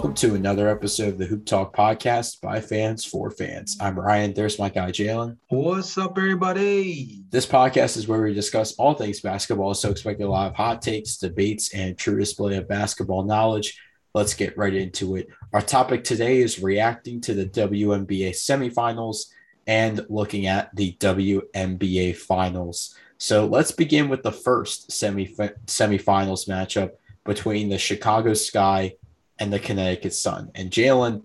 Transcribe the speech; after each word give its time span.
Welcome 0.00 0.14
to 0.14 0.34
another 0.34 0.66
episode 0.70 1.08
of 1.08 1.18
the 1.18 1.26
Hoop 1.26 1.44
Talk 1.44 1.76
podcast 1.76 2.40
by 2.40 2.62
fans 2.62 3.04
for 3.04 3.30
fans. 3.30 3.76
I'm 3.82 4.00
Ryan. 4.00 4.32
There's 4.32 4.58
my 4.58 4.70
guy, 4.70 4.92
Jalen. 4.92 5.36
What's 5.48 5.98
up, 5.98 6.16
everybody? 6.16 7.22
This 7.28 7.44
podcast 7.44 7.98
is 7.98 8.08
where 8.08 8.22
we 8.22 8.32
discuss 8.32 8.72
all 8.76 8.94
things 8.94 9.20
basketball, 9.20 9.74
so 9.74 9.90
expect 9.90 10.22
a 10.22 10.26
lot 10.26 10.48
of 10.48 10.56
hot 10.56 10.80
takes, 10.80 11.18
debates, 11.18 11.74
and 11.74 11.98
true 11.98 12.18
display 12.18 12.56
of 12.56 12.66
basketball 12.66 13.24
knowledge. 13.24 13.78
Let's 14.14 14.32
get 14.32 14.56
right 14.56 14.72
into 14.72 15.16
it. 15.16 15.28
Our 15.52 15.60
topic 15.60 16.02
today 16.02 16.38
is 16.38 16.62
reacting 16.62 17.20
to 17.20 17.34
the 17.34 17.44
WNBA 17.44 18.30
semifinals 18.30 19.26
and 19.66 20.06
looking 20.08 20.46
at 20.46 20.74
the 20.74 20.96
WNBA 20.98 22.16
finals. 22.16 22.96
So 23.18 23.44
let's 23.44 23.70
begin 23.70 24.08
with 24.08 24.22
the 24.22 24.32
first 24.32 24.92
semi 24.92 25.26
semifinals 25.26 26.48
matchup 26.48 26.92
between 27.26 27.68
the 27.68 27.76
Chicago 27.76 28.32
Sky 28.32 28.94
and 29.40 29.52
the 29.52 29.58
Connecticut 29.58 30.14
Sun. 30.14 30.50
And 30.54 30.70
Jalen, 30.70 31.22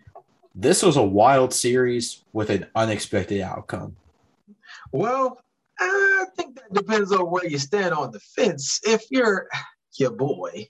this 0.56 0.82
was 0.82 0.98
a 0.98 1.04
wild 1.04 1.54
series 1.54 2.23
with 2.34 2.50
an 2.50 2.66
unexpected 2.76 3.42
outcome. 3.42 3.96
Well, 4.92 5.42
I 5.80 6.26
think 6.36 6.56
that 6.56 6.73
depends 6.73 7.12
on 7.12 7.30
where 7.30 7.46
you 7.46 7.58
stand 7.58 7.94
on 7.94 8.12
the 8.12 8.20
fence. 8.20 8.80
If 8.86 9.04
you're 9.12 9.48
your 10.00 10.12
boy, 10.12 10.70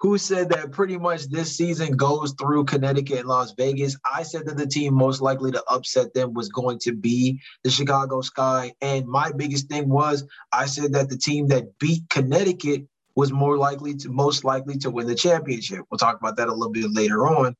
who 0.00 0.18
said 0.18 0.48
that 0.50 0.72
pretty 0.72 0.98
much 0.98 1.28
this 1.28 1.56
season 1.56 1.96
goes 1.96 2.32
through 2.32 2.64
Connecticut 2.64 3.20
and 3.20 3.28
Las 3.28 3.54
Vegas. 3.56 3.96
I 4.12 4.22
said 4.22 4.46
that 4.46 4.56
the 4.56 4.66
team 4.66 4.94
most 4.94 5.20
likely 5.20 5.52
to 5.52 5.62
upset 5.68 6.12
them 6.14 6.34
was 6.34 6.48
going 6.48 6.78
to 6.80 6.92
be 6.92 7.40
the 7.62 7.70
Chicago 7.70 8.20
Sky. 8.20 8.72
And 8.80 9.06
my 9.06 9.32
biggest 9.32 9.68
thing 9.68 9.88
was 9.88 10.26
I 10.52 10.66
said 10.66 10.92
that 10.92 11.08
the 11.08 11.16
team 11.16 11.48
that 11.48 11.78
beat 11.78 12.08
Connecticut 12.10 12.86
was 13.14 13.32
more 13.32 13.56
likely 13.56 13.94
to 13.94 14.08
most 14.10 14.44
likely 14.44 14.76
to 14.78 14.90
win 14.90 15.06
the 15.06 15.14
championship. 15.14 15.84
We'll 15.90 15.98
talk 15.98 16.18
about 16.18 16.36
that 16.36 16.48
a 16.48 16.52
little 16.52 16.72
bit 16.72 16.92
later 16.92 17.26
on. 17.26 17.56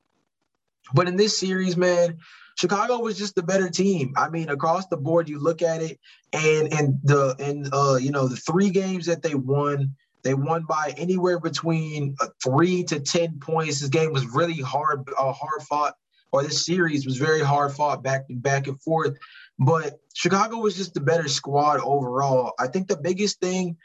But 0.92 1.08
in 1.08 1.16
this 1.16 1.38
series, 1.38 1.76
man, 1.76 2.18
Chicago 2.56 3.00
was 3.00 3.18
just 3.18 3.34
the 3.34 3.42
better 3.42 3.68
team. 3.68 4.14
I 4.16 4.28
mean, 4.28 4.48
across 4.48 4.86
the 4.86 4.96
board, 4.96 5.28
you 5.28 5.38
look 5.38 5.62
at 5.62 5.82
it, 5.82 5.98
and 6.32 6.72
and 6.72 6.98
the 7.02 7.34
and 7.38 7.68
uh, 7.72 7.96
you 7.96 8.10
know 8.10 8.28
the 8.28 8.36
three 8.36 8.70
games 8.70 9.06
that 9.06 9.22
they 9.22 9.34
won, 9.34 9.94
they 10.22 10.34
won 10.34 10.64
by 10.68 10.94
anywhere 10.96 11.40
between 11.40 12.16
uh, 12.20 12.28
three 12.42 12.84
to 12.84 13.00
ten 13.00 13.38
points. 13.40 13.80
This 13.80 13.90
game 13.90 14.12
was 14.12 14.26
really 14.26 14.60
hard, 14.60 15.08
uh, 15.18 15.32
hard 15.32 15.62
fought, 15.62 15.94
or 16.32 16.42
this 16.42 16.64
series 16.64 17.06
was 17.06 17.16
very 17.16 17.40
hard 17.40 17.72
fought 17.72 18.02
back 18.02 18.26
and 18.28 18.42
back 18.42 18.66
and 18.66 18.80
forth. 18.82 19.16
But 19.58 20.00
Chicago 20.14 20.58
was 20.58 20.76
just 20.76 20.94
the 20.94 21.00
better 21.00 21.28
squad 21.28 21.80
overall. 21.80 22.52
I 22.58 22.68
think 22.68 22.88
the 22.88 22.96
biggest 22.96 23.40
thing 23.40 23.76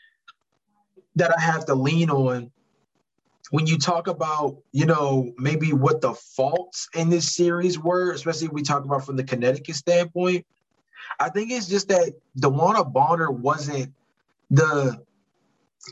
that 1.16 1.36
I 1.36 1.42
have 1.42 1.66
to 1.66 1.76
lean 1.76 2.10
on 2.10 2.52
when 3.52 3.66
you 3.66 3.78
talk 3.78 4.08
about, 4.08 4.58
you 4.72 4.86
know, 4.86 5.34
maybe 5.38 5.74
what 5.74 6.02
the 6.02 6.14
faults 6.14 6.88
in 6.96 7.10
this 7.10 7.36
series 7.36 7.80
were, 7.80 8.12
especially 8.12 8.48
we 8.50 8.62
talk 8.62 8.84
about 8.84 9.06
from 9.06 9.16
the 9.16 9.24
Connecticut 9.24 9.76
standpoint, 9.76 10.46
I 11.20 11.30
think 11.30 11.52
it's 11.52 11.68
just 11.68 11.88
that 11.90 12.14
DeWanna 12.40 12.92
Bonner 12.92 13.32
wasn't 13.32 13.94
the 14.52 15.04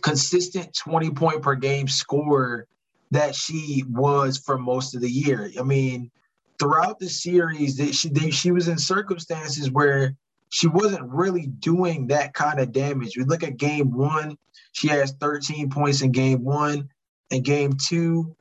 consistent 0.03 0.75
20 0.75 1.11
point 1.11 1.41
per 1.41 1.55
game 1.55 1.87
scorer 1.87 2.67
that 3.11 3.33
she 3.33 3.83
was 3.89 4.37
for 4.37 4.57
most 4.57 4.93
of 4.93 5.01
the 5.01 5.09
year. 5.09 5.51
I 5.59 5.63
mean, 5.63 6.11
throughout 6.59 6.99
the 6.99 7.09
series, 7.09 7.77
that 7.77 7.95
she 7.95 8.31
she 8.31 8.51
was 8.51 8.67
in 8.67 8.77
circumstances 8.77 9.71
where 9.71 10.15
she 10.49 10.67
wasn't 10.67 11.11
really 11.11 11.47
doing 11.47 12.07
that 12.07 12.33
kind 12.33 12.59
of 12.59 12.71
damage. 12.71 13.17
We 13.17 13.23
look 13.23 13.43
at 13.43 13.57
game 13.57 13.91
one, 13.91 14.37
she 14.77 14.87
has 14.89 15.11
13 15.13 15.69
points 15.69 16.01
in 16.01 16.11
game 16.11 16.43
one. 16.43 16.89
In 17.31 17.41
game 17.41 17.73
two, 17.73 18.35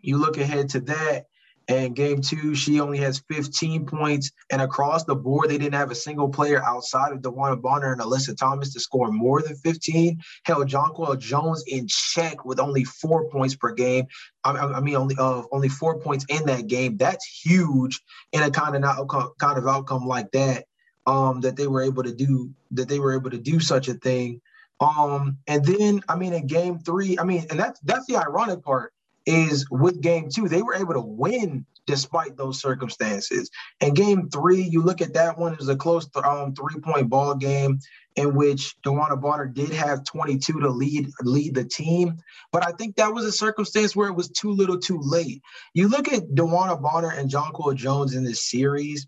you 0.00 0.18
look 0.18 0.38
ahead 0.38 0.68
to 0.70 0.80
that. 0.82 1.26
And 1.68 1.96
game 1.96 2.20
two, 2.20 2.54
she 2.54 2.78
only 2.78 2.98
has 2.98 3.24
15 3.28 3.86
points. 3.86 4.30
And 4.52 4.62
across 4.62 5.02
the 5.02 5.16
board, 5.16 5.50
they 5.50 5.58
didn't 5.58 5.74
have 5.74 5.90
a 5.90 5.96
single 5.96 6.28
player 6.28 6.62
outside 6.62 7.10
of 7.10 7.22
DeWanna 7.22 7.60
Bonner 7.60 7.90
and 7.90 8.00
Alyssa 8.00 8.36
Thomas 8.36 8.72
to 8.72 8.78
score 8.78 9.10
more 9.10 9.42
than 9.42 9.56
15. 9.56 10.20
Hell, 10.44 10.64
Jonquel 10.64 11.18
Jones 11.18 11.64
in 11.66 11.88
check 11.88 12.44
with 12.44 12.60
only 12.60 12.84
four 12.84 13.28
points 13.30 13.56
per 13.56 13.72
game. 13.72 14.06
I, 14.44 14.52
I 14.52 14.80
mean, 14.80 14.94
only 14.94 15.16
uh, 15.18 15.42
only 15.50 15.68
four 15.68 15.98
points 15.98 16.24
in 16.28 16.46
that 16.46 16.68
game. 16.68 16.98
That's 16.98 17.26
huge 17.26 18.00
in 18.32 18.44
a 18.44 18.50
kind 18.50 18.76
of 18.76 18.82
not 18.82 19.08
kind 19.40 19.58
of 19.58 19.66
outcome 19.66 20.06
like 20.06 20.30
that. 20.30 20.66
Um, 21.06 21.40
that 21.42 21.56
they 21.56 21.68
were 21.68 21.82
able 21.82 22.02
to 22.02 22.12
do 22.12 22.50
that 22.72 22.88
they 22.88 22.98
were 22.98 23.14
able 23.14 23.30
to 23.30 23.38
do 23.38 23.60
such 23.60 23.86
a 23.88 23.94
thing. 23.94 24.40
Um, 24.80 25.38
and 25.46 25.64
then 25.64 26.00
I 26.08 26.16
mean 26.16 26.32
in 26.32 26.46
game 26.46 26.80
three, 26.80 27.18
I 27.18 27.24
mean, 27.24 27.46
and 27.50 27.58
that's 27.58 27.78
that's 27.80 28.06
the 28.06 28.16
ironic 28.16 28.62
part 28.62 28.92
is 29.26 29.68
with 29.70 30.00
game 30.00 30.28
two, 30.32 30.48
they 30.48 30.62
were 30.62 30.74
able 30.74 30.94
to 30.94 31.00
win 31.00 31.66
despite 31.86 32.36
those 32.36 32.60
circumstances. 32.60 33.50
And 33.80 33.94
game 33.94 34.28
three, 34.30 34.62
you 34.62 34.82
look 34.82 35.00
at 35.00 35.14
that 35.14 35.38
one, 35.38 35.52
it 35.52 35.58
was 35.58 35.68
a 35.68 35.76
close 35.76 36.08
um, 36.16 36.54
three-point 36.54 37.08
ball 37.08 37.34
game 37.34 37.78
in 38.16 38.34
which 38.34 38.76
DeWanna 38.82 39.20
Bonner 39.20 39.46
did 39.46 39.70
have 39.70 40.04
22 40.04 40.60
to 40.60 40.70
lead 40.70 41.10
lead 41.22 41.54
the 41.54 41.64
team. 41.64 42.18
But 42.50 42.66
I 42.66 42.72
think 42.72 42.96
that 42.96 43.12
was 43.12 43.24
a 43.24 43.32
circumstance 43.32 43.94
where 43.94 44.08
it 44.08 44.14
was 44.14 44.28
too 44.28 44.50
little 44.50 44.78
too 44.78 44.98
late. 45.00 45.42
You 45.74 45.88
look 45.88 46.12
at 46.12 46.34
DeWanna 46.34 46.80
Bonner 46.80 47.10
and 47.10 47.30
Jonquel 47.30 47.74
Jones 47.74 48.14
in 48.14 48.24
this 48.24 48.48
series, 48.48 49.06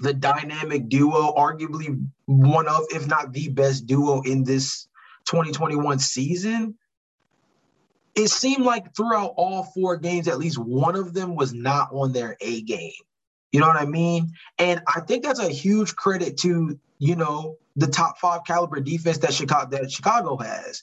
the 0.00 0.14
dynamic 0.14 0.88
duo, 0.88 1.34
arguably 1.34 2.06
one 2.26 2.68
of, 2.68 2.84
if 2.90 3.06
not 3.06 3.32
the 3.32 3.48
best 3.48 3.86
duo 3.86 4.22
in 4.22 4.44
this 4.44 4.88
2021 5.26 5.98
season. 5.98 6.76
It 8.14 8.28
seemed 8.28 8.64
like 8.64 8.94
throughout 8.96 9.34
all 9.36 9.64
four 9.64 9.96
games, 9.96 10.26
at 10.26 10.38
least 10.38 10.58
one 10.58 10.96
of 10.96 11.14
them 11.14 11.36
was 11.36 11.52
not 11.52 11.90
on 11.92 12.12
their 12.12 12.36
A 12.40 12.62
game. 12.62 12.92
You 13.52 13.60
know 13.60 13.66
what 13.66 13.80
I 13.80 13.86
mean? 13.86 14.32
And 14.58 14.80
I 14.86 15.00
think 15.00 15.24
that's 15.24 15.40
a 15.40 15.48
huge 15.48 15.96
credit 15.96 16.36
to, 16.38 16.78
you 16.98 17.16
know, 17.16 17.56
the 17.76 17.86
top 17.86 18.18
five 18.18 18.40
caliber 18.46 18.80
defense 18.80 19.18
that 19.18 19.32
Chicago 19.32 19.76
that 19.76 19.90
Chicago 19.90 20.36
has. 20.36 20.82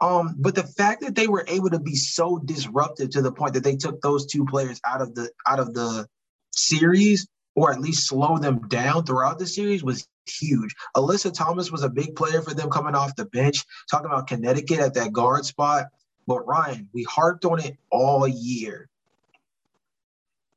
Um, 0.00 0.34
but 0.38 0.54
the 0.54 0.62
fact 0.62 1.00
that 1.02 1.14
they 1.14 1.26
were 1.26 1.44
able 1.48 1.70
to 1.70 1.78
be 1.78 1.94
so 1.94 2.38
disruptive 2.38 3.10
to 3.10 3.22
the 3.22 3.32
point 3.32 3.54
that 3.54 3.64
they 3.64 3.76
took 3.76 4.00
those 4.00 4.26
two 4.26 4.44
players 4.44 4.80
out 4.86 5.00
of 5.00 5.14
the 5.14 5.30
out 5.46 5.58
of 5.58 5.72
the 5.72 6.06
series 6.52 7.26
or 7.56 7.72
at 7.72 7.80
least 7.80 8.06
slow 8.06 8.38
them 8.38 8.60
down 8.68 9.04
throughout 9.04 9.38
the 9.38 9.46
series 9.46 9.82
was 9.82 10.06
huge. 10.28 10.74
Alyssa 10.94 11.32
Thomas 11.32 11.72
was 11.72 11.82
a 11.82 11.88
big 11.88 12.14
player 12.14 12.42
for 12.42 12.54
them 12.54 12.70
coming 12.70 12.94
off 12.94 13.16
the 13.16 13.24
bench, 13.24 13.64
talking 13.90 14.06
about 14.06 14.26
Connecticut 14.28 14.78
at 14.78 14.94
that 14.94 15.12
guard 15.12 15.46
spot. 15.46 15.86
But 16.26 16.46
Ryan, 16.46 16.88
we 16.92 17.04
harped 17.04 17.44
on 17.44 17.60
it 17.60 17.76
all 17.90 18.28
year. 18.28 18.88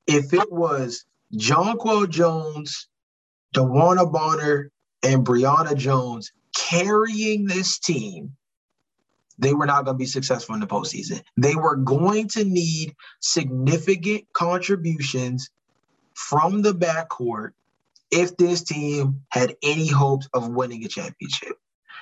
If 0.08 0.34
it 0.34 0.52
was 0.52 1.06
Jonquel 1.34 2.09
Jones, 2.09 2.90
DeWanna 3.56 4.12
Bonner, 4.12 4.72
and 5.02 5.26
Brionna 5.26 5.78
Jones 5.78 6.34
carrying 6.58 7.46
this 7.46 7.80
team, 7.80 8.36
they 9.38 9.54
were 9.54 9.66
not 9.66 9.86
going 9.86 9.96
to 9.96 10.00
be 10.00 10.06
successful 10.06 10.56
in 10.56 10.59
the 10.59 10.68
postseason. 10.68 11.22
They 11.38 11.56
were 11.56 11.78
going 11.78 12.28
to 12.30 12.44
need 12.44 12.94
significant 13.22 14.26
contributions 14.34 15.50
from 16.19 16.62
the 16.62 16.74
backcourt 16.74 17.52
if 18.12 18.35
this 18.35 18.62
team 18.62 19.22
had 19.30 19.56
any 19.63 19.88
hopes 19.88 20.28
of 20.34 20.50
winning 20.50 20.84
a 20.84 20.88
championship. 20.88 21.57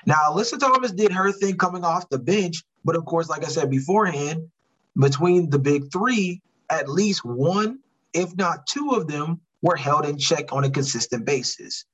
Now, 0.06 0.16
Alyssa 0.30 0.60
Thomas 0.60 0.92
did 0.92 1.12
her 1.12 1.32
thing 1.32 1.58
coming 1.58 1.84
off 1.84 2.10
the 2.10 2.18
bench, 2.18 2.64
but 2.84 2.96
of 2.96 3.06
course, 3.06 3.30
like 3.30 3.46
I 3.46 3.48
said 3.48 3.70
beforehand, 3.70 4.50
between 4.98 5.50
the 5.50 5.60
big 5.60 5.92
three, 5.92 6.42
at 6.70 6.90
least 6.90 7.24
one, 7.24 7.80
if 8.14 8.36
not 8.36 8.66
two 8.66 8.92
of 8.92 9.08
them, 9.08 9.40
were 9.62 9.76
held 9.76 10.06
in 10.06 10.18
check 10.18 10.52
on 10.52 10.64
a 10.64 10.70
consistent 10.70 11.24
basis, 11.26 11.86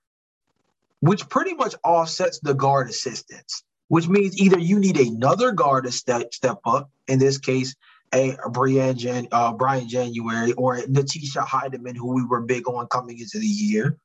which 1.01 1.27
pretty 1.27 1.53
much 1.53 1.75
offsets 1.83 2.39
the 2.39 2.53
guard 2.53 2.89
assistance, 2.89 3.63
which 3.89 4.07
means 4.07 4.37
either 4.37 4.59
you 4.59 4.79
need 4.79 4.97
another 4.97 5.51
guard 5.51 5.83
to 5.85 5.91
step, 5.91 6.33
step 6.33 6.59
up, 6.65 6.89
in 7.07 7.19
this 7.19 7.37
case, 7.37 7.75
a 8.13 8.37
Brian 8.49 8.97
Jan, 8.97 9.27
uh, 9.31 9.53
Briann 9.53 9.87
January 9.87 10.53
or 10.53 10.77
Natisha 10.81 11.45
Hiedeman, 11.45 11.97
who 11.97 12.13
we 12.13 12.25
were 12.25 12.41
big 12.41 12.67
on 12.67 12.87
coming 12.87 13.19
into 13.19 13.39
the 13.39 13.45
year. 13.45 13.97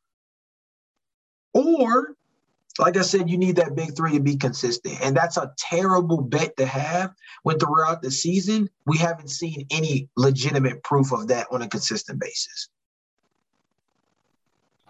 Or, 1.52 2.14
like 2.78 2.96
I 2.96 3.02
said, 3.02 3.28
you 3.28 3.36
need 3.36 3.56
that 3.56 3.74
big 3.74 3.96
three 3.96 4.12
to 4.12 4.20
be 4.20 4.36
consistent. 4.36 4.98
And 5.02 5.16
that's 5.16 5.36
a 5.36 5.52
terrible 5.58 6.22
bet 6.22 6.56
to 6.56 6.66
have 6.66 7.12
when 7.42 7.58
throughout 7.58 8.02
the 8.02 8.10
season, 8.10 8.68
we 8.86 8.96
haven't 8.98 9.28
seen 9.28 9.66
any 9.70 10.08
legitimate 10.16 10.82
proof 10.82 11.12
of 11.12 11.28
that 11.28 11.46
on 11.50 11.62
a 11.62 11.68
consistent 11.68 12.20
basis. 12.20 12.68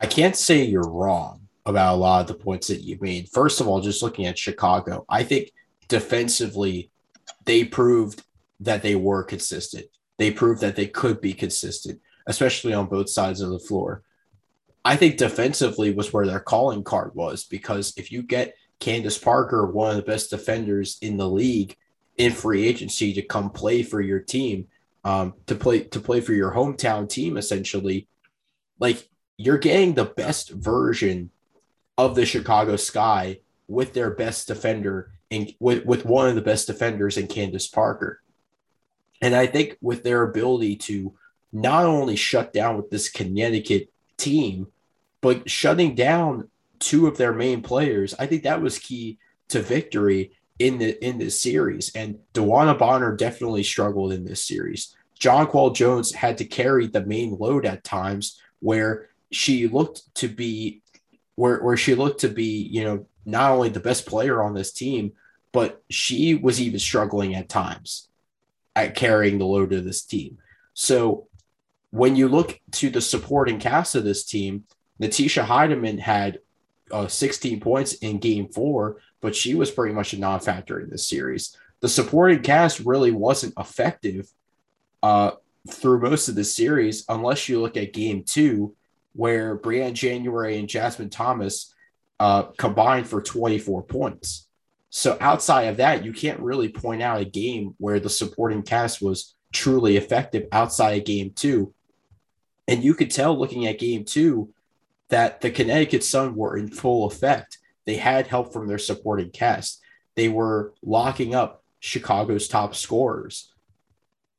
I 0.00 0.06
can't 0.06 0.36
say 0.36 0.62
you're 0.62 0.88
wrong 0.88 1.48
about 1.66 1.94
a 1.94 1.96
lot 1.96 2.20
of 2.20 2.28
the 2.28 2.34
points 2.34 2.68
that 2.68 2.82
you 2.82 2.98
made. 3.00 3.28
First 3.30 3.60
of 3.60 3.66
all, 3.66 3.80
just 3.80 4.02
looking 4.02 4.26
at 4.26 4.38
Chicago, 4.38 5.04
I 5.08 5.24
think 5.24 5.50
defensively, 5.88 6.90
they 7.44 7.64
proved 7.64 8.22
that 8.60 8.82
they 8.82 8.94
were 8.94 9.22
consistent. 9.22 9.86
They 10.18 10.30
proved 10.30 10.60
that 10.60 10.76
they 10.76 10.86
could 10.86 11.20
be 11.20 11.32
consistent, 11.32 12.00
especially 12.26 12.74
on 12.74 12.86
both 12.86 13.08
sides 13.08 13.40
of 13.40 13.50
the 13.50 13.58
floor. 13.58 14.02
I 14.84 14.96
think 14.96 15.16
defensively 15.16 15.92
was 15.92 16.12
where 16.12 16.26
their 16.26 16.40
calling 16.40 16.82
card 16.82 17.14
was 17.14 17.44
because 17.44 17.92
if 17.96 18.10
you 18.10 18.22
get 18.22 18.54
Candace 18.80 19.18
Parker, 19.18 19.66
one 19.66 19.90
of 19.90 19.96
the 19.96 20.02
best 20.02 20.30
defenders 20.30 20.98
in 21.02 21.16
the 21.16 21.28
league, 21.28 21.76
in 22.16 22.32
free 22.32 22.66
agency 22.66 23.12
to 23.14 23.22
come 23.22 23.50
play 23.50 23.82
for 23.82 24.00
your 24.00 24.18
team, 24.18 24.66
um, 25.04 25.34
to 25.46 25.54
play 25.54 25.80
to 25.80 26.00
play 26.00 26.20
for 26.20 26.32
your 26.32 26.52
hometown 26.52 27.08
team 27.08 27.36
essentially 27.36 28.08
like 28.78 29.08
you're 29.36 29.58
getting 29.58 29.94
the 29.94 30.04
best 30.04 30.50
version 30.50 31.30
of 31.96 32.14
the 32.14 32.26
Chicago 32.26 32.76
Sky 32.76 33.40
with 33.66 33.92
their 33.92 34.10
best 34.10 34.48
defender 34.48 35.12
and 35.30 35.52
with, 35.60 35.84
with 35.84 36.04
one 36.04 36.28
of 36.28 36.34
the 36.34 36.40
best 36.40 36.66
defenders 36.66 37.16
in 37.16 37.26
Candace 37.26 37.68
Parker. 37.68 38.20
And 39.20 39.34
I 39.34 39.46
think 39.46 39.76
with 39.80 40.02
their 40.02 40.22
ability 40.22 40.76
to 40.76 41.14
not 41.52 41.84
only 41.84 42.16
shut 42.16 42.52
down 42.52 42.76
with 42.76 42.90
this 42.90 43.08
Connecticut 43.08 43.90
team, 44.16 44.68
but 45.20 45.48
shutting 45.50 45.94
down 45.94 46.50
two 46.78 47.06
of 47.06 47.16
their 47.16 47.32
main 47.32 47.62
players, 47.62 48.14
I 48.18 48.26
think 48.26 48.44
that 48.44 48.62
was 48.62 48.78
key 48.78 49.18
to 49.48 49.60
victory 49.60 50.32
in 50.58 50.78
the 50.78 51.04
in 51.04 51.18
this 51.18 51.40
series. 51.40 51.94
And 51.94 52.18
DeWanna 52.34 52.78
Bonner 52.78 53.16
definitely 53.16 53.62
struggled 53.62 54.12
in 54.12 54.24
this 54.24 54.44
series. 54.44 54.94
Jonquel 55.18 55.74
Jones 55.74 56.14
had 56.14 56.38
to 56.38 56.44
carry 56.44 56.86
the 56.86 57.04
main 57.04 57.36
load 57.38 57.66
at 57.66 57.82
times 57.82 58.40
where 58.60 59.08
she 59.32 59.66
looked 59.66 60.14
to 60.16 60.28
be 60.28 60.82
where, 61.34 61.62
where 61.62 61.76
she 61.76 61.94
looked 61.94 62.20
to 62.20 62.28
be, 62.28 62.62
you 62.62 62.84
know, 62.84 63.06
not 63.24 63.52
only 63.52 63.68
the 63.68 63.80
best 63.80 64.06
player 64.06 64.42
on 64.42 64.54
this 64.54 64.72
team, 64.72 65.12
but 65.52 65.82
she 65.88 66.34
was 66.34 66.60
even 66.60 66.78
struggling 66.78 67.34
at 67.34 67.48
times 67.48 68.07
at 68.78 68.94
carrying 68.94 69.38
the 69.38 69.44
load 69.44 69.72
of 69.72 69.84
this 69.84 70.02
team. 70.02 70.38
So 70.72 71.26
when 71.90 72.14
you 72.14 72.28
look 72.28 72.60
to 72.72 72.90
the 72.90 73.00
supporting 73.00 73.58
cast 73.58 73.96
of 73.96 74.04
this 74.04 74.24
team, 74.24 74.64
Natisha 75.02 75.44
Hiedeman 75.44 75.98
had 75.98 76.38
uh, 76.92 77.08
16 77.08 77.58
points 77.58 77.94
in 77.94 78.18
game 78.18 78.48
four, 78.48 79.00
but 79.20 79.34
she 79.34 79.56
was 79.56 79.72
pretty 79.72 79.94
much 79.94 80.12
a 80.12 80.20
non 80.20 80.38
factor 80.38 80.80
in 80.80 80.90
this 80.90 81.08
series. 81.08 81.56
The 81.80 81.88
supporting 81.88 82.42
cast 82.42 82.80
really 82.80 83.10
wasn't 83.10 83.54
effective 83.58 84.28
uh, 85.02 85.32
through 85.68 86.00
most 86.00 86.28
of 86.28 86.36
the 86.36 86.44
series, 86.44 87.04
unless 87.08 87.48
you 87.48 87.60
look 87.60 87.76
at 87.76 87.92
game 87.92 88.22
two, 88.22 88.76
where 89.12 89.58
Briann 89.58 89.94
January 89.94 90.58
and 90.58 90.68
Jasmine 90.68 91.10
Thomas 91.10 91.74
uh, 92.20 92.44
combined 92.56 93.08
for 93.08 93.20
24 93.20 93.82
points. 93.82 94.47
So 94.90 95.16
outside 95.20 95.64
of 95.64 95.76
that, 95.78 96.04
you 96.04 96.12
can't 96.12 96.40
really 96.40 96.68
point 96.68 97.02
out 97.02 97.20
a 97.20 97.24
game 97.24 97.74
where 97.78 98.00
the 98.00 98.08
supporting 98.08 98.62
cast 98.62 99.02
was 99.02 99.34
truly 99.52 99.96
effective 99.96 100.46
outside 100.52 100.98
of 100.98 101.04
game 101.04 101.32
two. 101.34 101.74
And 102.66 102.82
you 102.82 102.94
could 102.94 103.10
tell 103.10 103.38
looking 103.38 103.66
at 103.66 103.78
game 103.78 104.04
two 104.04 104.52
that 105.08 105.40
the 105.40 105.50
Connecticut 105.50 106.04
Sun 106.04 106.34
were 106.34 106.56
in 106.56 106.68
full 106.68 107.06
effect. 107.06 107.58
They 107.86 107.96
had 107.96 108.26
help 108.26 108.52
from 108.52 108.66
their 108.66 108.78
supporting 108.78 109.30
cast. 109.30 109.80
They 110.14 110.28
were 110.28 110.74
locking 110.82 111.34
up 111.34 111.62
Chicago's 111.80 112.48
top 112.48 112.74
scorers. 112.74 113.52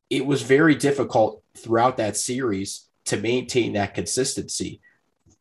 It 0.10 0.26
was 0.26 0.42
very 0.42 0.76
difficult 0.76 1.42
throughout 1.56 1.98
that 1.98 2.18
series 2.18 2.88
to 3.06 3.18
maintain 3.18 3.74
that 3.74 3.96
consistency 3.96 4.82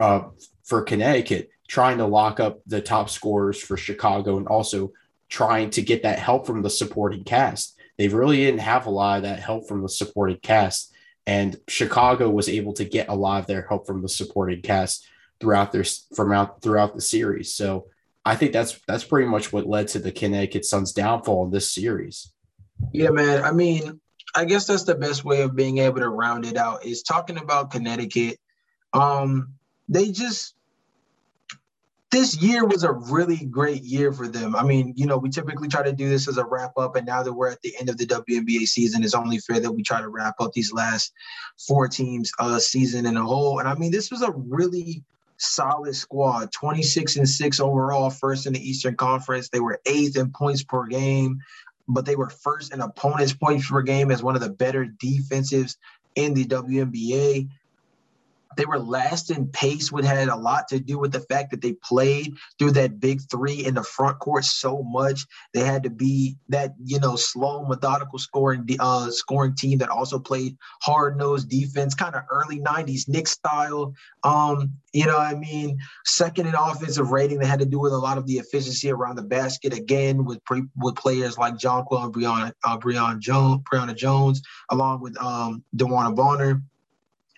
uh, 0.00 0.28
for 0.64 0.82
Connecticut, 0.82 1.50
trying 1.68 1.98
to 1.98 2.06
lock 2.06 2.40
up 2.40 2.60
the 2.66 2.80
top 2.80 3.10
scorers 3.10 3.60
for 3.60 3.76
Chicago 3.76 4.38
and 4.38 4.48
also 4.48 4.92
trying 5.28 5.70
to 5.70 5.82
get 5.82 6.02
that 6.02 6.18
help 6.18 6.46
from 6.46 6.62
the 6.62 6.70
supporting 6.70 7.22
cast. 7.22 7.78
They 7.98 8.08
really 8.08 8.38
didn't 8.38 8.60
have 8.60 8.86
a 8.86 8.90
lot 8.90 9.18
of 9.18 9.22
that 9.24 9.40
help 9.40 9.68
from 9.68 9.82
the 9.82 9.88
supporting 9.88 10.38
cast. 10.38 10.94
And 11.26 11.56
Chicago 11.68 12.30
was 12.30 12.48
able 12.48 12.72
to 12.74 12.84
get 12.84 13.08
a 13.08 13.14
lot 13.14 13.40
of 13.40 13.46
their 13.46 13.66
help 13.68 13.86
from 13.86 14.00
the 14.00 14.08
supporting 14.08 14.62
cast 14.62 15.06
throughout 15.40 15.72
their 15.72 15.84
from 16.14 16.32
out 16.32 16.62
throughout 16.62 16.94
the 16.94 17.02
series. 17.02 17.54
So 17.54 17.86
I 18.24 18.34
think 18.34 18.52
that's 18.52 18.80
that's 18.88 19.04
pretty 19.04 19.28
much 19.28 19.52
what 19.52 19.66
led 19.66 19.88
to 19.88 19.98
the 19.98 20.10
Connecticut 20.10 20.64
Suns 20.64 20.92
downfall 20.92 21.44
in 21.44 21.50
this 21.50 21.70
series. 21.70 22.32
Yeah, 22.92 23.10
man. 23.10 23.44
I 23.44 23.52
mean, 23.52 24.00
I 24.34 24.46
guess 24.46 24.66
that's 24.66 24.84
the 24.84 24.94
best 24.94 25.24
way 25.24 25.42
of 25.42 25.54
being 25.54 25.78
able 25.78 26.00
to 26.00 26.08
round 26.08 26.46
it 26.46 26.56
out 26.56 26.84
is 26.86 27.02
talking 27.02 27.36
about 27.36 27.70
Connecticut. 27.70 28.38
Um, 28.94 29.54
they 29.88 30.12
just 30.12 30.54
this 32.10 32.40
year 32.40 32.64
was 32.64 32.84
a 32.84 32.92
really 32.92 33.44
great 33.44 33.82
year 33.82 34.12
for 34.12 34.26
them. 34.26 34.56
I 34.56 34.62
mean, 34.62 34.94
you 34.96 35.06
know, 35.06 35.18
we 35.18 35.28
typically 35.28 35.68
try 35.68 35.82
to 35.82 35.92
do 35.92 36.08
this 36.08 36.26
as 36.26 36.38
a 36.38 36.44
wrap 36.44 36.72
up, 36.76 36.96
and 36.96 37.06
now 37.06 37.22
that 37.22 37.32
we're 37.32 37.50
at 37.50 37.60
the 37.62 37.74
end 37.78 37.88
of 37.88 37.98
the 37.98 38.06
WNBA 38.06 38.66
season, 38.66 39.04
it's 39.04 39.14
only 39.14 39.38
fair 39.38 39.60
that 39.60 39.72
we 39.72 39.82
try 39.82 40.00
to 40.00 40.08
wrap 40.08 40.36
up 40.40 40.52
these 40.52 40.72
last 40.72 41.12
four 41.66 41.86
teams 41.88 42.32
uh 42.38 42.58
season 42.58 43.06
in 43.06 43.16
a 43.16 43.24
whole. 43.24 43.58
And 43.58 43.68
I 43.68 43.74
mean, 43.74 43.90
this 43.90 44.10
was 44.10 44.22
a 44.22 44.32
really 44.32 45.02
solid 45.40 45.94
squad 45.94 46.50
26 46.50 47.14
and 47.14 47.28
6 47.28 47.60
overall 47.60 48.10
first 48.10 48.46
in 48.46 48.52
the 48.54 48.68
eastern 48.68 48.96
conference 48.96 49.48
they 49.48 49.60
were 49.60 49.80
eighth 49.86 50.16
in 50.16 50.32
points 50.32 50.64
per 50.64 50.84
game 50.84 51.38
but 51.86 52.04
they 52.04 52.16
were 52.16 52.28
first 52.28 52.74
in 52.74 52.80
opponents 52.80 53.32
points 53.32 53.70
per 53.70 53.80
game 53.82 54.10
as 54.10 54.20
one 54.20 54.34
of 54.34 54.40
the 54.40 54.50
better 54.50 54.86
defensives 55.02 55.76
in 56.18 56.34
the 56.34 56.44
WNBA. 56.44 57.48
They 58.58 58.66
were 58.66 58.80
last 58.80 59.30
in 59.30 59.46
pace, 59.46 59.92
which 59.92 60.04
had 60.04 60.26
a 60.26 60.34
lot 60.34 60.66
to 60.68 60.80
do 60.80 60.98
with 60.98 61.12
the 61.12 61.20
fact 61.20 61.52
that 61.52 61.62
they 61.62 61.74
played 61.74 62.34
through 62.58 62.72
that 62.72 62.98
big 62.98 63.20
three 63.30 63.64
in 63.64 63.74
the 63.74 63.84
front 63.84 64.18
court 64.18 64.44
so 64.44 64.82
much. 64.82 65.24
They 65.54 65.60
had 65.60 65.84
to 65.84 65.90
be 65.90 66.36
that 66.48 66.74
you 66.84 66.98
know 66.98 67.14
slow, 67.14 67.64
methodical 67.64 68.18
scoring 68.18 68.66
uh, 68.80 69.10
scoring 69.12 69.54
team 69.54 69.78
that 69.78 69.90
also 69.90 70.18
played 70.18 70.56
hard 70.82 71.16
nosed 71.16 71.48
defense, 71.48 71.94
kind 71.94 72.16
of 72.16 72.22
early 72.32 72.58
'90s 72.58 73.08
Knicks 73.08 73.30
style. 73.30 73.94
Um, 74.24 74.72
you 74.92 75.06
know, 75.06 75.18
I 75.18 75.34
mean, 75.34 75.78
second 76.04 76.48
in 76.48 76.56
offensive 76.56 77.12
rating. 77.12 77.38
They 77.38 77.46
had 77.46 77.60
to 77.60 77.66
do 77.66 77.78
with 77.78 77.92
a 77.92 77.98
lot 77.98 78.18
of 78.18 78.26
the 78.26 78.38
efficiency 78.38 78.90
around 78.90 79.16
the 79.16 79.22
basket 79.22 79.72
again 79.72 80.24
with 80.24 80.44
pre- 80.44 80.66
with 80.76 80.96
players 80.96 81.38
like 81.38 81.54
Jonquel 81.54 82.04
and 82.04 82.12
Brionna 82.12 82.52
uh, 82.64 82.76
Brionna 82.76 83.20
Jones, 83.20 83.62
Brionna 83.72 83.94
Jones, 83.94 84.42
along 84.70 85.00
with 85.00 85.16
um, 85.22 85.62
DeWanna 85.76 86.16
Bonner 86.16 86.60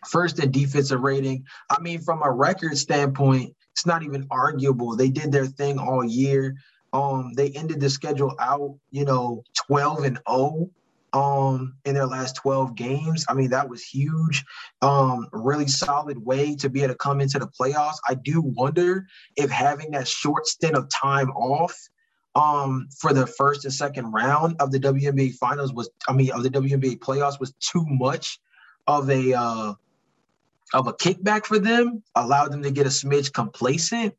first 0.08 0.38
in 0.38 0.50
defensive 0.50 1.00
rating. 1.00 1.44
I 1.68 1.80
mean, 1.80 2.00
from 2.00 2.22
a 2.22 2.30
record 2.30 2.76
standpoint, 2.78 3.54
it's 3.72 3.86
not 3.86 4.02
even 4.02 4.26
arguable. 4.30 4.96
They 4.96 5.10
did 5.10 5.32
their 5.32 5.46
thing 5.46 5.78
all 5.78 6.04
year. 6.04 6.56
Um, 6.92 7.32
they 7.34 7.50
ended 7.50 7.80
the 7.80 7.90
schedule 7.90 8.34
out, 8.40 8.76
you 8.90 9.04
know, 9.04 9.44
12 9.66 10.04
and 10.04 10.18
0 10.28 10.70
um 11.12 11.74
in 11.84 11.94
their 11.94 12.06
last 12.06 12.36
12 12.36 12.74
games. 12.76 13.24
I 13.28 13.34
mean, 13.34 13.50
that 13.50 13.68
was 13.68 13.82
huge. 13.82 14.44
Um, 14.80 15.26
really 15.32 15.66
solid 15.66 16.24
way 16.24 16.54
to 16.56 16.68
be 16.68 16.82
able 16.82 16.94
to 16.94 16.98
come 16.98 17.20
into 17.20 17.38
the 17.38 17.48
playoffs. 17.48 17.96
I 18.08 18.14
do 18.14 18.40
wonder 18.40 19.06
if 19.36 19.50
having 19.50 19.90
that 19.92 20.06
short 20.06 20.46
stint 20.46 20.76
of 20.76 20.88
time 20.88 21.30
off 21.30 21.76
um 22.36 22.86
for 22.96 23.12
the 23.12 23.26
first 23.26 23.64
and 23.64 23.74
second 23.74 24.12
round 24.12 24.54
of 24.60 24.70
the 24.70 24.78
WNBA 24.78 25.34
finals 25.34 25.72
was 25.72 25.90
I 26.06 26.12
mean 26.12 26.30
of 26.30 26.44
the 26.44 26.50
WNBA 26.50 26.98
playoffs 27.00 27.40
was 27.40 27.52
too 27.58 27.84
much 27.88 28.38
of 28.86 29.10
a 29.10 29.34
uh 29.34 29.74
of 30.74 30.86
a 30.86 30.92
kickback 30.92 31.46
for 31.46 31.58
them, 31.58 32.02
allowed 32.14 32.52
them 32.52 32.62
to 32.62 32.70
get 32.70 32.86
a 32.86 32.90
smidge 32.90 33.32
complacent, 33.32 34.14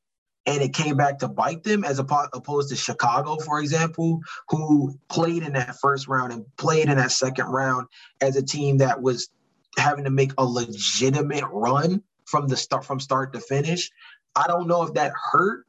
and 0.45 0.61
it 0.61 0.73
came 0.73 0.97
back 0.97 1.19
to 1.19 1.27
bite 1.27 1.63
them 1.63 1.83
as 1.83 1.99
opposed 1.99 2.69
to 2.69 2.75
Chicago, 2.75 3.37
for 3.37 3.59
example, 3.59 4.19
who 4.49 4.97
played 5.09 5.43
in 5.43 5.53
that 5.53 5.75
first 5.79 6.07
round 6.07 6.33
and 6.33 6.45
played 6.57 6.89
in 6.89 6.97
that 6.97 7.11
second 7.11 7.45
round 7.45 7.87
as 8.21 8.35
a 8.35 8.43
team 8.43 8.77
that 8.77 9.01
was 9.01 9.29
having 9.77 10.03
to 10.03 10.09
make 10.09 10.31
a 10.37 10.45
legitimate 10.45 11.45
run 11.51 12.01
from 12.25 12.47
the 12.47 12.57
start 12.57 12.85
from 12.85 12.99
start 12.99 13.33
to 13.33 13.39
finish. 13.39 13.91
I 14.35 14.47
don't 14.47 14.67
know 14.67 14.83
if 14.83 14.93
that 14.95 15.13
hurt 15.31 15.65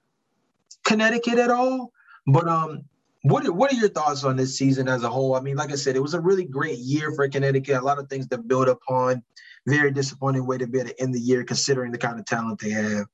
Connecticut 0.85 1.39
at 1.39 1.51
all, 1.51 1.93
but 2.27 2.49
um 2.49 2.85
what 3.25 3.47
are, 3.47 3.53
what 3.53 3.73
are 3.73 3.77
your 3.77 3.89
thoughts 3.89 4.25
on 4.25 4.37
this 4.37 4.59
season 4.59 4.89
as 4.89 5.05
a 5.05 5.09
whole? 5.09 5.37
I 5.37 5.41
mean, 5.41 5.55
like 5.57 5.71
I 5.71 5.77
said, 5.77 5.95
it 5.95 6.03
was 6.03 6.15
a 6.15 6.21
really 6.21 6.45
great 6.45 6.79
year 6.79 7.12
for 7.12 7.29
Connecticut. 7.29 7.81
A 7.81 7.85
lot 7.85 8.01
of 8.01 8.09
things 8.09 8.27
to 8.29 8.39
build 8.39 8.69
upon 8.69 9.23
very 9.66 9.90
disappointing 9.90 10.47
way 10.47 10.59
to 10.59 10.66
be 10.66 10.83
to 10.83 11.00
end 11.00 11.14
the 11.14 11.21
year 11.21 11.45
considering 11.45 11.92
the 11.92 11.99
kind 11.99 12.19
of 12.19 12.26
talent 12.26 12.61
they 12.61 12.71
have. 12.71 13.07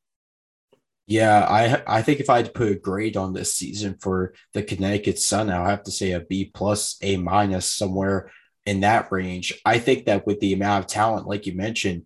Yeah, 1.06 1.46
I 1.48 1.98
I 1.98 2.02
think 2.02 2.20
if 2.20 2.28
I 2.28 2.36
had 2.36 2.46
to 2.46 2.52
put 2.52 2.70
a 2.70 2.74
grade 2.74 3.16
on 3.16 3.32
this 3.32 3.54
season 3.54 3.96
for 3.98 4.34
the 4.52 4.62
Connecticut 4.62 5.18
Sun, 5.18 5.50
I'll 5.50 5.64
have 5.64 5.84
to 5.84 5.90
say 5.90 6.12
a 6.12 6.20
B 6.20 6.50
plus, 6.52 6.98
A 7.00 7.16
minus, 7.16 7.72
somewhere 7.72 8.30
in 8.66 8.80
that 8.80 9.10
range. 9.10 9.58
I 9.64 9.78
think 9.78 10.04
that 10.04 10.26
with 10.26 10.38
the 10.40 10.52
amount 10.52 10.84
of 10.84 10.90
talent, 10.90 11.26
like 11.26 11.46
you 11.46 11.54
mentioned, 11.54 12.04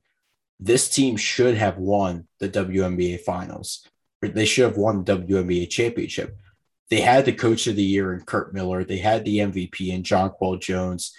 this 0.61 0.89
team 0.89 1.17
should 1.17 1.57
have 1.57 1.79
won 1.79 2.29
the 2.39 2.49
WNBA 2.49 3.23
finals. 3.23 3.85
They 4.21 4.45
should 4.45 4.67
have 4.67 4.77
won 4.77 5.03
the 5.03 5.19
WNBA 5.19 5.69
championship. 5.69 6.37
They 6.89 7.01
had 7.01 7.25
the 7.25 7.33
coach 7.33 7.67
of 7.67 7.75
the 7.75 7.83
year 7.83 8.15
in 8.15 8.21
Curt 8.21 8.55
Miller. 8.55 8.85
They 8.85 8.99
had 8.99 9.25
the 9.25 9.39
MVP 9.39 9.89
in 9.89 10.05
Jonquel 10.05 10.61
Jones. 10.61 11.13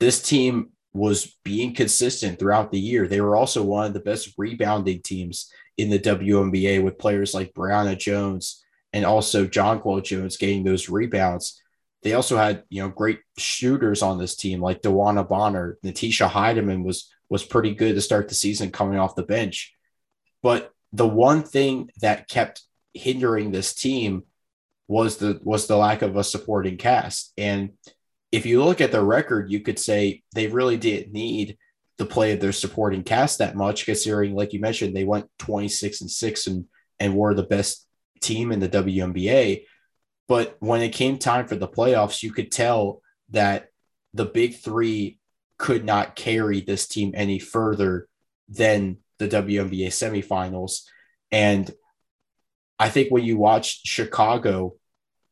This 0.00 0.20
team 0.20 0.71
was 0.92 1.36
being 1.44 1.74
consistent 1.74 2.38
throughout 2.38 2.70
the 2.70 2.80
year. 2.80 3.08
They 3.08 3.20
were 3.20 3.36
also 3.36 3.62
one 3.62 3.86
of 3.86 3.94
the 3.94 4.00
best 4.00 4.34
rebounding 4.36 5.00
teams 5.02 5.50
in 5.78 5.88
the 5.88 5.98
WNBA 5.98 6.82
with 6.82 6.98
players 6.98 7.34
like 7.34 7.54
Brionna 7.54 7.98
Jones 7.98 8.62
and 8.92 9.04
also 9.04 9.46
Jonquel 9.46 10.04
Jones 10.04 10.36
getting 10.36 10.64
those 10.64 10.88
rebounds. 10.88 11.62
They 12.02 12.12
also 12.12 12.36
had, 12.36 12.64
you 12.68 12.82
know, 12.82 12.88
great 12.88 13.20
shooters 13.38 14.02
on 14.02 14.18
this 14.18 14.36
team 14.36 14.60
like 14.60 14.82
DeWanna 14.82 15.28
Bonner. 15.28 15.78
Natisha 15.84 16.28
Hiedeman 16.28 16.84
was 16.84 17.10
was 17.30 17.44
pretty 17.44 17.74
good 17.74 17.94
to 17.94 18.00
start 18.02 18.28
the 18.28 18.34
season 18.34 18.70
coming 18.70 18.98
off 18.98 19.14
the 19.14 19.22
bench. 19.22 19.74
But 20.42 20.70
the 20.92 21.08
one 21.08 21.42
thing 21.42 21.90
that 22.02 22.28
kept 22.28 22.62
hindering 22.92 23.50
this 23.50 23.72
team 23.72 24.24
was 24.88 25.16
the 25.16 25.40
was 25.42 25.66
the 25.66 25.76
lack 25.76 26.02
of 26.02 26.16
a 26.16 26.24
supporting 26.24 26.76
cast. 26.76 27.32
And 27.38 27.70
if 28.32 28.46
you 28.46 28.64
look 28.64 28.80
at 28.80 28.90
the 28.90 29.04
record, 29.04 29.52
you 29.52 29.60
could 29.60 29.78
say 29.78 30.22
they 30.34 30.48
really 30.48 30.78
didn't 30.78 31.12
need 31.12 31.58
the 31.98 32.06
play 32.06 32.32
of 32.32 32.40
their 32.40 32.52
supporting 32.52 33.04
cast 33.04 33.38
that 33.38 33.54
much, 33.54 33.84
considering, 33.84 34.34
like 34.34 34.54
you 34.54 34.60
mentioned, 34.60 34.96
they 34.96 35.04
went 35.04 35.28
26 35.38 36.00
and 36.00 36.10
6 36.10 36.46
and, 36.46 36.64
and 36.98 37.14
were 37.14 37.34
the 37.34 37.42
best 37.42 37.86
team 38.20 38.50
in 38.50 38.58
the 38.58 38.68
WNBA. 38.68 39.64
But 40.28 40.56
when 40.60 40.80
it 40.80 40.94
came 40.94 41.18
time 41.18 41.46
for 41.46 41.56
the 41.56 41.68
playoffs, 41.68 42.22
you 42.22 42.32
could 42.32 42.50
tell 42.50 43.02
that 43.30 43.68
the 44.14 44.24
big 44.24 44.56
three 44.56 45.18
could 45.58 45.84
not 45.84 46.16
carry 46.16 46.60
this 46.62 46.88
team 46.88 47.12
any 47.14 47.38
further 47.38 48.08
than 48.48 48.96
the 49.18 49.28
WNBA 49.28 49.88
semifinals. 49.88 50.82
And 51.30 51.70
I 52.78 52.88
think 52.88 53.10
when 53.10 53.24
you 53.24 53.36
watch 53.36 53.86
Chicago, 53.86 54.74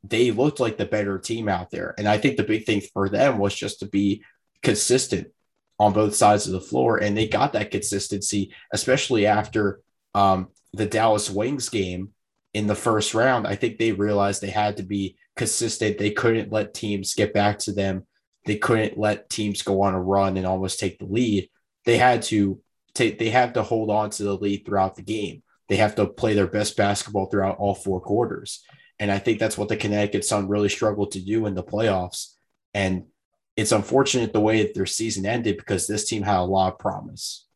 they 0.03 0.31
looked 0.31 0.61
like 0.61 0.79
the 0.79 0.87
better 0.87 1.19
team 1.19 1.49
out 1.49 1.71
there. 1.71 1.95
And 1.99 2.09
I 2.09 2.19
think 2.19 2.37
the 2.37 2.43
big 2.43 2.65
thing 2.65 2.81
for 2.81 3.09
them 3.09 3.39
was 3.39 3.55
just 3.55 3.81
to 3.81 3.87
be 3.87 4.23
consistent 4.63 5.29
on 5.79 5.93
both 5.93 6.15
sides 6.15 6.47
of 6.47 6.53
the 6.53 6.61
floor. 6.61 6.99
And 6.99 7.17
they 7.17 7.29
got 7.29 7.53
that 7.53 7.71
consistency, 7.71 8.55
especially 8.73 9.27
after 9.27 9.81
um, 10.15 10.49
the 10.73 10.87
Dallas 10.87 11.31
Wings 11.31 11.69
game 11.69 12.11
in 12.55 12.67
the 12.67 12.75
first 12.75 13.15
round. 13.15 13.47
I 13.47 13.55
think 13.55 13.79
they 13.79 13.93
realized 13.93 14.43
they 14.43 14.51
had 14.51 14.77
to 14.79 14.83
be 14.83 15.17
consistent. 15.37 15.99
They 15.99 16.11
couldn't 16.11 16.53
let 16.53 16.75
teams 16.75 17.15
get 17.15 17.33
back 17.33 17.59
to 17.61 17.73
them. 17.73 18.07
They 18.47 18.57
couldn't 18.57 18.99
let 18.99 19.29
teams 19.31 19.63
go 19.63 19.83
on 19.83 19.95
a 19.95 20.01
run 20.01 20.37
and 20.37 20.47
almost 20.47 20.81
take 20.81 20.99
the 20.99 21.05
lead. 21.05 21.49
They 21.85 21.99
had 21.99 22.23
to 22.25 22.61
take, 22.95 23.19
they 23.19 23.31
have 23.31 23.53
to 23.55 23.63
hold 23.63 23.91
on 23.91 24.11
to 24.11 24.25
the 24.25 24.35
lead 24.35 24.65
throughout 24.65 24.97
the 24.97 25.03
game. 25.03 25.43
They 25.69 25.77
have 25.77 25.95
to 25.97 26.07
play 26.07 26.35
their 26.35 26.47
best 26.47 26.77
basketball 26.77 27.27
throughout 27.27 27.59
all 27.59 27.75
four 27.75 28.01
quarters. 28.01 28.65
And 29.01 29.11
I 29.11 29.19
think 29.19 29.41
that's 29.41 29.59
what 29.59 29.69
the 29.69 29.77
Connecticut 29.77 30.25
Sun 30.25 30.49
really 30.49 30.69
struggled 30.69 31.13
to 31.13 31.21
do 31.21 31.47
in 31.47 31.55
the 31.55 31.65
playoffs. 31.65 32.35
And 32.75 33.07
it's 33.57 33.73
unfortunate 33.73 34.33
the 34.33 34.41
way 34.41 34.63
that 34.63 34.75
their 34.75 34.87
season 34.87 35.27
ended 35.27 35.57
because 35.57 35.87
this 35.87 36.07
team 36.07 36.23
had 36.23 36.39
a 36.39 36.45
lot 36.45 36.75
of 36.75 36.79
promise. 36.79 37.47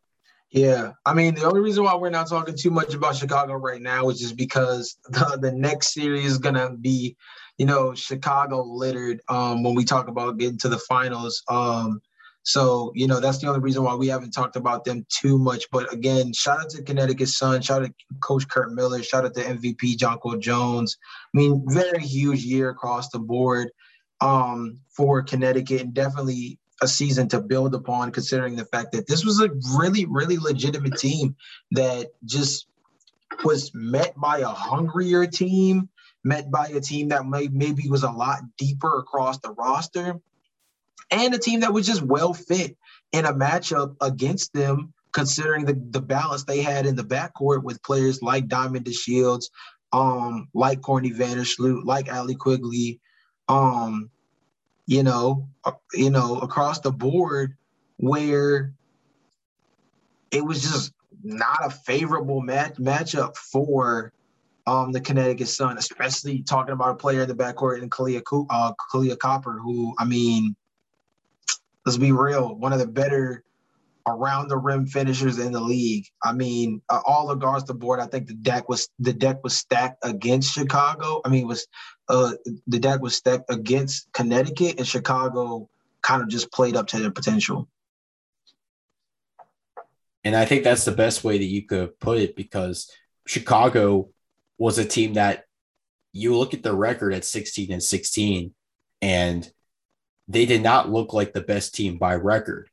Yeah, 0.51 0.93
I 1.05 1.15
mean 1.15 1.35
the 1.35 1.45
only 1.45 1.61
reason 1.61 1.83
why 1.83 1.97
we're 1.97 2.11
not 2.11 2.29
talking 2.29 2.57
too 2.57 2.71
much 2.71 2.95
about 2.95 3.17
Chicago 3.17 3.55
right 3.55 3.83
now 3.83 4.09
is 4.09 4.21
just 4.21 4.37
because 4.37 4.97
the, 5.09 5.39
the 5.41 5.53
next 5.53 5.93
series 5.93 6.27
is 6.27 6.39
gonna 6.39 6.77
be, 6.77 7.17
you 7.59 7.67
know, 7.67 7.95
Chicago 7.95 8.63
littered 8.63 9.21
um, 9.29 9.63
when 9.63 9.75
we 9.75 9.85
talk 9.85 10.09
about 10.09 10.39
getting 10.39 10.59
to 10.59 10.69
the 10.69 10.79
finals. 10.79 11.43
Um, 11.49 12.01
so 12.45 12.93
you 12.95 13.07
know 13.07 13.21
that's 13.21 13.39
the 13.39 13.49
only 13.49 13.61
reason 13.61 13.83
why 13.83 13.95
we 13.95 14.07
haven't 14.07 14.33
talked 14.33 14.57
about 14.57 14.85
them 14.85 15.05
too 15.09 15.39
much. 15.39 15.65
But 15.73 15.93
again, 15.93 16.33
shout 16.33 16.61
out 16.61 16.71
to 16.71 16.83
Connecticut 16.83 17.29
Sun, 17.29 17.63
shout 17.63 17.83
out 17.83 17.89
to 17.89 18.17
Coach 18.21 18.47
Curt 18.49 18.73
Miller, 18.73 19.03
shout 19.03 19.25
out 19.25 19.35
to 19.35 19.43
MVP 19.43 19.97
Jonquel 19.97 20.41
Jones. 20.41 20.97
I 21.35 21.39
mean, 21.39 21.65
very 21.67 22.03
huge 22.03 22.45
year 22.45 22.69
across 22.69 23.09
the 23.09 23.19
board 23.19 23.71
um, 24.21 24.79
for 24.95 25.23
Connecticut, 25.23 25.81
and 25.81 25.95
definitely 25.95 26.59
a 26.83 26.89
season 26.89 27.29
to 27.29 27.41
build 27.41 27.75
upon, 27.75 28.13
considering 28.13 28.57
the 28.57 28.67
fact 28.67 28.93
that 28.93 29.07
this 29.07 29.25
was 29.25 29.41
a 29.41 29.49
really, 29.79 30.05
really 30.05 30.37
legitimate 30.37 30.99
team 30.99 31.35
that 31.71 32.11
just 32.27 32.67
was 33.43 33.71
met 33.75 34.15
by 34.17 34.39
a 34.39 34.49
hungrier 34.49 35.27
team, 35.27 35.89
met 36.25 36.51
by 36.51 36.67
a 36.67 36.81
team 36.81 37.09
that 37.09 37.27
may, 37.27 37.49
maybe 37.49 37.89
was 37.89 38.03
a 38.03 38.11
lot 38.11 38.41
deeper 38.59 38.99
across 38.99 39.39
the 39.39 39.53
roster, 39.53 40.21
and 41.11 41.35
a 41.35 41.39
team 41.39 41.61
that 41.61 41.73
was 41.73 41.87
just 41.87 42.03
well 42.03 42.35
fit 42.35 42.77
in 43.13 43.25
a 43.25 43.33
matchup 43.33 43.97
against 44.01 44.53
them, 44.53 44.93
considering 45.13 45.65
the, 45.65 45.81
the 45.91 46.01
balance 46.01 46.45
they 46.45 46.61
had 46.63 46.87
in 46.87 46.97
the 46.97 47.05
backcourt 47.05 47.63
with 47.63 47.83
players 47.83 48.23
like 48.23 48.49
Diamond 48.49 48.85
DeShields, 48.85 49.51
um, 49.93 50.49
like 50.55 50.81
Courtney 50.81 51.13
Vandersloot, 51.13 51.85
like 51.85 52.09
Allie 52.09 52.35
Quigley, 52.35 53.01
um, 53.49 54.11
you 54.87 55.03
know, 55.03 55.49
uh, 55.65 55.73
you 55.93 56.11
know, 56.11 56.39
across 56.41 56.81
the 56.81 56.91
board 56.91 57.57
where 57.97 58.73
it 60.31 60.45
was 60.45 60.63
just 60.63 60.93
not 61.23 61.65
a 61.65 61.71
favorable 61.71 62.41
match 62.41 62.75
matchup 62.75 63.37
for 63.37 64.13
um, 64.67 64.93
the 64.93 65.01
Connecticut 65.01 65.49
Sun, 65.49 65.79
especially 65.79 66.43
talking 66.43 66.73
about 66.73 66.91
a 66.91 66.97
player 66.97 67.23
in 67.23 67.29
the 67.29 67.35
backcourt 67.35 67.83
in 67.83 67.91
Kalia, 67.91 68.23
uh, 68.51 68.73
Kahleah 68.93 69.19
Copper, 69.19 69.59
who 69.59 69.95
I 69.99 70.05
mean, 70.05 70.57
let's 71.85 71.99
be 71.99 72.13
real, 72.13 72.55
one 72.55 72.73
of 72.73 72.79
the 72.79 72.87
better 72.87 73.45
around 74.07 74.49
the 74.49 74.57
rim 74.57 74.87
finishers 74.87 75.39
in 75.39 75.53
the 75.53 75.61
league. 75.61 76.07
I 76.23 76.33
mean, 76.33 76.83
uh, 76.89 77.01
all 77.07 77.31
across 77.31 77.65
the 77.65 77.75
board, 77.75 78.01
I 78.01 78.07
think 78.07 78.27
the 78.27 78.35
deck 78.35 78.69
was 78.69 78.89
the 78.99 79.13
deck 79.13 79.43
was 79.43 79.57
stacked 79.57 80.05
against 80.05 80.53
Chicago. 80.53 81.21
I 81.25 81.29
mean, 81.29 81.47
was 81.47 81.67
uh, 82.09 82.33
the 82.67 82.79
deck 82.79 83.01
was 83.01 83.17
stacked 83.17 83.45
against 83.49 84.13
Connecticut, 84.13 84.79
and 84.79 84.87
Chicago 84.87 85.69
kind 86.03 86.23
of 86.23 86.29
just 86.29 86.53
played 86.53 86.77
up 86.77 86.87
to 86.89 86.99
their 86.99 87.11
potential. 87.11 87.69
And 90.23 90.35
I 90.35 90.47
think 90.47 90.65
that's 90.65 90.85
the 90.85 90.93
best 90.93 91.23
way 91.23 91.37
that 91.39 91.45
you 91.45 91.63
could 91.63 91.99
put 92.01 92.19
it 92.19 92.35
because 92.35 92.91
Chicago 93.27 94.09
was 94.57 94.79
a 94.79 94.85
team 94.85 95.15
that 95.15 95.45
you 96.13 96.37
look 96.37 96.55
at 96.55 96.63
the 96.63 96.75
record 96.75 97.13
at 97.13 97.25
16 97.25 97.73
and 97.73 97.83
16, 97.83 98.55
and 99.03 99.53
they 100.29 100.47
did 100.47 100.63
not 100.63 100.91
look 100.91 101.13
like 101.13 101.33
the 101.33 101.41
best 101.41 101.75
team 101.75 101.99
by 101.99 102.15
record. 102.15 102.69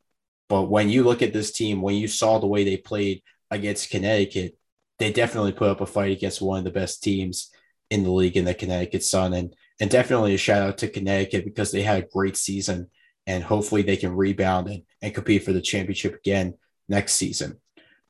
But 0.50 0.64
when 0.64 0.90
you 0.90 1.04
look 1.04 1.22
at 1.22 1.34
this 1.34 1.52
team, 1.52 1.82
when 1.82 1.96
you 1.96 2.08
saw 2.08 2.40
the 2.40 2.48
way 2.48 2.64
they 2.64 2.78
played 2.78 3.22
against 3.50 3.90
Connecticut, 3.90 4.58
they 5.00 5.12
definitely 5.12 5.52
put 5.54 5.70
up 5.70 5.82
a 5.82 5.86
fight 5.86 6.12
against 6.12 6.42
one 6.42 6.60
of 6.60 6.64
the 6.64 6.72
best 6.72 7.04
teams 7.04 7.50
in 7.90 8.04
the 8.04 8.12
league 8.12 8.38
in 8.38 8.46
the 8.46 8.54
Connecticut 8.54 9.04
Sun. 9.04 9.34
And 9.34 9.56
and 9.80 9.90
definitely 9.90 10.36
a 10.36 10.38
shout 10.38 10.62
out 10.62 10.78
to 10.80 10.88
Connecticut 10.88 11.44
because 11.44 11.72
they 11.72 11.82
had 11.82 12.04
a 12.04 12.08
great 12.08 12.38
season 12.38 12.88
and 13.26 13.44
hopefully 13.44 13.82
they 13.82 13.98
can 13.98 14.16
rebound 14.16 14.68
and, 14.68 14.84
and 15.02 15.14
compete 15.14 15.44
for 15.44 15.54
the 15.54 15.62
championship 15.62 16.16
again 16.16 16.54
next 16.88 17.14
season. 17.14 17.60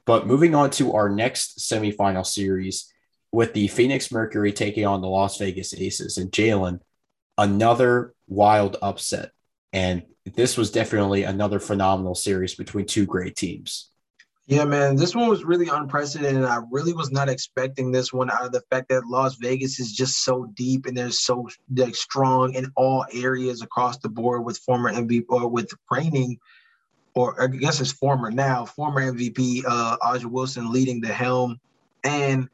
But 0.05 0.27
moving 0.27 0.53
on 0.53 0.69
to 0.71 0.93
our 0.93 1.10
next 1.10 1.60
semifinal 1.60 2.25
series 2.25 2.91
with 3.31 3.53
the 3.53 3.67
Phoenix 3.67 4.12
Mercury 4.12 4.51
taking 4.51 4.86
on 4.86 5.01
the 5.01 5.07
Las 5.07 5.38
Vegas 5.38 5.74
Aces 5.74 6.17
and 6.17 6.31
Jalen, 6.31 6.81
another 7.38 8.13
wild 8.31 8.77
upset. 8.81 9.31
And 9.73 10.03
this 10.25 10.57
was 10.57 10.71
definitely 10.71 11.23
another 11.23 11.59
phenomenal 11.59 12.15
series 12.15 12.55
between 12.55 12.85
two 12.85 13.05
great 13.05 13.35
teams. 13.35 13.89
Yeah, 14.47 14.65
man, 14.65 14.95
this 14.95 15.15
one 15.15 15.29
was 15.29 15.43
really 15.43 15.69
unprecedented. 15.69 16.43
I 16.43 16.59
really 16.71 16.93
was 16.93 17.11
not 17.11 17.29
expecting 17.29 17.91
this 17.91 18.11
one 18.11 18.31
out 18.31 18.45
of 18.45 18.51
the 18.51 18.63
fact 18.71 18.89
that 18.89 19.05
Las 19.05 19.35
Vegas 19.35 19.79
is 19.79 19.93
just 19.93 20.25
so 20.25 20.51
deep 20.55 20.88
and 20.88 20.97
they're 20.97 21.11
so 21.11 21.47
like 21.75 21.95
strong 21.95 22.53
in 22.55 22.71
all 22.75 23.05
areas 23.13 23.61
across 23.61 23.97
the 24.00 24.09
board 24.09 24.43
with 24.43 24.57
former 24.57 24.91
MVP 24.91 25.25
or 25.29 25.47
with 25.47 25.71
reigning, 25.89 26.38
or 27.13 27.41
I 27.41 27.47
guess 27.47 27.79
it's 27.79 27.91
former 27.91 28.31
now, 28.31 28.65
former 28.65 29.01
MVP 29.11 29.63
uh 29.65 29.97
A'ja 30.03 30.25
Wilson 30.25 30.71
leading 30.71 31.00
the 31.01 31.13
helm. 31.13 31.59
And 32.03 32.50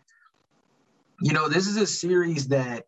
you 1.22 1.34
know, 1.34 1.48
this 1.48 1.68
is 1.68 1.78
a 1.78 1.88
series 1.88 2.50
that 2.50 2.86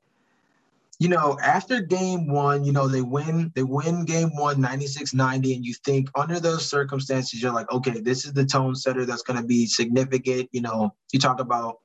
you 0.99 1.07
know, 1.07 1.37
after 1.41 1.79
game 1.79 2.27
one, 2.27 2.65
you 2.65 2.73
know, 2.73 2.89
they 2.89 3.01
win, 3.01 3.53
they 3.55 3.63
win 3.63 4.03
game 4.03 4.35
one 4.35 4.59
96 4.59 5.13
90. 5.13 5.55
And 5.55 5.65
you 5.65 5.73
think 5.85 6.09
under 6.13 6.41
those 6.41 6.69
circumstances, 6.69 7.41
you're 7.41 7.53
like, 7.53 7.71
okay, 7.71 8.01
this 8.01 8.25
is 8.25 8.33
the 8.33 8.45
tone 8.45 8.75
setter 8.75 9.05
that's 9.05 9.21
going 9.21 9.39
to 9.39 9.45
be 9.45 9.65
significant. 9.65 10.49
You 10.51 10.61
know, 10.61 10.93
you 11.13 11.19
talk 11.19 11.39
about 11.39 11.77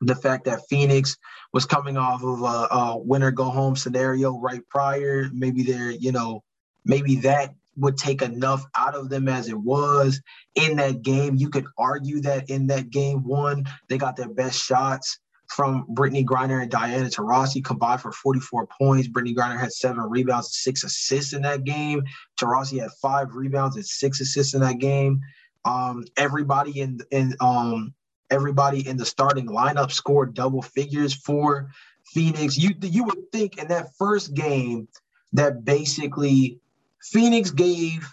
the 0.00 0.14
fact 0.14 0.44
that 0.44 0.62
Phoenix 0.68 1.16
was 1.52 1.66
coming 1.66 1.96
off 1.96 2.22
of 2.22 2.42
a, 2.42 2.74
a 2.74 2.98
winner 2.98 3.32
go 3.32 3.44
home 3.44 3.74
scenario 3.74 4.38
right 4.38 4.62
prior. 4.68 5.28
Maybe 5.32 5.64
they're, 5.64 5.90
you 5.90 6.12
know, 6.12 6.44
maybe 6.84 7.16
that 7.16 7.52
would 7.76 7.96
take 7.96 8.22
enough 8.22 8.64
out 8.76 8.94
of 8.94 9.08
them 9.08 9.28
as 9.28 9.48
it 9.48 9.58
was 9.58 10.20
in 10.54 10.76
that 10.76 11.02
game. 11.02 11.34
You 11.34 11.50
could 11.50 11.66
argue 11.76 12.20
that 12.20 12.48
in 12.48 12.68
that 12.68 12.90
game 12.90 13.24
one, 13.24 13.64
they 13.88 13.98
got 13.98 14.16
their 14.16 14.28
best 14.28 14.62
shots 14.62 15.18
from 15.48 15.86
Brittney 15.88 16.24
Griner 16.24 16.62
and 16.62 16.70
Diana 16.70 17.08
Taurasi 17.08 17.64
combined 17.64 18.00
for 18.00 18.12
44 18.12 18.66
points. 18.66 19.08
Brittney 19.08 19.34
Griner 19.34 19.58
had 19.58 19.72
seven 19.72 20.04
rebounds 20.04 20.48
and 20.48 20.54
six 20.54 20.84
assists 20.84 21.32
in 21.32 21.42
that 21.42 21.64
game. 21.64 22.02
Taurasi 22.36 22.80
had 22.80 22.90
five 23.02 23.34
rebounds 23.34 23.76
and 23.76 23.84
six 23.84 24.20
assists 24.20 24.54
in 24.54 24.60
that 24.60 24.78
game. 24.78 25.20
Um, 25.64 26.04
everybody 26.16 26.80
in 26.80 27.00
in 27.10 27.34
um, 27.40 27.94
everybody 28.30 28.86
in 28.86 28.96
the 28.96 29.04
starting 29.04 29.46
lineup 29.46 29.90
scored 29.90 30.34
double 30.34 30.62
figures 30.62 31.14
for 31.14 31.70
Phoenix. 32.04 32.56
You 32.56 32.70
you 32.82 33.04
would 33.04 33.30
think 33.32 33.58
in 33.58 33.68
that 33.68 33.94
first 33.98 34.34
game 34.34 34.88
that 35.32 35.64
basically 35.64 36.60
Phoenix 37.02 37.50
gave 37.50 38.08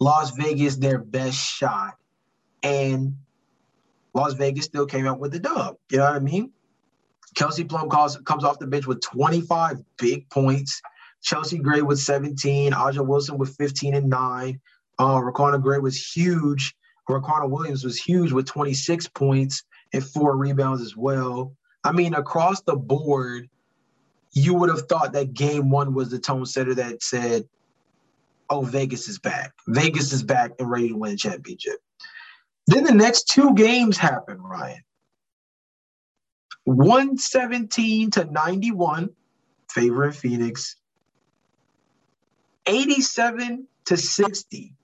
Las 0.00 0.30
Vegas 0.36 0.76
their 0.76 0.98
best 0.98 1.38
shot, 1.38 1.96
and 2.62 3.16
Las 4.14 4.34
Vegas 4.34 4.66
still 4.66 4.86
came 4.86 5.06
out 5.06 5.18
with 5.18 5.32
the 5.32 5.38
dub. 5.38 5.76
You 5.90 5.98
know 5.98 6.04
what 6.04 6.14
I 6.14 6.20
mean? 6.20 6.52
Kelsey 7.34 7.64
Plum 7.64 7.88
calls, 7.88 8.16
comes 8.24 8.44
off 8.44 8.58
the 8.58 8.66
bench 8.66 8.86
with 8.86 9.00
25 9.00 9.78
big 9.98 10.28
points. 10.30 10.80
Chelsea 11.22 11.58
Gray 11.58 11.82
with 11.82 11.98
17. 11.98 12.72
A'ja 12.72 13.06
Wilson 13.06 13.38
with 13.38 13.56
15 13.56 13.94
and 13.94 14.08
9. 14.08 14.60
Uh, 14.98 15.20
Gray 15.58 15.78
was 15.78 15.96
huge. 15.96 16.74
Riquna 17.08 17.48
Williams 17.48 17.84
was 17.84 17.96
huge 17.96 18.32
with 18.32 18.46
26 18.46 19.08
points 19.08 19.64
and 19.92 20.04
four 20.04 20.36
rebounds 20.36 20.82
as 20.82 20.96
well. 20.96 21.54
I 21.84 21.92
mean, 21.92 22.14
across 22.14 22.60
the 22.62 22.76
board, 22.76 23.48
you 24.32 24.54
would 24.54 24.68
have 24.68 24.82
thought 24.88 25.12
that 25.12 25.32
game 25.32 25.70
one 25.70 25.94
was 25.94 26.10
the 26.10 26.18
tone 26.18 26.44
setter 26.44 26.74
that 26.74 27.02
said, 27.02 27.48
oh, 28.50 28.62
Vegas 28.62 29.08
is 29.08 29.18
back. 29.18 29.52
Vegas 29.68 30.12
is 30.12 30.22
back 30.22 30.52
and 30.58 30.70
ready 30.70 30.88
to 30.88 30.96
win 30.96 31.12
a 31.12 31.16
championship. 31.16 31.78
Then 32.66 32.84
the 32.84 32.92
next 32.92 33.28
two 33.28 33.54
games 33.54 33.96
happen, 33.96 34.40
Ryan. 34.42 34.82
117 36.68 38.10
to 38.10 38.24
91, 38.26 39.08
favorite 39.70 40.12
Phoenix. 40.12 40.76
87 42.66 43.66
to 43.86 43.96
60 43.96 44.74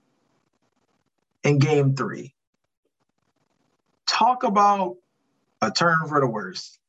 in 1.43 1.59
game 1.59 1.95
three. 1.95 2.33
Talk 4.09 4.43
about 4.43 4.95
a 5.61 5.69
turn 5.69 6.07
for 6.07 6.19
the 6.19 6.25
worse. 6.25 6.79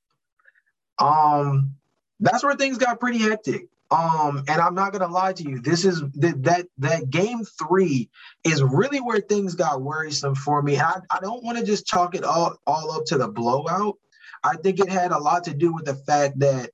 Um, 0.99 1.75
that's 2.19 2.43
where 2.43 2.55
things 2.55 2.79
got 2.79 2.99
pretty 2.99 3.19
hectic. 3.19 3.69
Um, 3.91 4.45
and 4.49 4.61
I'm 4.63 4.75
not 4.75 4.93
gonna 4.93 5.13
lie 5.13 5.35
to 5.35 5.43
you, 5.43 5.61
this 5.61 5.85
is 5.85 6.03
that 6.15 6.43
that 6.43 6.67
that 6.79 7.11
game 7.11 7.45
three 7.45 8.09
is 8.45 8.63
really 8.63 8.99
where 8.99 9.21
things 9.21 9.55
got 9.55 9.83
worrisome 9.83 10.35
for 10.35 10.61
me. 10.63 10.79
I, 10.79 11.01
I 11.11 11.21
don't 11.21 11.45
want 11.45 11.59
to 11.59 11.65
just 11.65 11.87
chalk 11.87 12.15
it 12.15 12.25
all, 12.25 12.57
all 12.67 12.93
up 12.93 13.05
to 13.07 13.19
the 13.19 13.29
blowout. 13.29 13.97
I 14.43 14.57
think 14.57 14.81
it 14.81 14.89
had 14.89 15.13
a 15.13 15.19
lot 15.19 15.45
to 15.45 15.55
do 15.55 15.73
with 15.73 15.85
the 15.85 15.95
fact 15.95 16.39
that 16.41 16.71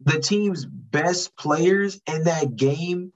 the 0.00 0.18
team's 0.18 0.64
best 0.64 1.36
players 1.36 2.00
in 2.06 2.24
that 2.24 2.56
game 2.56 3.12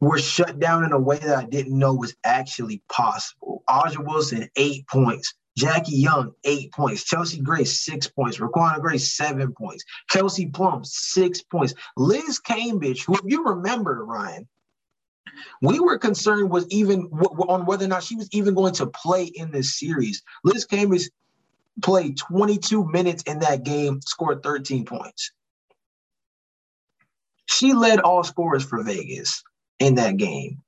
were 0.00 0.18
shut 0.18 0.58
down 0.58 0.84
in 0.84 0.92
a 0.92 0.98
way 0.98 1.18
that 1.18 1.38
I 1.38 1.44
didn't 1.44 1.78
know 1.78 1.94
was 1.94 2.14
actually 2.24 2.82
possible. 2.90 3.62
A'ja 3.68 4.04
Wilson, 4.04 4.48
eight 4.56 4.86
points. 4.86 5.34
Jackie 5.56 5.96
Young, 5.96 6.32
eight 6.42 6.72
points. 6.72 7.04
Chelsea 7.04 7.40
Gray, 7.40 7.64
six 7.64 8.08
points. 8.08 8.38
Riquna 8.38 8.80
Gray, 8.80 8.98
seven 8.98 9.52
points. 9.52 9.84
Kelsey 10.10 10.46
Plum, 10.46 10.84
six 10.84 11.42
points. 11.42 11.74
Liz 11.96 12.40
Cambage, 12.40 13.04
who, 13.04 13.14
if 13.14 13.22
you 13.24 13.44
remember, 13.44 14.04
Ryan, 14.04 14.48
we 15.62 15.78
were 15.80 15.98
concerned 15.98 16.50
was 16.50 16.66
even 16.70 17.08
w- 17.08 17.46
on 17.48 17.66
whether 17.66 17.84
or 17.84 17.88
not 17.88 18.02
she 18.02 18.16
was 18.16 18.28
even 18.32 18.54
going 18.54 18.74
to 18.74 18.86
play 18.88 19.24
in 19.24 19.50
this 19.52 19.78
series. 19.78 20.22
Liz 20.42 20.66
Cambage 20.66 21.08
played 21.82 22.16
22 22.16 22.86
minutes 22.90 23.22
in 23.24 23.40
that 23.40 23.64
game, 23.64 24.00
scored 24.02 24.42
13 24.42 24.84
points. 24.84 25.32
She 27.46 27.72
led 27.72 28.00
all 28.00 28.24
scorers 28.24 28.64
for 28.64 28.82
Vegas 28.82 29.42
in 29.78 29.96
that 29.96 30.16
game. 30.16 30.62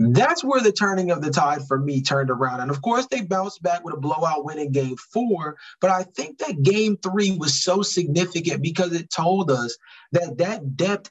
That's 0.00 0.44
where 0.44 0.60
the 0.60 0.70
turning 0.70 1.10
of 1.10 1.22
the 1.22 1.30
tide 1.30 1.66
for 1.66 1.76
me 1.76 2.02
turned 2.02 2.30
around. 2.30 2.60
And 2.60 2.70
of 2.70 2.80
course, 2.82 3.06
they 3.06 3.22
bounced 3.22 3.62
back 3.62 3.84
with 3.84 3.94
a 3.94 4.00
blowout 4.00 4.44
win 4.44 4.60
in 4.60 4.70
game 4.70 4.96
four. 4.96 5.56
But 5.80 5.90
I 5.90 6.04
think 6.04 6.38
that 6.38 6.62
game 6.62 6.96
three 6.98 7.36
was 7.36 7.64
so 7.64 7.82
significant 7.82 8.62
because 8.62 8.92
it 8.92 9.10
told 9.10 9.50
us 9.50 9.76
that 10.12 10.38
that 10.38 10.76
depth 10.76 11.10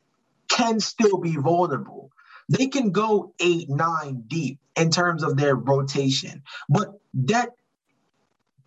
can 0.50 0.79
still 0.79 1.17
be 1.17 1.36
vulnerable. 1.36 2.12
They 2.48 2.67
can 2.67 2.91
go 2.91 3.34
eight, 3.41 3.69
nine 3.69 4.24
deep 4.27 4.60
in 4.77 4.89
terms 4.89 5.22
of 5.22 5.36
their 5.36 5.55
rotation, 5.55 6.43
but 6.69 6.93
that 7.13 7.50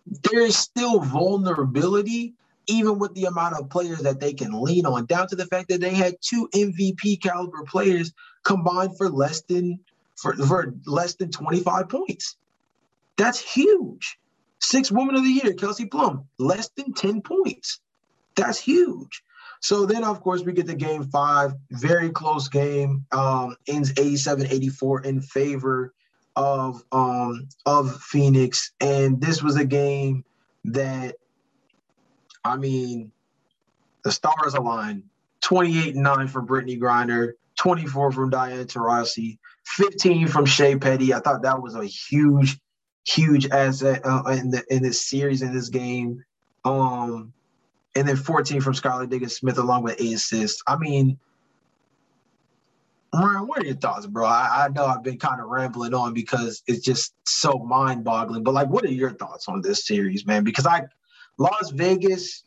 there 0.05 0.41
is 0.41 0.57
still 0.57 0.99
vulnerability 0.99 2.33
even 2.67 2.99
with 2.99 3.13
the 3.15 3.25
amount 3.25 3.55
of 3.55 3.69
players 3.69 3.99
that 3.99 4.19
they 4.19 4.33
can 4.33 4.61
lean 4.61 4.85
on, 4.85 5.05
down 5.05 5.27
to 5.27 5.35
the 5.35 5.45
fact 5.47 5.67
that 5.69 5.81
they 5.81 5.93
had 5.93 6.15
two 6.21 6.47
MVP 6.53 7.21
caliber 7.21 7.63
players 7.63 8.13
combined 8.43 8.97
for 8.97 9.09
less 9.09 9.41
than 9.41 9.79
for, 10.15 10.35
for 10.35 10.73
less 10.85 11.15
than 11.15 11.31
25 11.31 11.89
points. 11.89 12.37
That's 13.17 13.39
huge. 13.39 14.17
Six 14.59 14.91
women 14.91 15.15
of 15.15 15.23
the 15.23 15.29
year, 15.29 15.53
Kelsey 15.53 15.85
Plum, 15.85 16.25
less 16.37 16.69
than 16.69 16.93
10 16.93 17.21
points. 17.21 17.79
That's 18.35 18.59
huge. 18.59 19.23
So 19.59 19.85
then, 19.85 20.03
of 20.03 20.21
course, 20.21 20.43
we 20.43 20.53
get 20.53 20.67
to 20.67 20.75
game 20.75 21.03
five, 21.03 21.53
very 21.71 22.09
close 22.09 22.47
game, 22.47 23.05
um, 23.11 23.55
ends 23.67 23.91
87 23.97 24.47
84 24.47 25.01
in 25.01 25.21
favor 25.21 25.93
of 26.41 26.83
um, 26.91 27.47
of 27.67 28.01
Phoenix. 28.01 28.71
And 28.81 29.21
this 29.21 29.43
was 29.43 29.57
a 29.57 29.65
game 29.65 30.25
that 30.65 31.15
I 32.43 32.57
mean, 32.57 33.11
the 34.03 34.11
stars 34.11 34.55
aligned. 34.55 35.03
28 35.41 35.95
and 35.95 36.03
9 36.03 36.27
for 36.27 36.41
Brittney 36.41 36.79
Griner, 36.79 37.33
24 37.57 38.11
from 38.11 38.29
Diana 38.29 38.63
Taurasi, 38.63 39.37
15 39.65 40.27
from 40.27 40.45
Shey 40.45 40.75
Peddy. 40.75 41.13
I 41.13 41.19
thought 41.19 41.41
that 41.43 41.61
was 41.61 41.75
a 41.75 41.85
huge, 41.85 42.59
huge 43.05 43.49
asset 43.49 44.01
uh, 44.03 44.23
in 44.31 44.51
the 44.51 44.63
in 44.69 44.83
this 44.83 45.07
series 45.07 45.41
in 45.41 45.53
this 45.53 45.69
game. 45.69 46.23
Um, 46.63 47.33
and 47.95 48.07
then 48.07 48.15
14 48.15 48.61
from 48.61 48.73
Skylar 48.73 49.09
Diggins 49.09 49.35
Smith 49.35 49.57
along 49.57 49.83
with 49.83 49.99
eight 49.99 50.13
assists. 50.13 50.61
I 50.67 50.77
mean, 50.77 51.17
Ryan, 53.13 53.47
what 53.47 53.61
are 53.61 53.65
your 53.65 53.75
thoughts, 53.75 54.07
bro? 54.07 54.25
I, 54.25 54.65
I 54.65 54.67
know 54.69 54.85
I've 54.85 55.03
been 55.03 55.17
kind 55.17 55.41
of 55.41 55.47
rambling 55.47 55.93
on 55.93 56.13
because 56.13 56.63
it's 56.65 56.83
just 56.85 57.13
so 57.25 57.59
mind-boggling. 57.59 58.43
But 58.43 58.53
like, 58.53 58.69
what 58.69 58.85
are 58.85 58.91
your 58.91 59.11
thoughts 59.11 59.49
on 59.49 59.61
this 59.61 59.85
series, 59.85 60.25
man? 60.25 60.43
Because 60.43 60.65
I 60.65 60.83
Las 61.37 61.71
Vegas, 61.71 62.45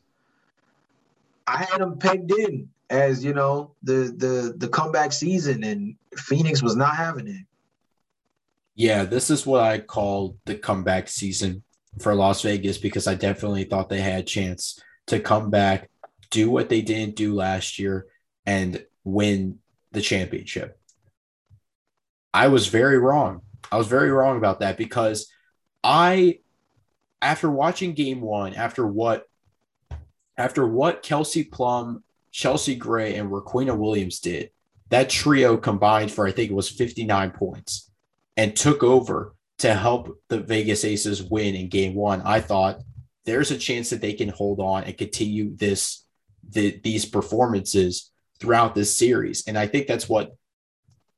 I 1.46 1.59
had 1.59 1.81
them 1.81 1.98
pegged 1.98 2.33
in 2.33 2.68
as 2.88 3.24
you 3.24 3.35
know 3.35 3.74
the 3.83 4.14
the 4.16 4.55
the 4.57 4.68
comeback 4.68 5.12
season, 5.12 5.64
and 5.64 5.96
Phoenix 6.16 6.62
was 6.62 6.77
not 6.77 6.96
having 6.96 7.29
it. 7.29 7.44
Yeah, 8.74 9.05
this 9.05 9.31
is 9.31 9.46
what 9.46 9.62
I 9.62 9.79
call 9.79 10.37
the 10.46 10.55
comeback 10.55 11.09
season 11.09 11.62
for 12.00 12.14
Las 12.14 12.42
Vegas 12.42 12.79
because 12.79 13.07
I 13.07 13.14
definitely 13.14 13.64
thought 13.64 13.88
they 13.88 14.00
had 14.00 14.20
a 14.20 14.24
chance 14.24 14.81
to 15.07 15.20
come 15.20 15.50
back, 15.50 15.90
do 16.31 16.50
what 16.50 16.68
they 16.68 16.81
didn't 16.81 17.16
do 17.16 17.35
last 17.35 17.79
year, 17.79 18.07
and 18.46 18.85
win 19.05 19.59
the 19.94 20.00
championship. 20.00 20.78
I 22.33 22.48
was 22.48 22.66
very 22.66 22.98
wrong. 22.98 23.42
I 23.70 23.76
was 23.76 23.87
very 23.87 24.11
wrong 24.11 24.37
about 24.37 24.61
that 24.61 24.76
because 24.76 25.30
I 25.83 26.40
after 27.22 27.50
watching 27.50 27.94
game 27.94 28.20
one, 28.20 28.54
after 28.54 28.87
what 28.87 29.24
after 30.37 30.66
what 30.66 31.02
Kelsey 31.02 31.44
Plum, 31.44 32.02
Chelsea 32.33 32.74
Gray, 32.74 33.14
and 33.14 33.30
Riquna 33.30 33.76
Williams 33.76 34.20
did, 34.20 34.50
that 34.90 35.09
trio 35.09 35.57
combined 35.57 36.11
for 36.11 36.26
I 36.26 36.33
think 36.33 36.50
it 36.50 36.54
was 36.54 36.68
59 36.68 37.30
points 37.30 37.90
and 38.37 38.54
took 38.54 38.83
over 38.83 39.35
to 39.59 39.72
help 39.72 40.18
the 40.28 40.40
Vegas 40.40 40.85
Aces 40.85 41.22
win 41.22 41.54
in 41.54 41.68
game 41.68 41.94
one. 41.94 42.20
I 42.22 42.40
thought 42.40 42.80
there's 43.24 43.50
a 43.50 43.59
chance 43.59 43.90
that 43.90 44.00
they 44.00 44.12
can 44.12 44.28
hold 44.28 44.61
on 44.61 44.85
and 44.85 44.98
continue 44.98 45.57
this 45.57 46.04
the, 46.50 46.78
these 46.83 47.07
performances 47.07 48.11
throughout 48.40 48.74
this 48.74 48.96
series. 48.96 49.44
And 49.46 49.56
I 49.58 49.66
think 49.66 49.86
that's 49.86 50.08
what 50.08 50.34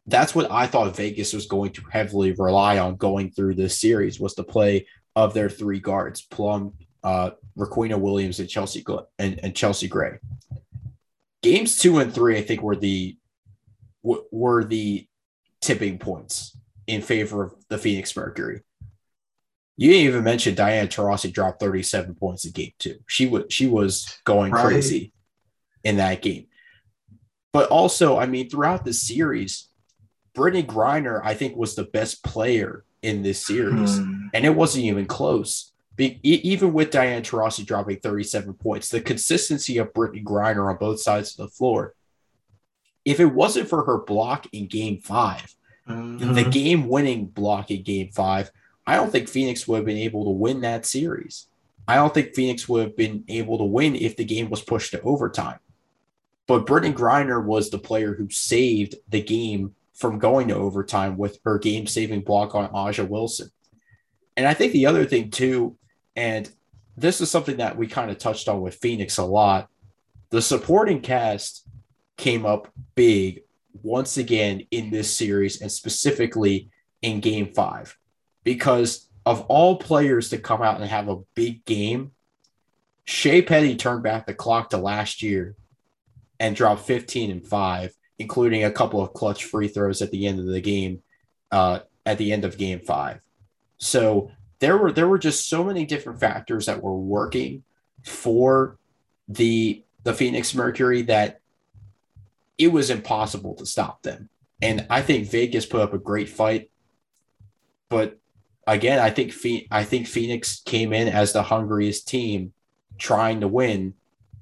that's 0.07 0.35
what 0.35 0.50
I 0.50 0.66
thought 0.66 0.96
Vegas 0.96 1.33
was 1.33 1.46
going 1.46 1.72
to 1.72 1.83
heavily 1.90 2.33
rely 2.33 2.79
on 2.79 2.96
going 2.96 3.31
through 3.31 3.55
this 3.55 3.79
series 3.79 4.20
was 4.20 4.35
the 4.35 4.44
play 4.44 4.87
of 5.16 5.35
their 5.35 5.50
three 5.50 5.81
guards, 5.81 6.22
Plum, 6.22 6.74
uh, 7.02 7.31
Riquna 7.59 7.98
Williams, 7.98 8.38
and 8.38 8.48
Chelsea 8.48 8.85
and, 9.18 9.40
and 9.42 9.57
Chelsea 9.57 9.88
Gray. 9.88 10.18
Games 11.42 11.79
two 11.79 11.98
and 11.98 12.12
three, 12.12 12.38
I 12.38 12.42
think, 12.42 12.62
were 12.62 12.76
the 12.76 13.16
were 14.02 14.62
the 14.62 15.07
tipping 15.61 15.98
points 15.98 16.57
in 16.87 17.02
favor 17.02 17.42
of 17.42 17.55
the 17.68 17.79
Phoenix 17.79 18.14
Mercury. 18.14 18.61
You 19.76 19.90
didn't 19.90 20.07
even 20.07 20.24
mention 20.24 20.55
Diana 20.55 20.88
Taurasi 20.88 21.33
dropped 21.33 21.61
37 21.61 22.14
points 22.14 22.44
in 22.44 22.52
game 22.52 22.72
two. 22.79 22.98
She 23.07 23.26
was 23.26 23.44
she 23.50 23.66
was 23.66 24.18
going 24.24 24.52
right. 24.52 24.64
crazy 24.64 25.12
in 25.85 25.96
that 25.96 26.22
game. 26.22 26.46
But 27.57 27.71
also, 27.71 28.19
I 28.19 28.27
mean, 28.27 28.51
throughout 28.51 28.85
the 28.85 28.92
series, 28.92 29.71
Brittney 30.37 30.62
Griner, 30.62 31.23
I 31.25 31.33
think, 31.33 31.57
was 31.57 31.75
the 31.75 31.85
best 31.85 32.23
player 32.23 32.85
in 33.01 33.23
this 33.23 33.47
series, 33.47 33.97
hmm. 33.97 34.27
and 34.35 34.45
it 34.45 34.55
wasn't 34.55 34.85
even 34.85 35.07
close. 35.07 35.73
Be, 35.97 36.21
even 36.23 36.75
with 36.75 36.90
Diane 36.90 37.23
Taurasi 37.23 37.64
dropping 37.64 38.01
37 38.01 38.53
points, 38.53 38.90
the 38.90 39.01
consistency 39.01 39.79
of 39.79 39.95
Brittney 39.95 40.23
Griner 40.23 40.69
on 40.69 40.77
both 40.77 41.01
sides 41.01 41.31
of 41.31 41.47
the 41.47 41.49
floor. 41.51 41.95
If 43.07 43.21
it 43.21 43.33
wasn't 43.33 43.71
for 43.71 43.87
her 43.87 44.03
block 44.03 44.47
in 44.53 44.66
Game 44.66 45.01
5 45.01 45.57
mm-hmm. 45.88 46.35
the 46.35 46.45
game-winning 46.45 47.25
block 47.29 47.71
in 47.71 47.85
Game 47.85 48.11
Five, 48.12 48.51
I 48.87 48.97
don't 48.97 49.11
think 49.11 49.31
Phoenix 49.31 49.66
would 49.66 49.77
have 49.77 49.87
been 49.87 49.97
able 49.97 50.25
to 50.25 50.31
win 50.31 50.61
that 50.61 50.85
series. 50.85 51.47
I 51.88 51.95
don't 51.95 52.12
think 52.12 52.35
Phoenix 52.35 52.69
would 52.69 52.83
have 52.83 52.97
been 52.99 53.25
able 53.29 53.57
to 53.57 53.64
win 53.64 53.97
if 53.97 54.14
the 54.14 54.27
game 54.27 54.51
was 54.51 54.61
pushed 54.61 54.90
to 54.90 55.01
overtime. 55.01 55.61
But 56.47 56.67
Brittney 56.67 56.95
Griner 56.95 57.45
was 57.45 57.71
the 57.71 57.79
player 57.79 58.15
who 58.15 58.31
saved 58.31 58.95
the 59.09 59.23
game 59.23 59.75
from 59.95 60.19
going 60.19 60.49
to 60.49 60.55
overtime 60.55 61.17
with 61.17 61.39
her 61.45 61.59
game 61.59 61.87
saving 61.87 62.21
block 62.21 62.55
on 62.55 62.69
A'ja 62.69 63.09
Wilson. 63.09 63.51
And 64.37 64.47
I 64.47 64.55
think 64.55 64.73
the 64.73 64.87
other 64.87 65.05
thing, 65.05 65.31
too, 65.31 65.77
and 66.15 66.49
this 66.97 67.21
is 67.21 67.31
something 67.31 67.57
that 67.57 67.77
we 67.77 67.87
kind 67.87 68.11
of 68.11 68.19
touched 68.19 68.49
on 68.49 68.61
with 68.61 68.77
Phoenix 68.77 69.19
a 69.19 69.25
lot, 69.25 69.69
the 70.31 70.43
supporting 70.43 71.01
cast 71.01 71.67
came 72.17 72.47
up 72.47 72.69
big 72.95 73.43
once 73.83 74.17
again 74.17 74.67
in 74.71 74.91
this 74.91 75.15
series 75.15 75.61
and 75.61 75.71
specifically 75.71 76.71
in 77.03 77.21
game 77.21 77.53
five 77.55 77.97
because 78.45 79.09
of 79.25 79.43
all 79.43 79.77
players 79.77 80.31
to 80.31 80.39
come 80.39 80.63
out 80.63 80.81
and 80.81 80.89
have 80.89 81.09
a 81.09 81.19
big 81.35 81.65
game, 81.65 82.13
Shey 83.05 83.43
Peddy 83.43 83.77
turned 83.77 84.03
back 84.03 84.27
the 84.27 84.35
clock 84.35 84.71
to 84.71 84.79
last 84.79 85.23
year 85.23 85.57
and 86.38 86.55
dropped 86.55 86.83
15 86.83 87.31
and 87.31 87.46
5 87.46 87.96
including 88.18 88.64
a 88.64 88.70
couple 88.70 89.01
of 89.01 89.12
clutch 89.12 89.44
free 89.44 89.68
throws 89.68 90.01
at 90.03 90.11
the 90.11 90.27
end 90.27 90.38
of 90.38 90.46
the 90.46 90.61
game, 90.61 91.03
uh, 91.51 91.81
at 92.05 92.18
the 92.18 92.33
end 92.33 92.44
of 92.44 92.59
game 92.59 92.81
five. 92.81 93.20
So 93.79 94.31
there 94.59 94.79
were 94.79 94.92
there 94.92 95.09
were 95.09 95.18
just 95.18 95.49
so 95.49 95.62
many 95.62 95.85
different 95.85 96.20
factors 96.20 96.66
that 96.66 96.83
were 96.83 96.96
working 96.96 97.62
for 98.05 98.79
the 99.29 99.83
the 100.03 100.14
Phoenix 100.14 100.55
Mercury 100.55 101.03
that 101.03 101.40
it 102.57 102.68
was 102.68 102.90
impossible 102.90 103.55
to 103.57 103.66
stop 103.66 104.03
them. 104.03 104.31
And 104.62 104.87
I 104.88 105.03
think 105.03 105.31
Vegas 105.31 105.66
put 105.66 105.83
up 105.83 105.92
a 105.92 105.99
great 105.99 106.31
fight, 106.31 106.70
but 107.90 108.18
again, 108.66 108.99
I 108.99 109.11
think 109.11 109.35
I 109.70 109.85
think 109.85 110.07
Phoenix 110.07 110.62
came 110.64 110.94
in 110.94 111.09
as 111.09 111.35
the 111.35 111.42
hungriest 111.42 112.09
team, 112.09 112.55
trying 112.96 113.40
to 113.40 113.49
win, 113.49 113.92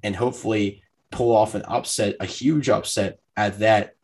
and 0.01 0.15
hopefully 0.15 0.81
pull 1.15 1.33
off 1.33 1.55
an 1.55 1.63
upset, 1.65 2.17
a 2.19 2.25
huge 2.25 2.69
upset 2.69 3.19
at 3.37 3.59
that 3.59 3.95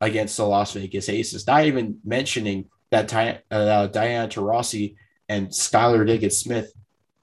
against 0.00 0.36
the 0.36 0.44
Las 0.44 0.72
Vegas 0.72 1.08
Aces. 1.08 1.46
Not 1.46 1.64
even 1.64 2.00
mentioning 2.04 2.66
that 2.90 3.12
uh, 3.50 3.86
Diana 3.86 4.28
Taurasi 4.28 4.96
and 5.28 5.48
Skylar 5.48 6.04
Diggins 6.04 6.36
Smith 6.36 6.72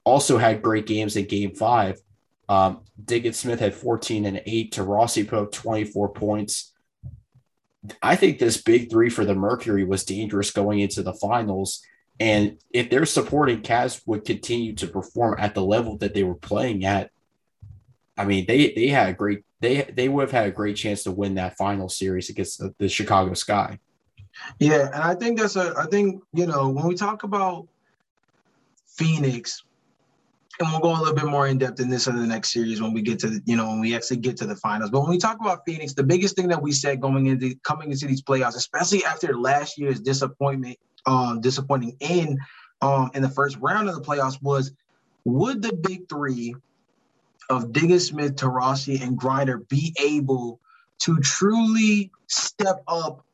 also 0.02 0.38
had 0.38 0.62
great 0.62 0.86
games 0.86 1.16
in 1.16 1.26
Game 1.26 1.54
Five. 1.54 2.00
Um, 2.48 2.80
Diggins 3.02 3.38
Smith 3.38 3.60
had 3.60 3.74
14 3.74 4.24
and 4.24 4.42
8. 4.46 4.72
Taurasi 4.72 5.28
put 5.28 5.38
up 5.38 5.52
24 5.52 6.08
points. 6.14 6.72
I 8.02 8.16
think 8.16 8.38
this 8.38 8.62
big 8.62 8.90
three 8.90 9.10
for 9.10 9.26
the 9.26 9.34
Mercury 9.34 9.84
was 9.84 10.04
dangerous 10.04 10.50
going 10.52 10.80
into 10.80 11.02
the 11.02 11.12
finals. 11.12 11.82
And 12.18 12.58
if 12.70 12.88
their 12.88 13.04
supporting 13.04 13.60
cast 13.60 14.06
would 14.06 14.24
continue 14.24 14.74
to 14.76 14.86
perform 14.86 15.36
at 15.38 15.54
the 15.54 15.64
level 15.64 15.98
that 15.98 16.14
they 16.14 16.22
were 16.22 16.34
playing 16.34 16.86
at, 16.86 17.10
I 18.16 18.24
mean, 18.24 18.46
they 18.46 18.72
they 18.72 18.88
had 18.88 19.08
a 19.08 19.12
great 19.12 19.44
they 19.60 19.82
they 19.82 20.08
would 20.08 20.22
have 20.22 20.30
had 20.30 20.46
a 20.46 20.52
great 20.52 20.76
chance 20.76 21.02
to 21.04 21.10
win 21.10 21.34
that 21.34 21.56
final 21.56 21.88
series 21.88 22.30
against 22.30 22.58
the, 22.58 22.74
the 22.78 22.88
Chicago 22.88 23.34
Sky. 23.34 23.78
Yeah, 24.58 24.86
and 24.92 25.02
I 25.02 25.14
think 25.14 25.38
that's 25.38 25.56
a 25.56 25.74
I 25.76 25.86
think 25.86 26.22
you 26.32 26.46
know 26.46 26.68
when 26.68 26.86
we 26.86 26.94
talk 26.94 27.24
about 27.24 27.66
Phoenix, 28.86 29.64
and 30.60 30.68
we'll 30.70 30.80
go 30.80 30.90
a 30.90 30.98
little 30.98 31.14
bit 31.14 31.24
more 31.24 31.48
in 31.48 31.58
depth 31.58 31.80
in 31.80 31.88
this 31.88 32.06
in 32.06 32.16
the 32.16 32.26
next 32.26 32.52
series 32.52 32.80
when 32.80 32.92
we 32.92 33.02
get 33.02 33.18
to 33.20 33.40
you 33.46 33.56
know 33.56 33.68
when 33.68 33.80
we 33.80 33.96
actually 33.96 34.18
get 34.18 34.36
to 34.38 34.46
the 34.46 34.56
finals. 34.56 34.90
But 34.90 35.00
when 35.00 35.10
we 35.10 35.18
talk 35.18 35.40
about 35.40 35.62
Phoenix, 35.66 35.92
the 35.94 36.04
biggest 36.04 36.36
thing 36.36 36.48
that 36.48 36.62
we 36.62 36.70
said 36.70 37.00
going 37.00 37.26
into 37.26 37.56
coming 37.64 37.90
into 37.90 38.06
these 38.06 38.22
playoffs, 38.22 38.56
especially 38.56 39.04
after 39.04 39.36
last 39.36 39.76
year's 39.78 40.00
disappointment, 40.00 40.76
um, 41.06 41.40
disappointing 41.40 41.96
in 42.00 42.38
um 42.80 43.10
in 43.14 43.22
the 43.22 43.30
first 43.30 43.56
round 43.58 43.88
of 43.88 43.96
the 43.96 44.02
playoffs, 44.02 44.40
was 44.40 44.72
would 45.24 45.62
the 45.62 45.72
big 45.72 46.08
three 46.08 46.54
of 47.50 47.72
Diggins 47.72 48.08
Smith, 48.08 48.36
Taurasi, 48.36 49.00
and 49.00 49.18
Griner 49.18 49.68
be 49.68 49.94
able 50.00 50.60
to 51.00 51.18
truly 51.20 52.10
step 52.26 52.82
up 52.86 53.24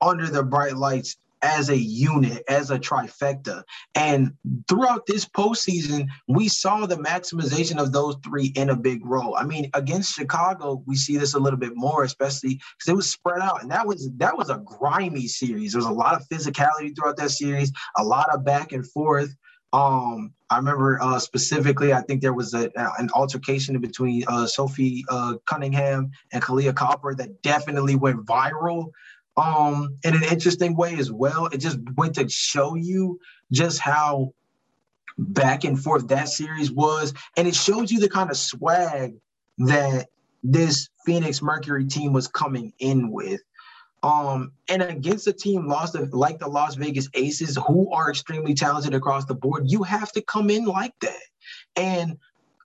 under 0.00 0.26
the 0.26 0.42
bright 0.42 0.76
lights 0.76 1.16
as 1.42 1.70
a 1.70 1.76
unit, 1.76 2.44
as 2.48 2.70
a 2.70 2.78
trifecta. 2.78 3.64
And 3.94 4.32
throughout 4.68 5.06
this 5.06 5.26
postseason, 5.26 6.06
we 6.28 6.48
saw 6.48 6.86
the 6.86 6.96
maximization 6.96 7.80
of 7.80 7.92
those 7.92 8.16
three 8.24 8.52
in 8.54 8.70
a 8.70 8.76
big 8.76 9.04
role. 9.04 9.36
I 9.36 9.44
mean, 9.44 9.68
against 9.74 10.14
Chicago, 10.14 10.82
we 10.86 10.94
see 10.94 11.16
this 11.16 11.34
a 11.34 11.40
little 11.40 11.58
bit 11.58 11.72
more, 11.74 12.04
especially 12.04 12.60
because 12.78 12.88
it 12.88 12.96
was 12.96 13.10
spread 13.10 13.40
out. 13.40 13.62
And 13.62 13.70
that 13.72 13.86
was 13.86 14.08
that 14.18 14.36
was 14.38 14.50
a 14.50 14.62
grimy 14.64 15.26
series. 15.26 15.72
There 15.72 15.80
was 15.80 15.86
a 15.86 15.92
lot 15.92 16.14
of 16.14 16.28
physicality 16.28 16.94
throughout 16.94 17.16
that 17.16 17.32
series, 17.32 17.72
a 17.98 18.04
lot 18.04 18.32
of 18.32 18.44
back 18.44 18.72
and 18.72 18.88
forth. 18.88 19.34
Um, 19.72 20.34
I 20.50 20.58
remember 20.58 21.00
uh, 21.00 21.18
specifically, 21.18 21.92
I 21.94 22.02
think 22.02 22.20
there 22.20 22.34
was 22.34 22.52
a, 22.52 22.70
an 22.98 23.08
altercation 23.14 23.78
between 23.80 24.24
uh, 24.28 24.46
Sophie 24.46 25.04
uh, 25.08 25.36
Cunningham 25.46 26.10
and 26.32 26.42
Kahleah 26.42 26.74
Copper 26.74 27.14
that 27.14 27.42
definitely 27.42 27.96
went 27.96 28.26
viral 28.26 28.90
um, 29.36 29.96
in 30.04 30.14
an 30.14 30.24
interesting 30.24 30.76
way 30.76 30.96
as 30.96 31.10
well. 31.10 31.46
It 31.46 31.58
just 31.58 31.78
went 31.96 32.14
to 32.16 32.28
show 32.28 32.74
you 32.74 33.18
just 33.50 33.78
how 33.78 34.34
back 35.16 35.64
and 35.64 35.82
forth 35.82 36.08
that 36.08 36.28
series 36.28 36.70
was. 36.70 37.14
And 37.36 37.48
it 37.48 37.54
shows 37.54 37.90
you 37.90 37.98
the 37.98 38.08
kind 38.08 38.30
of 38.30 38.36
swag 38.36 39.14
that 39.58 40.08
this 40.42 40.88
Phoenix 41.06 41.40
Mercury 41.40 41.86
team 41.86 42.12
was 42.12 42.28
coming 42.28 42.72
in 42.78 43.10
with. 43.10 43.40
Um, 44.02 44.52
and 44.68 44.82
against 44.82 45.28
a 45.28 45.32
team 45.32 45.68
lost 45.68 45.96
like 46.12 46.38
the 46.38 46.48
Las 46.48 46.74
Vegas 46.74 47.08
Aces, 47.14 47.56
who 47.68 47.92
are 47.92 48.10
extremely 48.10 48.54
talented 48.54 48.94
across 48.94 49.24
the 49.26 49.34
board, 49.34 49.70
you 49.70 49.84
have 49.84 50.10
to 50.12 50.22
come 50.22 50.50
in 50.50 50.64
like 50.64 50.94
that. 51.00 51.22
And 51.76 52.18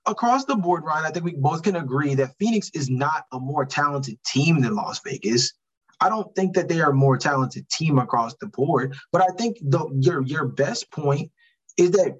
across 0.07 0.45
the 0.45 0.55
board, 0.55 0.83
Ryan, 0.83 1.05
I 1.05 1.11
think 1.11 1.25
we 1.25 1.35
both 1.35 1.61
can 1.61 1.75
agree 1.75 2.15
that 2.15 2.35
Phoenix 2.39 2.71
is 2.73 2.89
not 2.89 3.25
a 3.31 3.39
more 3.39 3.65
talented 3.65 4.17
team 4.25 4.61
than 4.61 4.75
Las 4.75 4.99
Vegas. 5.03 5.53
I 5.99 6.09
don't 6.09 6.33
think 6.35 6.55
that 6.55 6.69
they 6.69 6.81
are 6.81 6.91
a 6.91 6.95
more 6.95 7.17
talented 7.17 7.69
team 7.69 7.99
across 7.99 8.35
the 8.35 8.47
board, 8.47 8.95
but 9.11 9.21
I 9.21 9.27
think 9.37 9.57
the, 9.61 9.87
your 9.99 10.21
your 10.23 10.45
best 10.45 10.91
point 10.91 11.31
is 11.75 11.91
that 11.91 12.19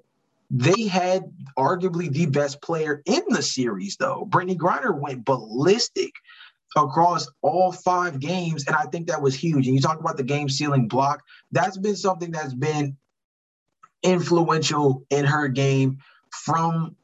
they 0.50 0.86
had 0.86 1.24
arguably 1.56 2.10
the 2.10 2.26
best 2.26 2.62
player 2.62 3.02
in 3.04 3.22
the 3.28 3.42
series, 3.42 3.96
though. 3.96 4.26
Brittney 4.30 4.56
Griner 4.56 4.98
went 4.98 5.24
ballistic 5.24 6.12
across 6.76 7.28
all 7.42 7.72
five 7.72 8.20
games. 8.20 8.66
And 8.66 8.76
I 8.76 8.84
think 8.84 9.08
that 9.08 9.22
was 9.22 9.34
huge. 9.34 9.66
And 9.66 9.74
you 9.74 9.80
talk 9.80 10.00
about 10.00 10.16
the 10.16 10.22
game 10.22 10.48
sealing 10.48 10.88
block, 10.88 11.22
that's 11.52 11.78
been 11.78 11.96
something 11.96 12.30
that's 12.30 12.54
been 12.54 12.96
influential 14.02 15.04
in 15.10 15.24
her 15.24 15.48
game 15.48 15.98
from 16.30 16.94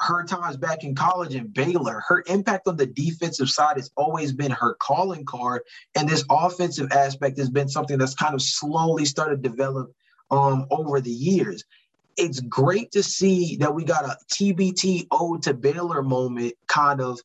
her 0.00 0.24
times 0.24 0.56
back 0.56 0.84
in 0.84 0.94
college 0.94 1.34
in 1.34 1.48
Baylor. 1.48 2.02
Her 2.06 2.24
impact 2.26 2.68
on 2.68 2.76
the 2.76 2.86
defensive 2.86 3.48
side 3.48 3.76
has 3.76 3.90
always 3.96 4.32
been 4.32 4.50
her 4.50 4.74
calling 4.74 5.24
card. 5.24 5.62
And 5.94 6.08
this 6.08 6.24
offensive 6.30 6.92
aspect 6.92 7.38
has 7.38 7.50
been 7.50 7.68
something 7.68 7.98
that's 7.98 8.14
kind 8.14 8.34
of 8.34 8.42
slowly 8.42 9.04
started 9.04 9.42
to 9.42 9.48
develop 9.48 9.92
um, 10.30 10.66
over 10.70 11.00
the 11.00 11.10
years. 11.10 11.64
It's 12.16 12.40
great 12.40 12.92
to 12.92 13.02
see 13.02 13.56
that 13.56 13.74
we 13.74 13.84
got 13.84 14.04
a 14.04 14.16
TBT 14.32 15.06
ode 15.10 15.42
to 15.42 15.54
Baylor 15.54 16.02
moment 16.02 16.54
kind 16.68 17.00
of 17.00 17.20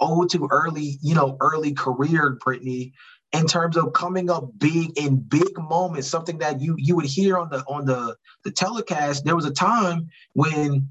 owed 0.00 0.30
to 0.30 0.48
early, 0.50 0.98
you 1.02 1.14
know, 1.14 1.36
early 1.40 1.72
career 1.72 2.38
Brittney 2.44 2.92
in 3.32 3.46
terms 3.46 3.76
of 3.76 3.92
coming 3.92 4.30
up 4.30 4.50
big 4.58 4.98
in 4.98 5.16
big 5.16 5.58
moments, 5.58 6.08
something 6.08 6.38
that 6.38 6.60
you 6.60 6.74
you 6.78 6.96
would 6.96 7.04
hear 7.04 7.38
on 7.38 7.50
the 7.50 7.58
on 7.66 7.84
the 7.84 8.16
the 8.44 8.50
telecast. 8.50 9.24
There 9.24 9.36
was 9.36 9.44
a 9.44 9.52
time 9.52 10.08
when 10.32 10.88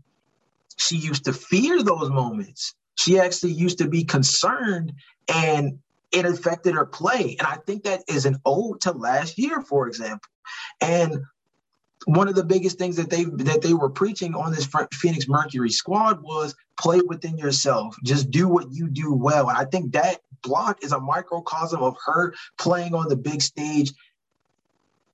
she 0.77 0.97
used 0.97 1.25
to 1.25 1.33
fear 1.33 1.81
those 1.81 2.09
moments. 2.09 2.75
She 2.95 3.19
actually 3.19 3.53
used 3.53 3.77
to 3.79 3.87
be 3.87 4.03
concerned 4.03 4.93
and 5.27 5.79
it 6.11 6.25
affected 6.25 6.73
her 6.73 6.85
play. 6.85 7.35
And 7.39 7.47
I 7.47 7.57
think 7.65 7.83
that 7.83 8.03
is 8.07 8.25
an 8.25 8.37
ode 8.45 8.81
to 8.81 8.91
last 8.91 9.37
year, 9.37 9.61
for 9.61 9.87
example. 9.87 10.29
And 10.81 11.21
one 12.05 12.27
of 12.27 12.35
the 12.35 12.43
biggest 12.43 12.77
things 12.77 12.95
that 12.95 13.09
they 13.09 13.25
that 13.25 13.61
they 13.61 13.73
were 13.73 13.89
preaching 13.89 14.33
on 14.33 14.51
this 14.51 14.67
Phoenix 14.93 15.27
Mercury 15.27 15.69
squad 15.69 16.21
was 16.21 16.55
play 16.79 17.01
within 17.01 17.37
yourself. 17.37 17.95
Just 18.03 18.31
do 18.31 18.47
what 18.47 18.71
you 18.71 18.89
do 18.89 19.13
well. 19.13 19.49
And 19.49 19.57
I 19.57 19.65
think 19.65 19.93
that 19.93 20.21
block 20.43 20.83
is 20.83 20.91
a 20.91 20.99
microcosm 20.99 21.81
of 21.81 21.95
her 22.05 22.33
playing 22.59 22.93
on 22.93 23.09
the 23.09 23.15
big 23.15 23.41
stage 23.41 23.93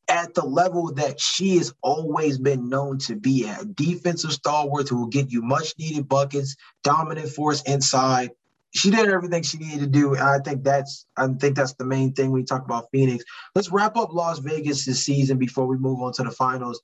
at 0.10 0.34
the 0.34 0.46
level 0.46 0.94
that 0.94 1.20
she 1.20 1.58
has 1.58 1.74
always 1.82 2.38
been 2.38 2.70
known 2.70 2.98
to 3.00 3.16
be 3.16 3.48
at. 3.48 3.76
Defensive 3.76 4.34
stalwart 4.34 4.90
who 4.90 4.98
will 4.98 5.08
get 5.08 5.32
you 5.32 5.42
much 5.42 5.74
needed 5.80 6.10
buckets, 6.10 6.56
dominant 6.84 7.30
force 7.30 7.62
inside, 7.64 8.32
she 8.74 8.90
did 8.90 9.08
everything 9.08 9.44
she 9.44 9.60
needed 9.60 9.80
to 9.80 9.88
do. 9.88 10.14
And 10.14 10.24
I 10.24 10.40
think 10.40 10.64
that's 10.64 11.06
I 11.16 11.28
think 11.28 11.56
that's 11.56 11.74
the 11.74 11.86
main 11.86 12.14
thing 12.14 12.32
we 12.32 12.44
talk 12.44 12.66
about 12.66 12.90
Phoenix. 12.92 13.24
Let's 13.56 13.72
wrap 13.72 13.96
up 13.96 14.14
Las 14.14 14.40
Vegas 14.40 14.86
this 14.86 15.06
season 15.06 15.38
before 15.38 15.68
we 15.68 15.78
move 15.78 16.02
on 16.02 16.12
to 16.14 16.24
the 16.24 16.32
finals. 16.32 16.82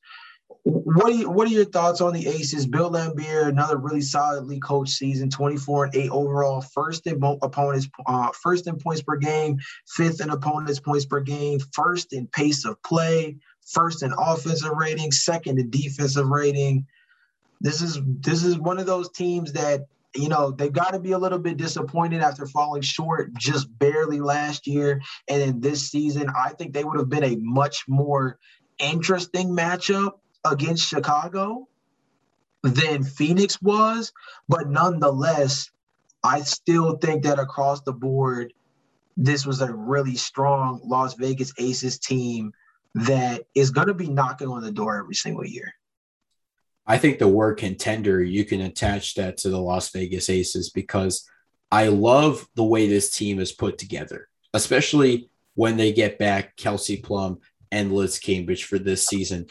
What 0.64 1.08
are 1.08 1.16
you, 1.16 1.30
what 1.30 1.48
are 1.48 1.52
your 1.52 1.66
thoughts 1.66 2.02
on 2.02 2.14
the 2.14 2.28
Aces? 2.28 2.66
Bill 2.66 2.92
Laimbeer, 2.92 3.48
another 3.48 3.78
really 3.78 4.02
solidly 4.02 4.60
coached 4.60 4.94
season, 4.94 5.30
24 5.30 5.86
and 5.86 5.96
8 5.96 6.10
overall, 6.10 6.62
first 6.62 7.08
in 7.08 7.22
opponents, 7.42 7.88
uh, 8.06 8.32
first 8.44 8.68
in 8.68 8.78
points 8.78 9.02
per 9.02 9.16
game, 9.16 9.58
fifth 9.88 10.22
in 10.22 10.30
opponents 10.30 10.80
points 10.80 11.06
per 11.06 11.22
game, 11.22 11.60
first 11.74 12.14
in 12.14 12.28
pace 12.28 12.66
of 12.66 12.82
play, 12.84 13.38
first 13.66 14.04
in 14.04 14.14
offensive 14.18 14.72
rating, 14.72 15.12
second 15.12 15.60
in 15.60 15.70
defensive 15.70 16.28
rating. 16.28 16.86
This 17.62 17.82
is 17.82 18.00
this 18.06 18.44
is 18.44 18.58
one 18.58 18.80
of 18.80 18.86
those 18.86 19.10
teams 19.12 19.54
that 19.54 19.86
you 20.16 20.28
know, 20.28 20.50
they've 20.50 20.74
got 20.74 20.94
to 20.94 21.00
be 21.00 21.12
a 21.12 21.18
little 21.20 21.38
bit 21.38 21.58
disappointed 21.58 22.22
after 22.22 22.48
falling 22.48 22.82
short 22.82 23.32
just 23.36 23.68
barely 23.78 24.20
last 24.20 24.66
year. 24.66 25.00
And 25.28 25.40
in 25.40 25.62
this 25.62 25.92
season, 25.92 26.28
I 26.36 26.50
think 26.54 26.74
they 26.74 26.84
would 26.84 26.98
have 26.98 27.10
been 27.10 27.24
a 27.24 27.36
much 27.36 27.86
more 27.88 28.40
interesting 28.80 29.50
matchup 29.50 30.14
against 30.46 30.88
Chicago 30.88 31.68
than 32.64 33.04
Phoenix 33.04 33.62
was. 33.62 34.12
But 34.48 34.70
nonetheless, 34.70 35.70
I 36.24 36.42
still 36.42 36.98
think 36.98 37.24
that 37.24 37.40
across 37.40 37.82
the 37.82 37.94
board, 37.94 38.54
this 39.16 39.46
was 39.46 39.62
a 39.62 39.74
really 39.74 40.16
strong 40.16 40.82
Las 40.84 41.16
Vegas 41.16 41.54
Aces 41.58 42.00
team 42.00 42.54
that 42.96 43.44
is 43.56 43.72
going 43.72 43.88
to 43.88 43.94
be 43.94 44.10
knocking 44.10 44.48
on 44.48 44.62
the 44.62 44.72
door 44.72 44.98
every 44.98 45.16
single 45.16 45.46
year. 45.46 45.74
I 46.88 46.98
think 46.98 47.20
the 47.20 47.28
word 47.28 47.58
contender, 47.58 48.24
you 48.24 48.46
can 48.46 48.62
attach 48.62 49.14
that 49.16 49.38
to 49.38 49.50
the 49.50 49.60
Las 49.60 49.92
Vegas 49.92 50.30
Aces 50.30 50.70
because 50.72 51.30
I 51.72 51.90
love 51.90 52.48
the 52.56 52.64
way 52.64 52.88
this 52.88 53.16
team 53.16 53.40
is 53.40 53.52
put 53.52 53.78
together. 53.78 54.28
especially 54.54 55.30
when 55.56 55.78
they 55.78 55.92
get 55.92 56.18
back 56.18 56.56
Kelsey 56.56 56.98
Plum 56.98 57.40
and 57.72 57.94
Liz 57.94 58.20
Cambage 58.20 58.64
for 58.64 58.80
this 58.80 59.06
season. 59.06 59.46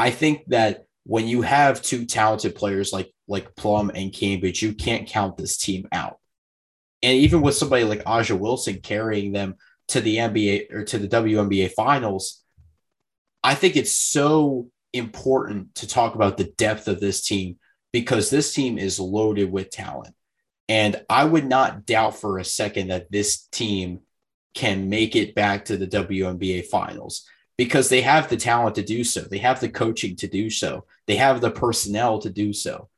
I 0.00 0.08
think 0.10 0.46
that 0.46 0.86
when 1.04 1.28
you 1.28 1.42
have 1.42 1.82
two 1.82 2.06
talented 2.06 2.54
players 2.54 2.90
like 2.90 3.12
like 3.28 3.54
Plum 3.54 3.90
and 3.94 4.10
Cambage, 4.10 4.62
you 4.62 4.72
can't 4.72 5.06
count 5.06 5.36
this 5.36 5.58
team 5.58 5.86
out. 5.92 6.18
And 7.02 7.18
even 7.18 7.42
with 7.42 7.54
somebody 7.54 7.84
like 7.84 8.04
A'ja 8.04 8.38
Wilson 8.38 8.80
carrying 8.80 9.32
them 9.32 9.56
to 9.88 10.00
the 10.00 10.16
NBA 10.16 10.72
or 10.72 10.84
to 10.84 10.98
the 10.98 11.06
WNBA 11.06 11.72
finals, 11.72 12.42
I 13.44 13.54
think 13.54 13.76
it's 13.76 13.92
so 13.92 14.70
important 14.94 15.74
to 15.76 15.86
talk 15.86 16.14
about 16.14 16.38
the 16.38 16.52
depth 16.56 16.88
of 16.88 16.98
this 16.98 17.22
team 17.22 17.58
because 17.92 18.30
this 18.30 18.54
team 18.54 18.78
is 18.78 18.98
loaded 18.98 19.52
with 19.52 19.68
talent. 19.68 20.14
And 20.66 21.04
I 21.10 21.24
would 21.24 21.46
not 21.46 21.84
doubt 21.84 22.16
for 22.16 22.38
a 22.38 22.44
second 22.44 22.88
that 22.88 23.12
this 23.12 23.46
team 23.52 24.00
can 24.54 24.88
make 24.88 25.14
it 25.14 25.34
back 25.34 25.66
to 25.66 25.76
the 25.76 25.86
WNBA 25.86 26.68
finals 26.68 27.26
because 27.60 27.90
they 27.90 28.00
have 28.00 28.30
the 28.30 28.38
talent 28.38 28.74
to 28.74 28.82
do 28.82 29.04
so. 29.04 29.20
They 29.20 29.36
have 29.36 29.60
the 29.60 29.68
coaching 29.68 30.16
to 30.16 30.26
do 30.26 30.48
so. 30.48 30.86
They 31.06 31.16
have 31.16 31.42
the 31.42 31.50
personnel 31.50 32.18
to 32.20 32.30
do 32.30 32.54
so. 32.54 32.88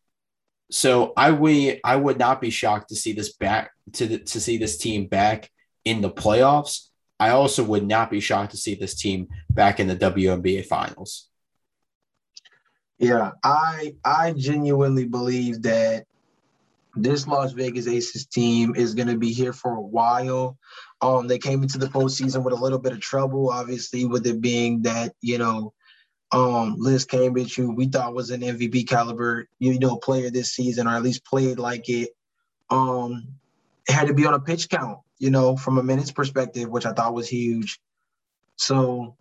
So 0.70 1.12
I 1.16 1.32
would 1.32 1.80
I 1.82 1.96
would 1.96 2.16
not 2.16 2.40
be 2.40 2.50
shocked 2.50 2.90
to 2.90 2.94
see 2.94 3.12
this 3.12 3.32
back 3.32 3.72
to 3.94 4.06
the, 4.06 4.18
to 4.20 4.40
see 4.40 4.58
this 4.58 4.78
team 4.78 5.08
back 5.08 5.50
in 5.84 6.00
the 6.00 6.12
playoffs. 6.12 6.90
I 7.18 7.30
also 7.30 7.64
would 7.64 7.84
not 7.84 8.08
be 8.08 8.20
shocked 8.20 8.52
to 8.52 8.56
see 8.56 8.76
this 8.76 8.94
team 8.94 9.26
back 9.50 9.80
in 9.80 9.88
the 9.88 9.96
WNBA 9.96 10.66
finals. 10.66 11.28
Yeah, 12.98 13.32
I 13.42 13.96
I 14.04 14.32
genuinely 14.32 15.06
believe 15.06 15.62
that 15.62 16.06
this 16.94 17.26
Las 17.26 17.50
Vegas 17.50 17.88
Aces 17.88 18.26
team 18.26 18.76
is 18.76 18.94
going 18.94 19.08
to 19.08 19.18
be 19.18 19.32
here 19.32 19.52
for 19.52 19.74
a 19.74 19.80
while. 19.80 20.56
Um, 21.02 21.26
they 21.26 21.38
came 21.38 21.62
into 21.62 21.78
the 21.78 21.86
postseason 21.86 22.44
with 22.44 22.54
a 22.54 22.62
little 22.62 22.78
bit 22.78 22.92
of 22.92 23.00
trouble, 23.00 23.50
obviously, 23.50 24.04
with 24.06 24.26
it 24.26 24.40
being 24.40 24.82
that 24.82 25.14
you 25.20 25.36
know 25.36 25.74
um, 26.32 26.76
Liz 26.78 27.06
Cambage, 27.06 27.54
who 27.54 27.74
we 27.74 27.86
thought 27.86 28.14
was 28.14 28.30
an 28.30 28.40
MVP 28.40 28.88
caliber, 28.88 29.48
you 29.58 29.78
know, 29.78 29.96
player 29.96 30.30
this 30.30 30.52
season, 30.52 30.86
or 30.86 30.96
at 30.96 31.02
least 31.02 31.26
played 31.26 31.58
like 31.58 31.88
it, 31.88 32.10
um, 32.70 33.28
had 33.86 34.08
to 34.08 34.14
be 34.14 34.26
on 34.26 34.34
a 34.34 34.40
pitch 34.40 34.70
count, 34.70 34.98
you 35.18 35.30
know, 35.30 35.56
from 35.56 35.76
a 35.76 35.82
minutes 35.82 36.10
perspective, 36.10 36.68
which 36.68 36.86
I 36.86 36.92
thought 36.92 37.14
was 37.14 37.28
huge. 37.28 37.80
So, 38.56 39.14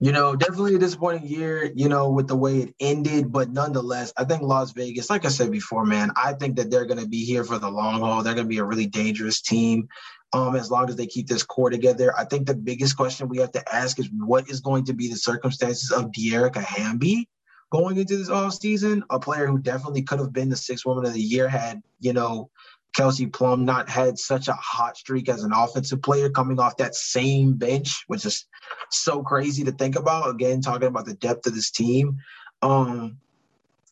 you 0.00 0.10
know, 0.10 0.34
definitely 0.34 0.74
a 0.74 0.78
disappointing 0.78 1.28
year, 1.28 1.70
you 1.72 1.88
know, 1.88 2.10
with 2.10 2.26
the 2.26 2.36
way 2.36 2.58
it 2.58 2.74
ended. 2.80 3.30
But 3.30 3.50
nonetheless, 3.50 4.12
I 4.16 4.24
think 4.24 4.42
Las 4.42 4.72
Vegas, 4.72 5.10
like 5.10 5.24
I 5.24 5.28
said 5.28 5.52
before, 5.52 5.86
man, 5.86 6.10
I 6.16 6.32
think 6.32 6.56
that 6.56 6.68
they're 6.68 6.84
going 6.84 7.00
to 7.00 7.08
be 7.08 7.24
here 7.24 7.44
for 7.44 7.58
the 7.58 7.70
long 7.70 8.00
haul. 8.00 8.22
They're 8.22 8.34
going 8.34 8.46
to 8.46 8.48
be 8.48 8.58
a 8.58 8.64
really 8.64 8.86
dangerous 8.86 9.40
team 9.40 9.88
um, 10.34 10.56
as 10.56 10.70
long 10.70 10.88
as 10.88 10.96
they 10.96 11.06
keep 11.06 11.28
this 11.28 11.44
core 11.44 11.70
together. 11.70 12.12
I 12.18 12.24
think 12.24 12.46
the 12.46 12.56
biggest 12.56 12.96
question 12.96 13.28
we 13.28 13.38
have 13.38 13.52
to 13.52 13.74
ask 13.74 13.98
is 14.00 14.10
what 14.18 14.50
is 14.50 14.60
going 14.60 14.84
to 14.86 14.92
be 14.92 15.08
the 15.08 15.16
circumstances 15.16 15.92
of 15.92 16.10
Dearica 16.10 16.62
Hamby 16.62 17.28
going 17.70 17.96
into 17.96 18.16
this 18.16 18.28
off 18.28 18.54
season? 18.54 19.04
A 19.10 19.20
player 19.20 19.46
who 19.46 19.58
definitely 19.58 20.02
could 20.02 20.18
have 20.18 20.32
been 20.32 20.48
the 20.48 20.56
sixth 20.56 20.84
woman 20.84 21.06
of 21.06 21.14
the 21.14 21.20
year 21.20 21.48
had, 21.48 21.80
you 22.00 22.12
know, 22.12 22.50
Kelsey 22.96 23.26
Plum 23.26 23.64
not 23.64 23.88
had 23.88 24.18
such 24.18 24.48
a 24.48 24.54
hot 24.54 24.96
streak 24.96 25.28
as 25.28 25.44
an 25.44 25.52
offensive 25.52 26.02
player 26.02 26.28
coming 26.28 26.58
off 26.58 26.76
that 26.78 26.96
same 26.96 27.54
bench, 27.54 28.02
which 28.08 28.24
is 28.24 28.46
so 28.90 29.22
crazy 29.22 29.62
to 29.64 29.72
think 29.72 29.96
about. 29.96 30.30
Again, 30.30 30.60
talking 30.60 30.88
about 30.88 31.06
the 31.06 31.14
depth 31.14 31.46
of 31.46 31.54
this 31.54 31.70
team. 31.70 32.18
Um, 32.60 33.18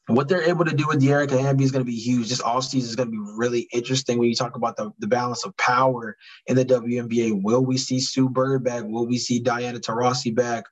what 0.09 0.29
they're 0.29 0.43
able 0.43 0.65
to 0.65 0.75
do 0.75 0.87
with 0.88 1.01
Dearica 1.01 1.41
Hamby 1.41 1.65
is 1.65 1.71
going 1.71 1.85
to 1.85 1.91
be 1.91 1.97
huge. 1.97 2.29
This 2.29 2.43
offseason 2.43 2.88
is 2.88 2.97
going 2.97 3.09
to 3.09 3.12
be 3.12 3.33
really 3.37 3.69
interesting 3.73 4.19
when 4.19 4.29
you 4.29 4.35
talk 4.35 4.57
about 4.57 4.77
the, 4.77 4.91
the 4.99 5.07
balance 5.07 5.45
of 5.45 5.57
power 5.57 6.17
in 6.47 6.57
the 6.57 6.65
WNBA. 6.65 7.41
Will 7.43 7.65
we 7.65 7.79
see 7.79 8.01
Sue 8.01 8.29
Bird 8.29 8.65
back? 8.65 8.83
Will 8.85 9.07
we 9.07 9.19
see 9.19 9.38
Diana 9.38 9.79
Taurasi 9.79 10.35
back? 10.35 10.65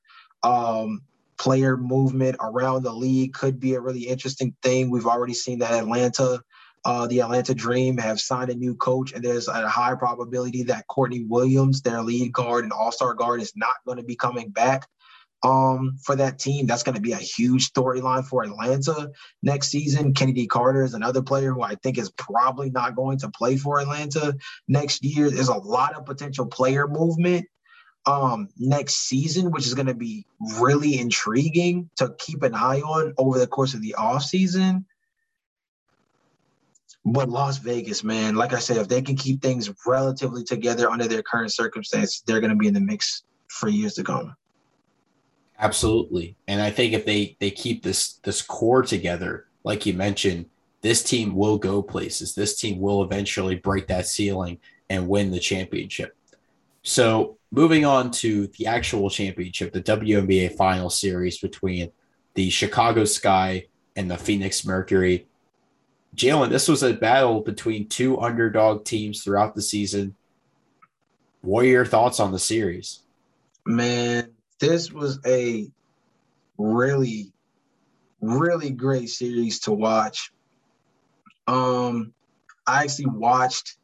Um, 0.43 1.03
player 1.38 1.77
movement 1.77 2.37
around 2.40 2.83
the 2.83 2.93
league 2.93 3.33
could 3.33 3.61
be 3.61 3.75
a 3.75 3.81
really 3.81 4.03
interesting 4.03 4.55
thing. 4.62 4.90
We've 4.90 5.07
already 5.07 5.35
seen 5.35 5.61
that 5.61 5.73
Atlanta, 5.73 6.43
uh, 6.85 7.07
the 7.07 7.21
Atlanta 7.21 7.55
Dream, 7.55 7.97
have 7.99 8.21
signed 8.21 8.51
a 8.51 8.55
new 8.55 8.75
coach, 8.75 9.12
and 9.12 9.25
there's 9.25 9.47
a 9.47 9.69
high 9.69 9.95
probability 9.95 10.64
that 10.64 10.88
Courtney 10.88 11.25
Williams, 11.25 11.83
their 11.83 12.03
lead 12.03 12.33
guard 12.33 12.64
and 12.64 12.73
all 12.73 12.90
star 12.90 13.14
guard, 13.14 13.40
is 13.40 13.53
not 13.55 13.75
going 13.87 13.99
to 13.99 14.05
be 14.05 14.16
coming 14.16 14.51
back 14.51 14.88
um, 15.42 15.96
for 16.03 16.16
that 16.16 16.38
team. 16.38 16.66
That's 16.66 16.83
going 16.83 16.94
to 16.94 17.00
be 17.00 17.12
a 17.12 17.16
huge 17.16 17.72
storyline 17.72 18.24
for 18.24 18.42
Atlanta 18.42 19.11
next 19.42 19.68
season. 19.68 20.14
Kennedy 20.14 20.46
Carter 20.46 20.85
is 20.85 20.94
another 20.94 21.22
player 21.22 21.53
who 21.53 21.62
I 21.62 21.76
think 21.76 21.98
is 21.98 22.11
probably 22.11 22.70
not 22.70 22.96
going 22.96 23.18
to 23.18 23.31
play 23.31 23.57
for 23.57 23.81
Atlanta 23.81 24.37
next 24.68 25.05
year. 25.05 25.31
There's 25.31 25.48
a 25.48 25.55
lot 25.55 25.94
of 25.94 26.05
potential 26.05 26.46
player 26.46 26.87
movement 26.87 27.46
um, 28.07 28.48
next 28.59 29.09
season, 29.09 29.50
which 29.50 29.66
is 29.66 29.74
going 29.74 29.87
to 29.87 29.94
be 29.94 30.26
really 30.59 30.98
intriguing 30.98 31.90
to 31.96 32.14
keep 32.18 32.42
an 32.42 32.55
eye 32.55 32.81
on 32.81 33.14
over 33.18 33.38
the 33.38 33.46
course 33.46 33.74
of 33.74 33.83
the 33.83 33.94
offseason. 33.98 34.85
But 37.05 37.31
Las 37.31 37.59
Vegas, 37.59 38.05
man, 38.05 38.35
like 38.35 38.53
I 38.53 38.59
said, 38.59 38.76
if 38.76 38.88
they 38.88 39.00
can 39.00 39.16
keep 39.16 39.40
things 39.40 39.70
relatively 39.87 40.44
together 40.44 40.90
under 40.90 41.09
their 41.09 41.22
current 41.22 41.53
circumstances, 41.53 42.22
they're 42.26 42.40
going 42.40 42.50
to 42.50 42.57
be 42.57 42.68
in 42.68 42.74
the 42.74 42.81
mix 42.81 43.22
for 43.48 43.68
years 43.68 43.94
to 43.94 44.05
come. 44.05 44.35
Absolutely. 45.61 46.37
And 46.49 46.61
I 46.61 46.70
think 46.70 46.94
if 46.94 47.05
they 47.05 47.37
they 47.38 47.51
keep 47.51 47.83
this 47.83 48.14
this 48.25 48.40
core 48.40 48.83
together, 48.83 49.46
like 49.62 49.85
you 49.85 49.92
mentioned, 49.92 50.46
this 50.81 51.03
team 51.03 51.37
will 51.37 51.59
go 51.59 51.83
places. 51.83 52.35
This 52.35 52.57
team 52.57 52.81
will 52.81 53.03
eventually 53.03 53.57
break 53.57 53.87
that 53.88 54.07
ceiling 54.07 54.59
and 54.88 55.07
win 55.07 55.31
the 55.31 55.38
championship. 55.38 56.16
So, 56.83 57.37
moving 57.53 57.85
on 57.85 58.11
to 58.12 58.46
the 58.59 58.66
actual 58.66 59.11
championship, 59.11 59.73
the 59.73 59.83
WNBA 59.83 60.57
final 60.57 60.88
series 60.88 61.38
between 61.38 61.92
the 62.33 62.49
Chicago 62.49 63.05
Sky 63.05 63.66
and 63.96 64.11
the 64.11 64.16
Phoenix 64.16 64.64
Mercury. 64.64 65.27
Jalen, 66.16 66.49
this 66.49 66.68
was 66.68 66.83
a 66.83 66.94
battle 66.94 67.40
between 67.40 67.87
two 67.87 68.18
underdog 68.18 68.85
teams 68.87 69.23
throughout 69.23 69.55
the 69.55 69.62
season. 69.62 70.14
What 71.42 71.64
are 71.64 71.68
your 71.68 71.85
thoughts 71.85 72.18
on 72.18 72.33
the 72.33 72.38
series? 72.38 73.01
Man, 73.66 74.31
this 74.61 74.92
was 74.92 75.18
a 75.27 75.70
really, 76.59 77.33
really 78.20 78.70
great 78.70 79.09
series 79.09 79.61
to 79.61 79.73
watch. 79.73 80.31
Um, 81.46 82.12
I 82.66 82.85
actually 82.85 83.07
watched 83.07 83.77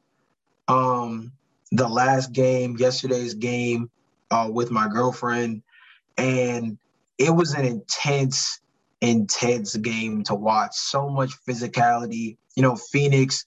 um 0.68 1.32
the 1.72 1.88
last 1.88 2.32
game, 2.32 2.76
yesterday's 2.78 3.34
game, 3.34 3.90
uh, 4.30 4.48
with 4.52 4.70
my 4.70 4.88
girlfriend, 4.88 5.62
and 6.16 6.78
it 7.18 7.30
was 7.30 7.54
an 7.54 7.64
intense, 7.64 8.60
intense 9.00 9.74
game 9.76 10.22
to 10.24 10.34
watch. 10.34 10.74
So 10.74 11.08
much 11.08 11.32
physicality. 11.48 12.36
You 12.54 12.62
know, 12.62 12.76
Phoenix 12.76 13.46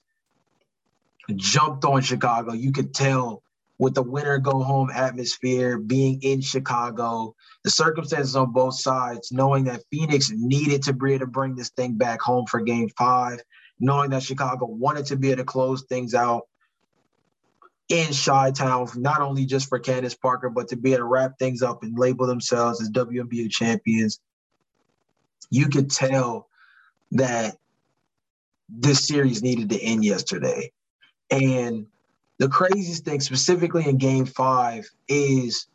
jumped 1.34 1.84
on 1.84 2.02
Chicago. 2.02 2.52
You 2.52 2.72
could 2.72 2.92
tell 2.92 3.42
with 3.80 3.94
the 3.94 4.02
winner 4.02 4.38
go 4.38 4.62
home 4.62 4.90
atmosphere, 4.94 5.78
being 5.78 6.20
in 6.22 6.42
Chicago, 6.42 7.34
the 7.64 7.70
circumstances 7.70 8.36
on 8.36 8.52
both 8.52 8.78
sides, 8.78 9.32
knowing 9.32 9.64
that 9.64 9.82
Phoenix 9.90 10.30
needed 10.30 10.82
to 10.82 10.92
be 10.92 11.14
able 11.14 11.20
to 11.20 11.26
bring 11.26 11.54
this 11.54 11.70
thing 11.70 11.94
back 11.94 12.20
home 12.20 12.44
for 12.44 12.60
game 12.60 12.90
five, 12.90 13.40
knowing 13.80 14.10
that 14.10 14.22
Chicago 14.22 14.66
wanted 14.66 15.06
to 15.06 15.16
be 15.16 15.28
able 15.28 15.38
to 15.38 15.44
close 15.44 15.82
things 15.84 16.14
out 16.14 16.42
in 17.88 18.08
Chi 18.12 18.50
Town, 18.50 18.86
not 18.96 19.22
only 19.22 19.46
just 19.46 19.70
for 19.70 19.78
Candace 19.78 20.14
Parker, 20.14 20.50
but 20.50 20.68
to 20.68 20.76
be 20.76 20.90
able 20.90 20.98
to 20.98 21.04
wrap 21.04 21.38
things 21.38 21.62
up 21.62 21.82
and 21.82 21.98
label 21.98 22.26
themselves 22.26 22.82
as 22.82 22.90
WNBA 22.90 23.50
champions. 23.50 24.20
You 25.48 25.70
could 25.70 25.90
tell 25.90 26.50
that 27.12 27.56
this 28.68 29.08
series 29.08 29.42
needed 29.42 29.70
to 29.70 29.80
end 29.80 30.04
yesterday. 30.04 30.70
And 31.30 31.86
the 32.40 32.48
craziest 32.48 33.04
thing, 33.04 33.20
specifically 33.20 33.86
in 33.86 33.98
game 33.98 34.24
five, 34.24 34.88
is 35.08 35.66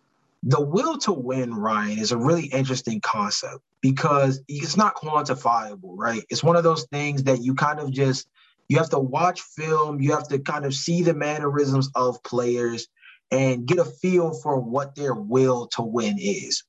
the 0.41 0.59
will 0.59 0.97
to 0.97 1.13
win, 1.13 1.53
Ryan, 1.53 1.99
is 1.99 2.11
a 2.11 2.17
really 2.17 2.47
interesting 2.47 2.99
concept 3.01 3.59
because 3.81 4.41
it's 4.47 4.75
not 4.75 4.95
quantifiable, 4.95 5.93
right? 5.95 6.23
It's 6.31 6.43
one 6.43 6.55
of 6.55 6.63
those 6.63 6.87
things 6.91 7.23
that 7.25 7.43
you 7.43 7.53
kind 7.53 7.79
of 7.79 7.91
just 7.91 8.27
you 8.67 8.77
have 8.77 8.89
to 8.89 8.99
watch 8.99 9.41
film, 9.41 10.01
you 10.01 10.11
have 10.13 10.27
to 10.29 10.39
kind 10.39 10.65
of 10.65 10.73
see 10.73 11.03
the 11.03 11.13
mannerisms 11.13 11.91
of 11.93 12.21
players 12.23 12.87
and 13.29 13.67
get 13.67 13.77
a 13.77 13.85
feel 13.85 14.33
for 14.33 14.59
what 14.59 14.95
their 14.95 15.13
will 15.13 15.67
to 15.67 15.83
win 15.83 16.17
is. 16.19 16.63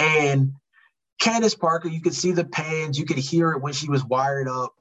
And 0.00 0.54
Candace 1.20 1.54
Parker, 1.54 1.88
you 1.88 2.00
could 2.00 2.14
see 2.14 2.32
the 2.32 2.44
pans, 2.44 2.98
you 2.98 3.06
could 3.06 3.18
hear 3.18 3.52
it 3.52 3.62
when 3.62 3.72
she 3.72 3.88
was 3.88 4.04
wired 4.04 4.48
up 4.48 4.74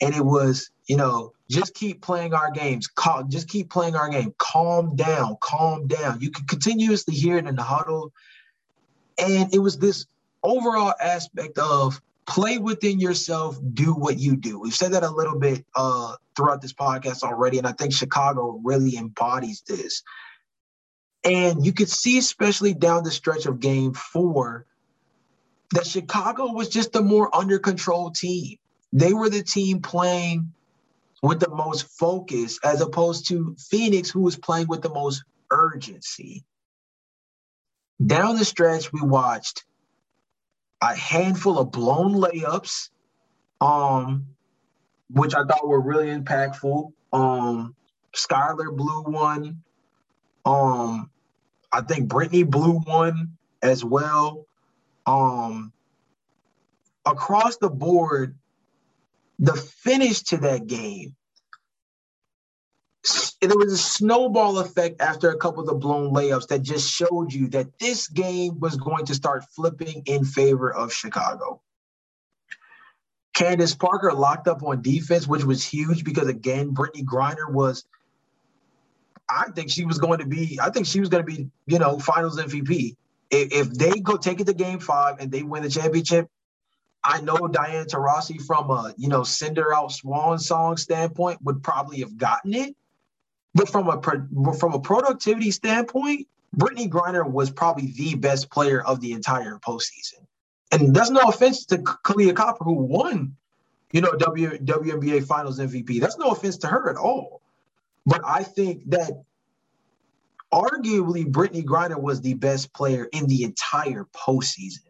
and 0.00 0.14
it 0.14 0.24
was 0.24 0.70
you 0.86 0.96
know 0.96 1.32
just 1.50 1.74
keep 1.74 2.02
playing 2.02 2.34
our 2.34 2.50
games. 2.50 2.88
Just 3.28 3.48
keep 3.48 3.70
playing 3.70 3.96
our 3.96 4.10
game. 4.10 4.34
Calm 4.38 4.96
down 4.96 5.36
calm 5.40 5.86
down. 5.86 6.20
You 6.20 6.30
could 6.30 6.46
continuously 6.46 7.14
hear 7.14 7.38
it 7.38 7.46
in 7.46 7.56
the 7.56 7.62
huddle. 7.62 8.12
And 9.18 9.52
it 9.54 9.58
was 9.58 9.78
this 9.78 10.06
overall 10.42 10.94
aspect 11.00 11.58
of 11.58 12.00
play 12.26 12.58
within 12.58 13.00
yourself 13.00 13.58
do 13.72 13.94
what 13.94 14.18
you 14.18 14.36
do. 14.36 14.60
We've 14.60 14.74
said 14.74 14.92
that 14.92 15.02
a 15.02 15.10
little 15.10 15.38
bit 15.38 15.64
uh, 15.74 16.16
throughout 16.36 16.60
this 16.60 16.74
podcast 16.74 17.22
already 17.22 17.58
and 17.58 17.66
i 17.66 17.72
think 17.72 17.92
chicago 17.92 18.60
really 18.62 18.96
embodies 18.96 19.62
this. 19.66 20.02
And 21.24 21.64
you 21.64 21.72
could 21.72 21.88
see, 21.88 22.18
especially 22.18 22.74
down 22.74 23.02
the 23.02 23.10
stretch 23.10 23.46
of 23.46 23.60
game 23.60 23.92
four, 23.92 24.66
that 25.72 25.86
Chicago 25.86 26.52
was 26.52 26.68
just 26.68 26.96
a 26.96 27.02
more 27.02 27.34
under 27.34 27.58
control 27.58 28.10
team. 28.10 28.56
They 28.92 29.12
were 29.12 29.28
the 29.28 29.42
team 29.42 29.80
playing 29.80 30.52
with 31.22 31.40
the 31.40 31.50
most 31.50 31.86
focus 31.98 32.58
as 32.64 32.80
opposed 32.80 33.28
to 33.28 33.56
Phoenix, 33.58 34.10
who 34.10 34.20
was 34.20 34.36
playing 34.36 34.68
with 34.68 34.82
the 34.82 34.92
most 34.92 35.24
urgency. 35.50 36.44
Down 38.04 38.36
the 38.36 38.44
stretch, 38.44 38.92
we 38.92 39.00
watched 39.00 39.64
a 40.80 40.94
handful 40.94 41.58
of 41.58 41.72
blown 41.72 42.14
layups, 42.14 42.90
um, 43.60 44.26
which 45.10 45.34
I 45.34 45.44
thought 45.44 45.66
were 45.66 45.80
really 45.80 46.06
impactful. 46.06 46.92
Um, 47.12 47.74
Skylar 48.14 48.74
blew 48.76 49.02
one. 49.02 49.62
Um, 50.44 51.10
I 51.72 51.80
think 51.80 52.08
Brittney 52.08 52.48
blew 52.48 52.78
one 52.80 53.36
as 53.62 53.84
well. 53.84 54.46
Um, 55.06 55.72
across 57.04 57.56
the 57.56 57.70
board, 57.70 58.36
the 59.38 59.54
finish 59.54 60.22
to 60.24 60.36
that 60.38 60.66
game, 60.66 61.14
there 63.40 63.56
was 63.56 63.72
a 63.72 63.78
snowball 63.78 64.58
effect 64.58 65.00
after 65.00 65.30
a 65.30 65.36
couple 65.36 65.60
of 65.60 65.68
the 65.68 65.74
blown 65.74 66.12
layups 66.12 66.48
that 66.48 66.62
just 66.62 66.90
showed 66.90 67.32
you 67.32 67.48
that 67.48 67.78
this 67.78 68.08
game 68.08 68.58
was 68.58 68.76
going 68.76 69.06
to 69.06 69.14
start 69.14 69.44
flipping 69.54 70.02
in 70.06 70.24
favor 70.24 70.72
of 70.74 70.92
Chicago. 70.92 71.60
Candace 73.34 73.74
Parker 73.74 74.12
locked 74.12 74.48
up 74.48 74.64
on 74.64 74.82
defense, 74.82 75.28
which 75.28 75.44
was 75.44 75.64
huge 75.64 76.02
because 76.02 76.26
again, 76.26 76.74
Brittney 76.74 77.04
Griner 77.04 77.50
was. 77.50 77.84
I 79.30 79.44
think 79.54 79.70
she 79.70 79.84
was 79.84 79.98
going 79.98 80.18
to 80.18 80.26
be. 80.26 80.58
I 80.60 80.70
think 80.70 80.86
she 80.86 80.98
was 80.98 81.08
going 81.08 81.24
to 81.24 81.32
be, 81.32 81.48
you 81.66 81.78
know, 81.78 81.98
Finals 81.98 82.40
MVP. 82.40 82.96
If, 83.30 83.52
if 83.52 83.70
they 83.74 84.00
go 84.00 84.16
take 84.16 84.40
it 84.40 84.46
to 84.48 84.54
Game 84.54 84.80
Five 84.80 85.20
and 85.20 85.30
they 85.30 85.44
win 85.44 85.62
the 85.62 85.70
championship, 85.70 86.28
I 87.08 87.22
know 87.22 87.48
Diana 87.48 87.86
Taurasi 87.86 88.40
from 88.42 88.70
a 88.70 88.92
you 88.98 89.08
know 89.08 89.24
send 89.24 89.56
her 89.56 89.74
out 89.74 89.92
swan 89.92 90.38
song 90.38 90.76
standpoint 90.76 91.40
would 91.42 91.62
probably 91.62 92.00
have 92.00 92.18
gotten 92.18 92.52
it, 92.52 92.76
but 93.54 93.68
from 93.70 93.88
a 93.88 94.54
from 94.54 94.74
a 94.74 94.80
productivity 94.80 95.50
standpoint, 95.50 96.28
Brittney 96.54 96.86
Griner 96.86 97.28
was 97.28 97.50
probably 97.50 97.92
the 97.96 98.14
best 98.14 98.50
player 98.50 98.82
of 98.82 99.00
the 99.00 99.12
entire 99.12 99.58
postseason. 99.58 100.26
And 100.70 100.94
that's 100.94 101.08
no 101.08 101.20
offense 101.20 101.64
to 101.66 101.78
Kahleah 101.78 102.36
Copper, 102.36 102.64
who 102.64 102.74
won, 102.74 103.34
you 103.90 104.02
know, 104.02 104.12
w, 104.12 104.58
WNBA 104.58 105.24
Finals 105.24 105.58
MVP. 105.58 106.00
That's 106.00 106.18
no 106.18 106.30
offense 106.30 106.58
to 106.58 106.66
her 106.66 106.90
at 106.90 106.96
all. 106.96 107.40
But 108.04 108.20
I 108.22 108.42
think 108.42 108.82
that 108.90 109.24
arguably 110.52 111.24
Brittney 111.24 111.64
Griner 111.64 111.98
was 111.98 112.20
the 112.20 112.34
best 112.34 112.74
player 112.74 113.08
in 113.12 113.26
the 113.28 113.44
entire 113.44 114.06
postseason. 114.14 114.87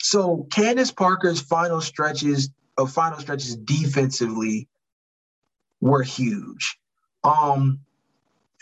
So 0.00 0.46
Candace 0.50 0.92
Parker's 0.92 1.40
final 1.40 1.80
stretches 1.80 2.50
of 2.76 2.92
final 2.92 3.18
stretches 3.18 3.56
defensively 3.56 4.68
were 5.80 6.02
huge. 6.02 6.78
Um, 7.24 7.80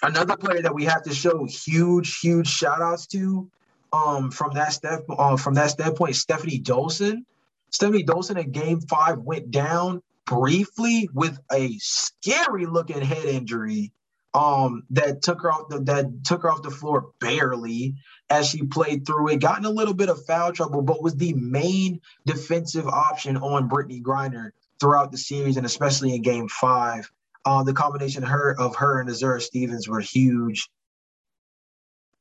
another 0.02 0.36
player 0.36 0.62
that 0.62 0.74
we 0.74 0.84
have 0.84 1.02
to 1.02 1.14
show 1.14 1.44
huge, 1.44 2.18
huge 2.18 2.48
shout 2.48 2.80
outs 2.80 3.06
to 3.08 3.50
um, 3.92 4.30
from 4.30 4.54
that 4.54 4.72
step 4.72 5.04
uh, 5.10 5.36
from 5.36 5.54
that 5.54 5.70
standpoint, 5.70 6.16
Stephanie 6.16 6.60
Dolson. 6.60 7.24
Stephanie 7.70 8.04
Dolson 8.04 8.38
in 8.42 8.52
game 8.52 8.80
five 8.80 9.18
went 9.18 9.50
down 9.50 10.02
briefly 10.24 11.08
with 11.14 11.38
a 11.52 11.76
scary 11.78 12.66
looking 12.66 13.00
head 13.00 13.24
injury 13.24 13.92
um, 14.36 14.82
that 14.90 15.22
took 15.22 15.40
her 15.40 15.50
off 15.50 15.70
the 15.70 15.80
that 15.80 16.22
took 16.24 16.42
her 16.42 16.52
off 16.52 16.62
the 16.62 16.70
floor 16.70 17.12
barely 17.20 17.94
as 18.28 18.46
she 18.46 18.64
played 18.64 19.06
through 19.06 19.30
it, 19.30 19.40
got 19.40 19.58
in 19.58 19.64
a 19.64 19.70
little 19.70 19.94
bit 19.94 20.10
of 20.10 20.24
foul 20.26 20.52
trouble, 20.52 20.82
but 20.82 21.02
was 21.02 21.16
the 21.16 21.32
main 21.32 22.00
defensive 22.26 22.86
option 22.86 23.38
on 23.38 23.70
Brittney 23.70 24.02
Griner 24.02 24.50
throughout 24.78 25.10
the 25.10 25.16
series 25.16 25.56
and 25.56 25.64
especially 25.64 26.14
in 26.14 26.20
game 26.20 26.48
five. 26.48 27.10
Uh, 27.46 27.62
the 27.62 27.72
combination 27.72 28.24
of 28.24 28.28
her 28.28 28.54
of 28.60 28.76
her 28.76 29.00
and 29.00 29.08
Azura 29.08 29.40
Stevens 29.40 29.88
were 29.88 30.00
huge. 30.00 30.68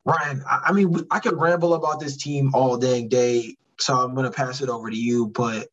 Ryan, 0.06 0.41
I, 0.49 0.67
I 0.67 0.71
mean, 0.71 0.95
I 1.12 1.19
could 1.19 1.38
ramble 1.38 1.73
about 1.73 1.99
this 1.99 2.15
team 2.15 2.51
all 2.54 2.78
dang 2.78 3.10
day, 3.10 3.58
so 3.78 3.93
I'm 3.93 4.15
to 4.15 4.32
pass 4.32 4.62
it 4.62 4.69
over 4.69 4.89
to 4.89 4.95
you. 4.95 5.28
But 5.28 5.67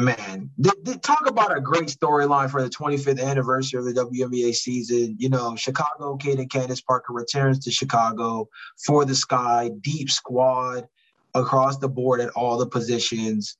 man, 0.00 0.50
they, 0.58 0.70
they 0.82 0.94
talk 0.96 1.28
about 1.28 1.56
a 1.56 1.60
great 1.60 1.86
storyline 1.86 2.50
for 2.50 2.62
the 2.62 2.70
25th 2.70 3.22
anniversary 3.22 3.78
of 3.78 3.84
the 3.84 3.92
WNBA 3.92 4.54
season. 4.54 5.16
You 5.18 5.28
know, 5.28 5.56
Chicago 5.56 6.16
Kate 6.16 6.38
and 6.38 6.50
Candace 6.50 6.80
Parker 6.80 7.12
returns 7.12 7.58
to 7.60 7.70
Chicago 7.70 8.48
for 8.84 9.04
the 9.04 9.14
sky, 9.14 9.70
deep 9.80 10.10
squad 10.10 10.88
across 11.34 11.78
the 11.78 11.88
board 11.88 12.20
at 12.20 12.30
all 12.30 12.58
the 12.58 12.66
positions. 12.66 13.56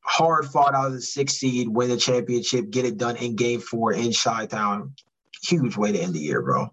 Hard 0.00 0.46
fought 0.46 0.74
out 0.74 0.88
of 0.88 0.92
the 0.92 1.00
sixth 1.00 1.36
seed, 1.36 1.68
win 1.68 1.88
the 1.88 1.96
championship, 1.96 2.70
get 2.70 2.84
it 2.84 2.98
done 2.98 3.16
in 3.16 3.36
game 3.36 3.60
four 3.60 3.92
in 3.92 4.12
Chi 4.12 4.46
Town. 4.46 4.94
Huge 5.42 5.76
way 5.76 5.92
to 5.92 5.98
end 5.98 6.14
the 6.14 6.20
year, 6.20 6.42
bro. 6.42 6.70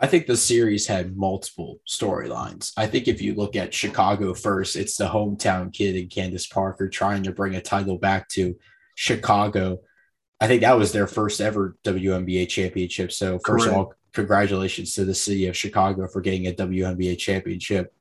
I 0.00 0.06
think 0.06 0.26
the 0.26 0.36
series 0.36 0.86
had 0.86 1.16
multiple 1.16 1.80
storylines. 1.86 2.72
I 2.76 2.86
think 2.86 3.06
if 3.06 3.22
you 3.22 3.34
look 3.34 3.54
at 3.54 3.72
Chicago 3.72 4.34
first, 4.34 4.76
it's 4.76 4.96
the 4.96 5.06
hometown 5.06 5.72
kid 5.72 5.96
and 5.96 6.10
Candace 6.10 6.46
Parker 6.46 6.88
trying 6.88 7.22
to 7.22 7.32
bring 7.32 7.54
a 7.54 7.60
title 7.60 7.96
back 7.98 8.28
to 8.30 8.56
Chicago. 8.96 9.78
I 10.40 10.48
think 10.48 10.62
that 10.62 10.76
was 10.76 10.92
their 10.92 11.06
first 11.06 11.40
ever 11.40 11.76
WNBA 11.84 12.48
championship. 12.48 13.12
So, 13.12 13.38
first 13.38 13.66
Correct. 13.66 13.68
of 13.68 13.74
all, 13.74 13.94
congratulations 14.12 14.94
to 14.94 15.04
the 15.04 15.14
city 15.14 15.46
of 15.46 15.56
Chicago 15.56 16.08
for 16.08 16.20
getting 16.20 16.48
a 16.48 16.52
WNBA 16.52 17.16
championship. 17.18 17.94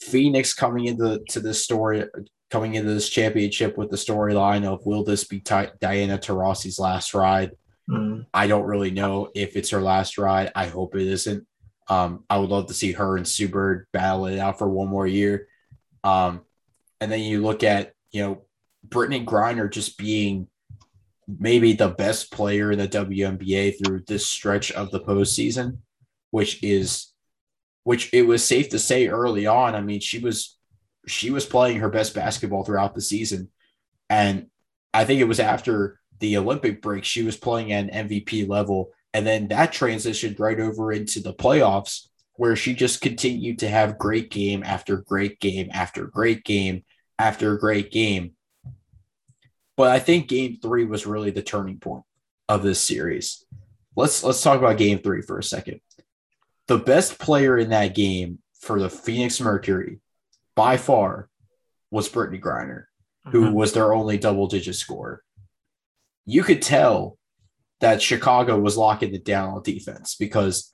Phoenix 0.00 0.54
coming 0.54 0.86
into 0.86 1.22
to 1.30 1.40
this 1.40 1.64
story, 1.64 2.04
coming 2.50 2.74
into 2.74 2.92
this 2.92 3.08
championship 3.08 3.76
with 3.76 3.90
the 3.90 3.96
storyline 3.96 4.64
of 4.64 4.84
will 4.86 5.04
this 5.04 5.24
be 5.24 5.40
Diana 5.40 6.18
Taurasi's 6.18 6.78
last 6.78 7.12
ride? 7.12 7.52
Mm. 7.92 8.26
I 8.32 8.46
don't 8.46 8.64
really 8.64 8.90
know 8.90 9.30
if 9.34 9.56
it's 9.56 9.70
her 9.70 9.80
last 9.80 10.18
ride. 10.18 10.50
I 10.54 10.66
hope 10.66 10.94
it 10.94 11.06
isn't. 11.06 11.46
Um, 11.88 12.24
I 12.30 12.38
would 12.38 12.50
love 12.50 12.66
to 12.68 12.74
see 12.74 12.92
her 12.92 13.16
and 13.16 13.26
Sue 13.26 13.48
Bird 13.48 13.86
battle 13.92 14.26
it 14.26 14.38
out 14.38 14.58
for 14.58 14.68
one 14.68 14.88
more 14.88 15.06
year. 15.06 15.48
Um, 16.04 16.42
and 17.00 17.10
then 17.10 17.20
you 17.20 17.42
look 17.42 17.62
at, 17.62 17.92
you 18.10 18.22
know, 18.22 18.42
Brittney 18.88 19.24
Griner 19.24 19.70
just 19.70 19.98
being 19.98 20.48
maybe 21.26 21.72
the 21.72 21.88
best 21.88 22.32
player 22.32 22.72
in 22.72 22.78
the 22.78 22.88
WNBA 22.88 23.74
through 23.78 24.04
this 24.06 24.26
stretch 24.26 24.72
of 24.72 24.90
the 24.90 25.00
postseason, 25.00 25.78
which 26.30 26.62
is 26.62 27.08
which 27.84 28.12
it 28.12 28.22
was 28.22 28.44
safe 28.44 28.68
to 28.70 28.78
say 28.78 29.08
early 29.08 29.46
on. 29.46 29.74
I 29.74 29.80
mean, 29.80 30.00
she 30.00 30.18
was 30.18 30.56
she 31.06 31.30
was 31.30 31.46
playing 31.46 31.80
her 31.80 31.88
best 31.88 32.14
basketball 32.14 32.64
throughout 32.64 32.94
the 32.94 33.00
season. 33.00 33.50
And 34.08 34.46
I 34.94 35.04
think 35.04 35.20
it 35.20 35.28
was 35.28 35.40
after 35.40 35.98
the 36.22 36.36
Olympic 36.36 36.80
break, 36.80 37.04
she 37.04 37.24
was 37.24 37.36
playing 37.36 37.72
at 37.72 37.90
an 37.90 38.08
MVP 38.08 38.48
level. 38.48 38.92
And 39.12 39.26
then 39.26 39.48
that 39.48 39.72
transitioned 39.72 40.38
right 40.38 40.58
over 40.58 40.92
into 40.92 41.20
the 41.20 41.34
playoffs, 41.34 42.06
where 42.36 42.56
she 42.56 42.74
just 42.74 43.02
continued 43.02 43.58
to 43.58 43.68
have 43.68 43.98
great 43.98 44.30
game 44.30 44.62
after 44.64 44.98
great 44.98 45.38
game 45.40 45.68
after 45.74 46.06
great 46.06 46.44
game 46.44 46.84
after 47.18 47.58
great 47.58 47.90
game. 47.90 48.32
But 49.76 49.90
I 49.90 49.98
think 49.98 50.28
game 50.28 50.58
three 50.62 50.84
was 50.84 51.06
really 51.06 51.30
the 51.30 51.42
turning 51.42 51.78
point 51.78 52.04
of 52.48 52.62
this 52.62 52.80
series. 52.80 53.44
Let's 53.96 54.22
let's 54.22 54.42
talk 54.42 54.58
about 54.58 54.78
game 54.78 55.00
three 55.00 55.22
for 55.22 55.38
a 55.38 55.42
second. 55.42 55.80
The 56.68 56.78
best 56.78 57.18
player 57.18 57.58
in 57.58 57.70
that 57.70 57.94
game 57.94 58.38
for 58.60 58.78
the 58.80 58.88
Phoenix 58.88 59.40
Mercury 59.40 59.98
by 60.54 60.76
far 60.76 61.28
was 61.90 62.08
Brittney 62.08 62.40
Griner, 62.40 62.84
who 63.30 63.46
mm-hmm. 63.46 63.54
was 63.54 63.72
their 63.72 63.92
only 63.92 64.18
double 64.18 64.46
digit 64.46 64.76
scorer 64.76 65.22
you 66.24 66.42
could 66.42 66.62
tell 66.62 67.18
that 67.80 68.02
Chicago 68.02 68.58
was 68.58 68.76
locking 68.76 69.14
it 69.14 69.24
down 69.24 69.50
on 69.50 69.62
defense 69.62 70.14
because 70.14 70.70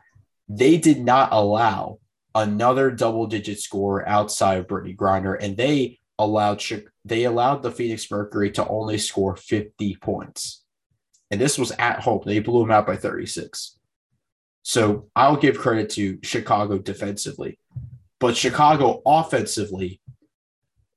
they 0.49 0.77
did 0.77 1.01
not 1.01 1.31
allow 1.33 1.99
another 2.35 2.91
double 2.91 3.27
digit 3.27 3.59
score 3.59 4.07
outside 4.07 4.59
of 4.59 4.67
Brittney 4.67 4.97
Griner, 4.97 5.37
and 5.41 5.57
they 5.57 5.99
allowed 6.19 6.63
they 7.05 7.25
allowed 7.25 7.63
the 7.63 7.71
Phoenix 7.71 8.11
Mercury 8.11 8.51
to 8.53 8.67
only 8.69 8.99
score 8.99 9.37
50 9.37 9.97
points. 9.97 10.65
And 11.31 11.41
this 11.41 11.59
was 11.59 11.73
at 11.73 12.01
home. 12.01 12.23
They 12.25 12.39
blew 12.39 12.61
them 12.61 12.71
out 12.71 12.87
by 12.87 12.97
36. 12.97 13.79
So 14.63 15.09
I'll 15.17 15.37
give 15.37 15.59
credit 15.59 15.91
to 15.91 16.19
Chicago 16.23 16.79
defensively. 16.79 17.59
But 18.21 18.37
Chicago 18.37 19.03
offensively, 19.07 20.01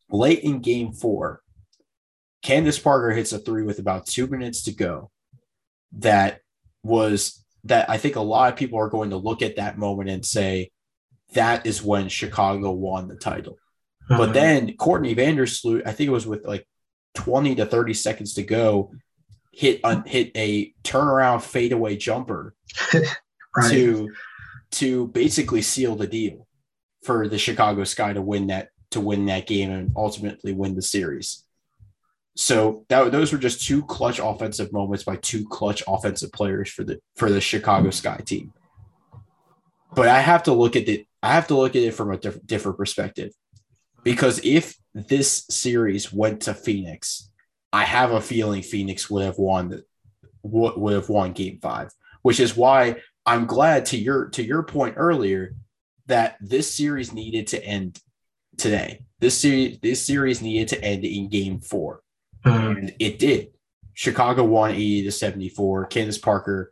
late 0.10 0.40
in 0.40 0.60
game 0.60 0.94
four, 0.94 1.42
Candace 2.42 2.80
Parker 2.80 3.12
hits 3.12 3.34
a 3.34 3.40
three 3.40 3.64
with 3.64 3.80
about 3.80 4.08
two 4.08 4.28
minutes 4.28 4.64
to 4.64 4.74
go. 4.74 5.12
That 5.94 6.40
was 6.84 7.44
that 7.66 7.90
I 7.90 7.98
think 7.98 8.16
a 8.16 8.22
lot 8.22 8.52
of 8.52 8.58
people 8.58 8.80
are 8.80 8.90
going 8.90 9.12
to 9.12 9.18
look 9.18 9.42
at 9.42 9.58
that 9.58 9.78
moment 9.78 10.10
and 10.10 10.26
say 10.26 10.72
that 11.34 11.66
is 11.66 11.84
when 11.84 12.10
Chicago 12.10 12.72
won 12.72 13.08
the 13.08 13.16
title. 13.16 13.58
Mm-hmm. 14.10 14.18
But 14.18 14.34
then 14.34 14.76
Courtney 14.78 15.16
Vandersloot, 15.16 15.84
I 15.86 15.92
think 15.92 16.08
it 16.08 16.14
was 16.14 16.28
with 16.28 16.46
like 16.46 16.68
20 17.16 17.56
to 17.56 17.66
30 17.66 17.94
seconds 17.94 18.34
to 18.36 18.44
go, 18.44 18.92
hit 19.54 19.82
hit 20.08 20.32
a 20.36 20.74
turnaround 20.84 21.42
fadeaway 21.42 21.98
jumper 21.98 22.56
right. 22.94 23.70
to 23.70 24.10
to 24.72 25.08
basically 25.08 25.62
seal 25.62 25.96
the 25.96 26.08
deal 26.08 26.48
for 27.04 27.28
the 27.28 27.38
Chicago 27.38 27.84
Sky 27.84 28.14
to 28.14 28.22
win 28.22 28.48
that 28.48 28.70
to 28.92 29.00
win 29.00 29.26
that 29.26 29.48
game 29.48 29.72
and 29.72 29.92
ultimately 29.96 30.54
win 30.54 30.76
the 30.76 30.82
series. 30.82 31.44
So 32.36 32.86
that 32.88 33.12
those 33.12 33.34
were 33.34 33.38
just 33.38 33.66
two 33.66 33.84
clutch 33.84 34.20
offensive 34.20 34.72
moments 34.72 35.04
by 35.04 35.18
two 35.18 35.46
clutch 35.48 35.84
offensive 35.88 36.32
players 36.32 36.70
for 36.70 36.84
the 36.84 37.00
for 37.16 37.30
the 37.30 37.42
Chicago 37.42 37.90
Sky 37.90 38.20
team. 38.26 38.54
But 39.94 40.08
I 40.08 40.22
have 40.22 40.44
to 40.44 40.54
look 40.54 40.76
at 40.76 40.88
it. 40.88 41.08
I 41.22 41.34
have 41.34 41.48
to 41.48 41.56
look 41.56 41.76
at 41.76 41.82
it 41.82 41.94
from 41.94 42.12
a 42.12 42.18
different 42.18 42.48
different 42.48 42.78
perspective, 42.78 43.34
because 44.04 44.40
if 44.44 44.76
this 44.94 45.46
series 45.50 46.14
went 46.14 46.44
to 46.44 46.54
Phoenix, 46.54 47.30
I 47.74 47.84
have 47.84 48.12
a 48.12 48.22
feeling 48.22 48.62
Phoenix 48.62 49.10
would 49.10 49.26
have 49.26 49.38
won 49.38 49.82
would, 50.44 50.78
would 50.78 50.94
have 50.94 51.10
won 51.10 51.34
Game 51.34 51.60
Five, 51.62 51.92
which 52.22 52.40
is 52.40 52.56
why 52.56 53.02
I'm 53.26 53.46
glad 53.46 53.88
to 53.88 53.98
your 53.98 54.30
to 54.30 54.44
your 54.44 54.64
point 54.64 54.96
earlier 54.98 55.54
that 56.06 56.38
this 56.40 56.74
series 56.74 57.14
needed 57.14 57.48
to 57.48 57.64
end 57.64 58.00
today. 58.58 59.04
This 59.20 59.38
series 59.38 59.80
this 59.80 60.06
series 60.06 60.42
needed 60.42 60.70
to 60.70 60.82
end 60.82 61.04
in 61.04 61.30
Game 61.30 61.60
4 61.60 62.02
mm-hmm. 62.46 62.78
and 62.78 62.96
it 63.00 63.20
did. 63.20 63.50
Chicago 63.94 64.44
won 64.44 64.72
80 64.72 65.04
to 65.04 65.12
74. 65.12 65.86
Candace 65.88 66.18
Parker 66.18 66.72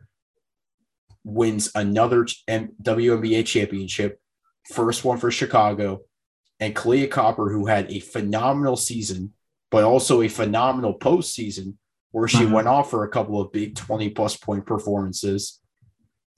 wins 1.24 1.70
another 1.74 2.24
WNBA 2.48 3.46
championship, 3.46 4.20
first 4.72 5.04
one 5.04 5.18
for 5.18 5.30
Chicago, 5.30 6.00
and 6.58 6.74
Kahleah 6.74 7.10
Copper, 7.10 7.50
who 7.50 7.66
had 7.66 7.90
a 7.90 8.00
phenomenal 8.00 8.76
season, 8.76 9.32
but 9.70 9.84
also 9.84 10.22
a 10.22 10.28
phenomenal 10.28 10.98
postseason 10.98 11.74
where 12.12 12.28
she 12.28 12.38
mm-hmm. 12.38 12.52
went 12.52 12.68
off 12.68 12.90
for 12.90 13.04
a 13.04 13.08
couple 13.08 13.40
of 13.40 13.52
big 13.52 13.76
20 13.76 14.10
plus 14.10 14.36
point 14.36 14.66
performances. 14.66 15.60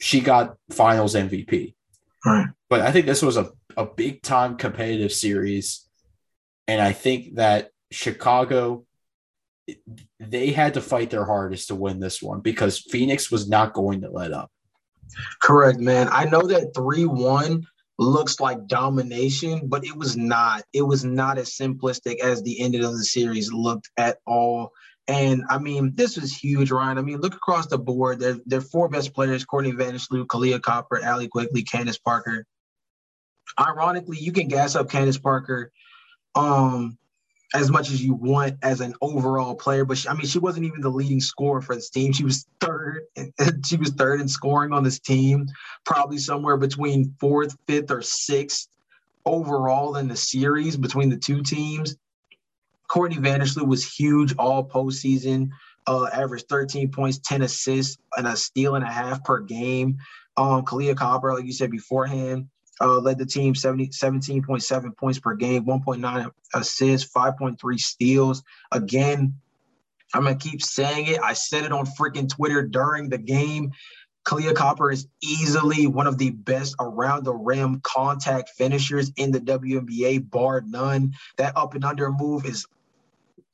She 0.00 0.20
got 0.20 0.56
finals 0.70 1.14
MVP. 1.14 1.74
Right. 2.24 2.46
But 2.68 2.82
I 2.82 2.92
think 2.92 3.06
this 3.06 3.22
was 3.22 3.36
a, 3.36 3.50
a 3.76 3.86
big 3.86 4.22
time 4.22 4.56
competitive 4.56 5.12
series. 5.12 5.88
And 6.68 6.80
I 6.80 6.92
think 6.92 7.36
that 7.36 7.70
Chicago, 7.90 8.84
they 10.18 10.50
had 10.50 10.74
to 10.74 10.80
fight 10.80 11.10
their 11.10 11.24
hardest 11.24 11.68
to 11.68 11.74
win 11.74 12.00
this 12.00 12.22
one 12.22 12.40
because 12.40 12.78
Phoenix 12.78 13.30
was 13.30 13.48
not 13.48 13.72
going 13.72 14.00
to 14.02 14.10
let 14.10 14.32
up. 14.32 14.50
Correct, 15.42 15.78
man. 15.78 16.08
I 16.10 16.24
know 16.24 16.42
that 16.42 16.72
3 16.74 17.04
1 17.06 17.66
looks 17.98 18.40
like 18.40 18.66
domination, 18.66 19.68
but 19.68 19.84
it 19.84 19.96
was 19.96 20.16
not. 20.16 20.64
It 20.72 20.82
was 20.82 21.04
not 21.04 21.38
as 21.38 21.50
simplistic 21.50 22.20
as 22.20 22.42
the 22.42 22.60
end 22.60 22.74
of 22.74 22.92
the 22.92 23.04
series 23.04 23.52
looked 23.52 23.90
at 23.96 24.18
all. 24.26 24.72
And 25.08 25.44
I 25.50 25.58
mean, 25.58 25.92
this 25.94 26.16
was 26.16 26.36
huge, 26.36 26.70
Ryan. 26.70 26.98
I 26.98 27.02
mean, 27.02 27.20
look 27.20 27.34
across 27.34 27.66
the 27.66 27.78
board. 27.78 28.20
They're, 28.20 28.38
they're 28.46 28.60
four 28.60 28.88
best 28.88 29.14
players 29.14 29.44
Courtney 29.44 29.72
Vandersloot, 29.72 30.26
Kahleah 30.26 30.62
Copper, 30.62 31.02
Allie 31.02 31.28
Quigley, 31.28 31.62
Candace 31.62 31.98
Parker. 31.98 32.46
Ironically, 33.58 34.18
you 34.18 34.32
can 34.32 34.48
gas 34.48 34.76
up 34.76 34.90
Candace 34.90 35.18
Parker 35.18 35.72
um, 36.34 36.96
as 37.54 37.70
much 37.70 37.90
as 37.90 38.02
you 38.02 38.14
want 38.14 38.56
as 38.62 38.80
an 38.80 38.94
overall 39.00 39.54
player, 39.54 39.84
but 39.84 39.98
she, 39.98 40.08
I 40.08 40.14
mean, 40.14 40.26
she 40.26 40.38
wasn't 40.38 40.66
even 40.66 40.80
the 40.80 40.88
leading 40.88 41.20
scorer 41.20 41.60
for 41.60 41.74
this 41.74 41.90
team. 41.90 42.12
She 42.12 42.24
was 42.24 42.46
third, 42.60 43.02
she 43.66 43.76
was 43.76 43.90
third 43.90 44.20
in 44.20 44.28
scoring 44.28 44.72
on 44.72 44.82
this 44.82 44.98
team, 44.98 45.46
probably 45.84 46.18
somewhere 46.18 46.56
between 46.56 47.14
fourth, 47.20 47.56
fifth, 47.66 47.90
or 47.90 48.02
sixth 48.02 48.68
overall 49.24 49.96
in 49.96 50.08
the 50.08 50.16
series 50.16 50.76
between 50.76 51.10
the 51.10 51.16
two 51.16 51.42
teams. 51.42 51.96
Courtney 52.88 53.16
Vandersloot 53.16 53.66
was 53.66 53.84
huge 53.84 54.34
all 54.36 54.68
postseason, 54.68 55.50
uh, 55.86 56.06
averaged 56.12 56.48
13 56.48 56.90
points, 56.90 57.18
10 57.18 57.42
assists, 57.42 57.98
and 58.16 58.26
a 58.26 58.36
steal 58.36 58.74
and 58.74 58.84
a 58.84 58.90
half 58.90 59.22
per 59.24 59.40
game. 59.40 59.98
Um, 60.36 60.64
Kahleah 60.64 60.96
Copper, 60.96 61.34
like 61.34 61.44
you 61.44 61.52
said 61.52 61.70
beforehand, 61.70 62.48
uh, 62.80 62.98
led 62.98 63.18
the 63.18 63.26
team 63.26 63.54
70, 63.54 63.88
17.7 63.88 64.96
points 64.96 65.18
per 65.18 65.34
game, 65.34 65.64
1.9 65.64 66.30
assists, 66.54 67.10
5.3 67.12 67.78
steals. 67.78 68.42
Again, 68.70 69.34
I'm 70.14 70.24
going 70.24 70.38
to 70.38 70.48
keep 70.48 70.62
saying 70.62 71.06
it. 71.06 71.20
I 71.20 71.32
said 71.32 71.64
it 71.64 71.72
on 71.72 71.86
freaking 71.86 72.28
Twitter 72.28 72.62
during 72.62 73.08
the 73.08 73.18
game. 73.18 73.72
Kahleah 74.24 74.54
Copper 74.54 74.92
is 74.92 75.08
easily 75.20 75.86
one 75.86 76.06
of 76.06 76.16
the 76.16 76.30
best 76.30 76.76
around 76.78 77.24
the 77.24 77.34
rim 77.34 77.80
contact 77.80 78.50
finishers 78.50 79.10
in 79.16 79.32
the 79.32 79.40
WNBA, 79.40 80.30
bar 80.30 80.62
none. 80.64 81.14
That 81.38 81.56
up 81.56 81.74
and 81.74 81.84
under 81.84 82.10
move 82.12 82.46
is 82.46 82.66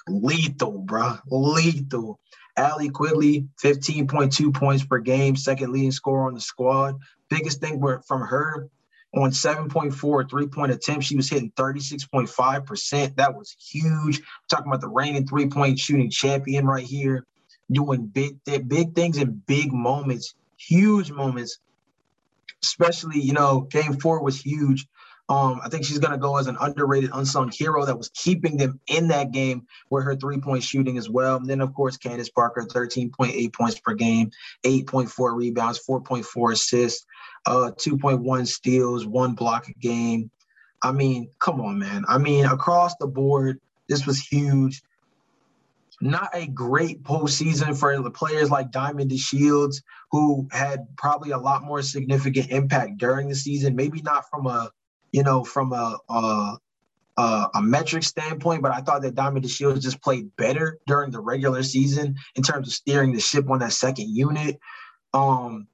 lethal, 0.07 0.79
bro. 0.79 1.17
Lethal. 1.31 2.19
Allie 2.57 2.91
Quigley, 2.91 3.47
15.2 3.63 4.53
points 4.53 4.85
per 4.85 4.99
game, 4.99 5.37
second 5.37 5.73
leading 5.73 5.93
scorer 5.93 6.27
on 6.27 6.35
the 6.35 6.41
squad. 6.41 6.99
Biggest 7.31 7.61
thing 7.61 7.81
from 8.07 8.21
her 8.23 8.69
on 9.15 9.31
7.4 9.31 10.29
three 10.29 10.47
point 10.47 10.73
attempts, 10.73 11.07
she 11.07 11.17
was 11.17 11.31
hitting 11.31 11.51
36.5%. 11.53 13.17
That 13.17 13.35
was 13.35 13.57
huge. 13.59 14.21
talking 14.49 14.67
about 14.67 14.81
the 14.81 14.89
reigning 14.89 15.27
three 15.27 15.49
point 15.49 15.79
shooting 15.79 16.11
champion 16.11 16.67
right 16.67 16.85
here, 16.85 17.25
doing 17.71 18.07
big, 18.07 18.37
big 18.45 18.95
things 18.95 19.17
in 19.19 19.43
big 19.47 19.73
moments, 19.73 20.35
huge 20.57 21.11
moments. 21.11 21.59
Especially, 22.63 23.21
you 23.21 23.33
know, 23.33 23.61
game 23.61 23.95
four 24.01 24.23
was 24.23 24.41
huge. 24.41 24.87
Um, 25.31 25.61
I 25.63 25.69
think 25.69 25.85
she's 25.85 25.99
going 25.99 26.13
to 26.13 26.19
go 26.19 26.39
as 26.39 26.47
an 26.47 26.57
underrated, 26.59 27.11
unsung 27.13 27.51
hero 27.53 27.85
that 27.85 27.99
was 27.99 28.09
keeping 28.15 28.57
them 28.57 28.81
in 28.87 29.09
that 29.09 29.31
game 29.31 29.67
with 29.91 30.05
her 30.05 30.17
three 30.17 30.41
point 30.41 30.63
shooting 30.63 30.97
as 30.97 31.11
well. 31.11 31.37
And 31.37 31.47
then, 31.47 31.61
of 31.61 31.75
course, 31.75 31.99
Candace 31.99 32.31
Parker, 32.31 32.63
13.8 32.63 33.53
points 33.53 33.79
per 33.79 33.93
game, 33.93 34.31
8.4 34.65 35.37
rebounds, 35.37 35.81
4.4 35.87 36.53
assists, 36.53 37.05
uh, 37.47 37.73
2.1 37.77 38.47
steals, 38.47 39.07
one 39.07 39.35
block 39.35 39.69
a 39.69 39.73
game. 39.75 40.31
I 40.83 40.93
mean, 40.93 41.29
come 41.41 41.61
on, 41.61 41.79
man. 41.79 42.05
I 42.09 42.17
mean, 42.17 42.47
across 42.47 42.95
the 42.97 43.07
board, 43.07 43.61
this 43.89 44.07
was 44.07 44.19
huge. 44.19 44.83
Not 46.01 46.31
a 46.33 46.47
great 46.47 47.03
postseason 47.03 47.77
for 47.77 48.01
the 48.01 48.11
players 48.11 48.51
like 48.51 48.71
Diamond 48.71 49.11
DeShields, 49.11 49.83
who 50.13 50.49
had 50.53 50.87
probably 50.97 51.33
a 51.33 51.39
lot 51.39 51.65
more 51.65 51.83
significant 51.83 52.51
impact 52.51 52.99
during 52.99 53.29
the 53.29 53.35
season. 53.35 53.75
Maybe 53.75 54.01
not 54.01 54.31
from 54.31 54.47
a 54.47 54.71
you 55.13 55.23
know, 55.23 55.45
from 55.45 55.73
a, 55.73 55.99
a 56.09 56.59
a, 57.19 57.51
a 57.55 57.63
metric 57.63 58.05
standpoint, 58.05 58.63
but 58.63 58.71
I 58.71 58.81
thought 58.81 59.03
that 59.03 59.17
Diamond 59.17 59.45
DeShields 59.45 59.83
just 59.83 60.01
played 60.01 60.35
better 60.37 60.79
during 60.87 61.11
the 61.11 61.21
regular 61.21 61.65
season 61.65 62.17
in 62.37 62.43
terms 62.45 62.69
of 62.69 62.73
steering 62.73 63.13
the 63.13 63.21
ship 63.21 63.51
on 63.51 63.59
that 63.59 63.73
second 63.73 64.15
unit. 64.15 64.61
Um, 65.13 65.67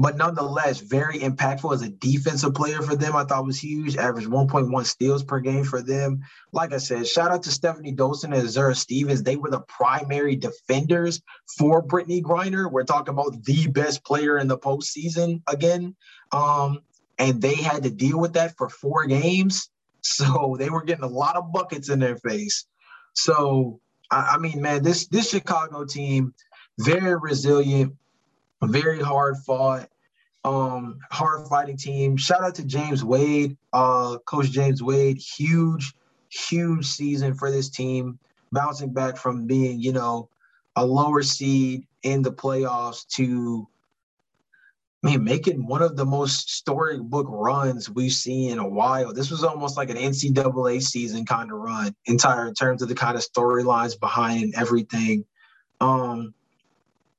but 0.00 0.16
nonetheless, 0.16 0.80
very 0.80 1.18
impactful 1.18 1.74
as 1.74 1.82
a 1.82 1.88
defensive 1.88 2.54
player 2.54 2.82
for 2.82 2.94
them. 2.94 3.16
I 3.16 3.24
thought 3.24 3.44
was 3.44 3.58
huge. 3.58 3.96
Average 3.96 4.28
1.1 4.28 4.86
steals 4.86 5.24
per 5.24 5.40
game 5.40 5.64
for 5.64 5.82
them. 5.82 6.20
Like 6.52 6.72
I 6.72 6.78
said, 6.78 7.06
shout 7.06 7.32
out 7.32 7.42
to 7.42 7.50
Stephanie 7.50 7.94
Dolson 7.94 8.32
and 8.32 8.48
Zara 8.48 8.76
Stevens. 8.76 9.24
They 9.24 9.34
were 9.34 9.50
the 9.50 9.60
primary 9.60 10.36
defenders 10.36 11.20
for 11.58 11.82
Brittney 11.82 12.22
Griner. 12.22 12.70
We're 12.70 12.84
talking 12.84 13.12
about 13.12 13.42
the 13.42 13.66
best 13.66 14.04
player 14.04 14.38
in 14.38 14.46
the 14.46 14.56
postseason 14.56 15.42
again. 15.48 15.96
Um, 16.30 16.78
and 17.18 17.40
they 17.42 17.54
had 17.54 17.82
to 17.82 17.90
deal 17.90 18.18
with 18.18 18.34
that 18.34 18.56
for 18.56 18.68
four 18.68 19.06
games. 19.06 19.70
So 20.00 20.56
they 20.58 20.70
were 20.70 20.84
getting 20.84 21.04
a 21.04 21.08
lot 21.08 21.36
of 21.36 21.52
buckets 21.52 21.90
in 21.90 21.98
their 21.98 22.16
face. 22.16 22.66
So 23.14 23.80
I, 24.10 24.34
I 24.34 24.38
mean, 24.38 24.62
man, 24.62 24.82
this 24.82 25.08
this 25.08 25.28
Chicago 25.28 25.84
team, 25.84 26.32
very 26.78 27.16
resilient, 27.16 27.94
very 28.62 29.00
hard 29.00 29.36
fought, 29.38 29.88
um, 30.44 30.98
hard 31.10 31.46
fighting 31.48 31.76
team. 31.76 32.16
Shout 32.16 32.42
out 32.42 32.54
to 32.54 32.64
James 32.64 33.04
Wade, 33.04 33.56
uh, 33.72 34.18
Coach 34.18 34.50
James 34.50 34.82
Wade, 34.82 35.18
huge, 35.18 35.92
huge 36.30 36.86
season 36.86 37.34
for 37.34 37.50
this 37.50 37.68
team, 37.68 38.18
bouncing 38.52 38.92
back 38.92 39.16
from 39.16 39.46
being, 39.46 39.80
you 39.80 39.92
know, 39.92 40.28
a 40.76 40.86
lower 40.86 41.22
seed 41.22 41.86
in 42.02 42.22
the 42.22 42.32
playoffs 42.32 43.06
to 43.08 43.68
man, 45.02 45.22
making 45.22 45.66
one 45.66 45.82
of 45.82 45.96
the 45.96 46.04
most 46.04 46.50
storybook 46.50 47.26
runs 47.28 47.88
we've 47.88 48.12
seen 48.12 48.50
in 48.50 48.58
a 48.58 48.68
while. 48.68 49.12
This 49.12 49.30
was 49.30 49.44
almost 49.44 49.76
like 49.76 49.90
an 49.90 49.96
NCAA 49.96 50.82
season 50.82 51.24
kind 51.24 51.52
of 51.52 51.58
run, 51.58 51.94
entire 52.06 52.48
in 52.48 52.54
terms 52.54 52.82
of 52.82 52.88
the 52.88 52.94
kind 52.94 53.16
of 53.16 53.22
storylines 53.22 53.98
behind 53.98 54.54
everything. 54.56 55.24
Um, 55.80 56.34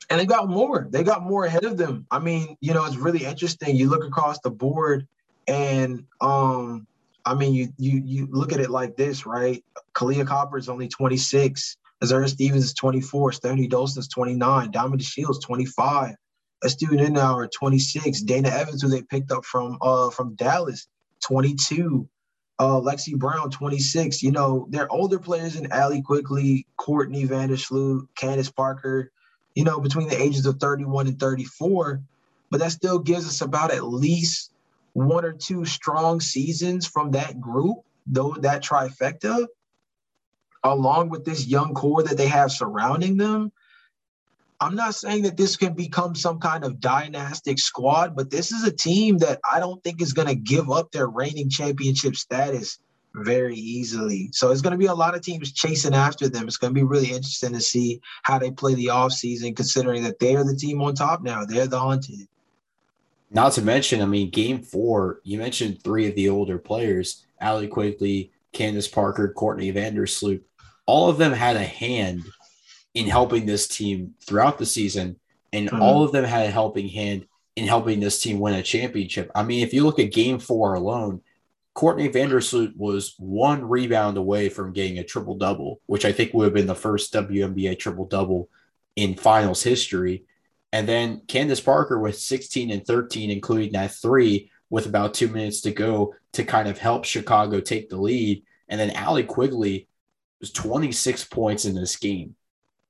and 0.10 0.20
they 0.20 0.26
got 0.26 0.50
more. 0.50 0.88
They 0.90 1.04
got 1.04 1.24
more 1.24 1.46
ahead 1.46 1.64
of 1.64 1.78
them. 1.78 2.06
I 2.12 2.20
mean, 2.20 2.58
you 2.60 2.74
know, 2.74 2.86
it's 2.86 2.98
really 2.98 3.26
interesting. 3.26 3.76
You 3.76 3.90
look 3.90 4.04
across 4.04 4.40
the 4.40 4.50
board, 4.50 5.08
and 5.48 6.06
um, 6.20 6.88
I 7.26 7.36
mean, 7.36 7.54
you 7.54 7.70
you 7.78 8.02
you 8.04 8.28
look 8.30 8.52
at 8.52 8.60
it 8.60 8.72
like 8.72 8.98
this, 8.98 9.26
right? 9.26 9.64
Kahleah 9.94 10.28
Copper 10.28 10.58
is 10.58 10.68
only 10.68 10.88
26. 10.88 11.78
Azura 12.04 12.28
Stevens 12.28 12.64
is 12.64 12.74
24. 12.74 13.34
Stephanie 13.34 13.68
Dolson 13.68 14.00
is 14.00 14.08
29. 14.08 14.72
Diamond 14.72 15.04
Shields 15.04 15.40
25 15.40 16.16
Astou 16.64 16.90
Ndour 16.90 17.50
26. 17.52 18.22
Dana 18.22 18.50
Evans, 18.50 18.82
who 18.82 18.90
they 18.90 19.02
picked 19.02 19.32
up 19.32 19.46
from 19.46 19.78
uh 19.82 20.10
from 20.10 20.36
Dallas, 20.36 20.88
22. 21.26 22.08
Uh, 22.60 22.82
Lexie 22.82 23.18
Brown, 23.18 23.50
26. 23.50 24.22
You 24.22 24.32
know, 24.34 24.68
they're 24.70 24.92
older 24.92 25.18
players 25.18 25.56
in 25.56 25.72
Allie 25.72 26.02
Quigley, 26.02 26.68
Courtney 26.76 27.26
Vandersloot, 27.26 28.06
Candace 28.16 28.52
Parker, 28.52 29.12
you 29.56 29.64
know, 29.64 29.80
between 29.80 30.10
the 30.10 30.22
ages 30.22 30.46
of 30.46 30.60
31 30.60 31.08
and 31.08 31.20
34. 31.20 32.02
but 32.50 32.60
that 32.60 32.72
still 32.72 33.00
gives 33.00 33.26
us 33.28 33.42
about 33.42 33.72
at 33.72 33.86
least 33.86 34.52
one 34.94 35.24
or 35.24 35.34
two 35.34 35.66
strong 35.66 36.20
seasons 36.20 36.88
from 36.88 37.12
that 37.12 37.40
group, 37.40 37.78
though 38.08 38.36
that 38.42 38.64
trifecta, 38.64 39.48
along 40.64 41.10
with 41.10 41.26
this 41.26 41.48
young 41.48 41.74
core 41.74 42.04
that 42.04 42.18
they 42.18 42.28
have 42.28 42.52
surrounding 42.52 43.18
them. 43.18 43.52
I'm 44.62 44.76
not 44.76 44.96
saying 44.96 45.24
that 45.24 45.38
this 45.38 45.56
can 45.56 45.74
become 45.74 46.16
some 46.16 46.40
kind 46.40 46.66
of 46.66 46.82
dynastic 46.82 47.60
squad, 47.60 48.16
but 48.16 48.30
this 48.30 48.52
is 48.52 48.66
a 48.66 48.72
team 48.72 49.18
that 49.20 49.40
I 49.50 49.60
don't 49.60 49.82
think 49.84 50.02
is 50.02 50.14
going 50.14 50.28
to 50.28 50.36
give 50.36 50.70
up 50.70 50.92
their 50.92 51.08
reigning 51.08 51.50
championship 51.50 52.16
status 52.18 52.80
very 53.16 53.56
easily. 53.56 54.30
So 54.34 54.52
it's 54.52 54.62
going 54.62 54.72
to 54.72 54.78
be 54.78 54.88
a 54.88 54.94
lot 54.94 55.16
of 55.16 55.22
teams 55.22 55.54
chasing 55.54 55.96
after 55.96 56.28
them. 56.28 56.48
It's 56.48 56.58
going 56.58 56.74
to 56.74 56.80
be 56.80 56.86
really 56.86 57.08
interesting 57.08 57.54
to 57.54 57.62
see 57.62 58.02
how 58.24 58.38
they 58.38 58.52
play 58.52 58.76
the 58.76 58.88
offseason, 58.88 59.56
considering 59.56 60.04
that 60.04 60.20
they're 60.20 60.44
the 60.44 60.56
team 60.56 60.82
on 60.82 60.94
top 60.94 61.24
now. 61.24 61.46
They're 61.46 61.68
the 61.68 61.80
hunted. 61.80 62.28
Not 63.32 63.54
to 63.54 63.62
mention, 63.62 64.02
I 64.02 64.06
mean, 64.06 64.30
game 64.30 64.62
four, 64.62 65.22
you 65.24 65.38
mentioned 65.38 65.84
three 65.84 66.08
of 66.08 66.16
the 66.16 66.30
older 66.30 66.58
players 66.58 67.26
Allie 67.40 67.68
Quigley, 67.68 68.32
Candace 68.52 68.88
Parker, 68.88 69.32
Courtney 69.32 69.72
Vandersloot. 69.72 70.42
All 70.86 71.10
of 71.10 71.18
them 71.18 71.32
had 71.32 71.56
a 71.56 71.64
hand 71.64 72.24
in 72.94 73.08
helping 73.08 73.46
this 73.46 73.68
team 73.68 74.16
throughout 74.22 74.58
the 74.58 74.66
season, 74.66 75.20
and 75.54 75.68
mm-hmm. 75.68 75.82
all 75.82 76.04
of 76.04 76.12
them 76.12 76.24
had 76.24 76.48
a 76.48 76.52
helping 76.52 76.90
hand 76.90 77.26
in 77.56 77.68
helping 77.68 78.00
this 78.00 78.22
team 78.22 78.40
win 78.40 78.56
a 78.56 78.64
championship. 78.64 79.32
I 79.36 79.44
mean, 79.44 79.64
if 79.64 79.74
you 79.74 79.84
look 79.84 80.00
at 80.00 80.12
game 80.12 80.40
four 80.40 80.76
alone, 80.76 81.22
Courtney 81.74 82.10
Vandersloot 82.10 82.76
was 82.76 83.16
one 83.18 83.68
rebound 83.68 84.18
away 84.18 84.50
from 84.50 84.74
getting 84.74 85.00
a 85.00 85.04
triple 85.04 85.36
double, 85.36 85.82
which 85.86 86.06
I 86.06 86.12
think 86.12 86.34
would 86.34 86.46
have 86.46 86.54
been 86.54 86.68
the 86.68 86.76
first 86.76 87.14
WNBA 87.14 87.78
triple 87.80 88.06
double 88.06 88.50
in 88.96 89.16
finals 89.16 89.64
history. 89.64 90.26
And 90.72 90.88
then 90.88 91.22
Candace 91.28 91.62
Parker 91.62 92.00
with 92.00 92.18
16 92.18 92.72
and 92.72 92.86
13, 92.86 93.30
including 93.30 93.72
that 93.74 93.92
three 93.92 94.52
with 94.70 94.86
about 94.86 95.14
two 95.14 95.28
minutes 95.28 95.62
to 95.62 95.72
go 95.72 96.16
to 96.34 96.44
kind 96.44 96.68
of 96.68 96.78
help 96.78 97.06
Chicago 97.06 97.60
take 97.60 97.90
the 97.90 97.98
lead. 97.98 98.44
And 98.68 98.80
then 98.80 98.92
Allie 98.92 99.24
Quigley 99.24 99.88
was 100.40 100.52
26 100.52 101.26
points 101.26 101.66
in 101.66 101.76
this 101.76 101.96
game. 101.96 102.36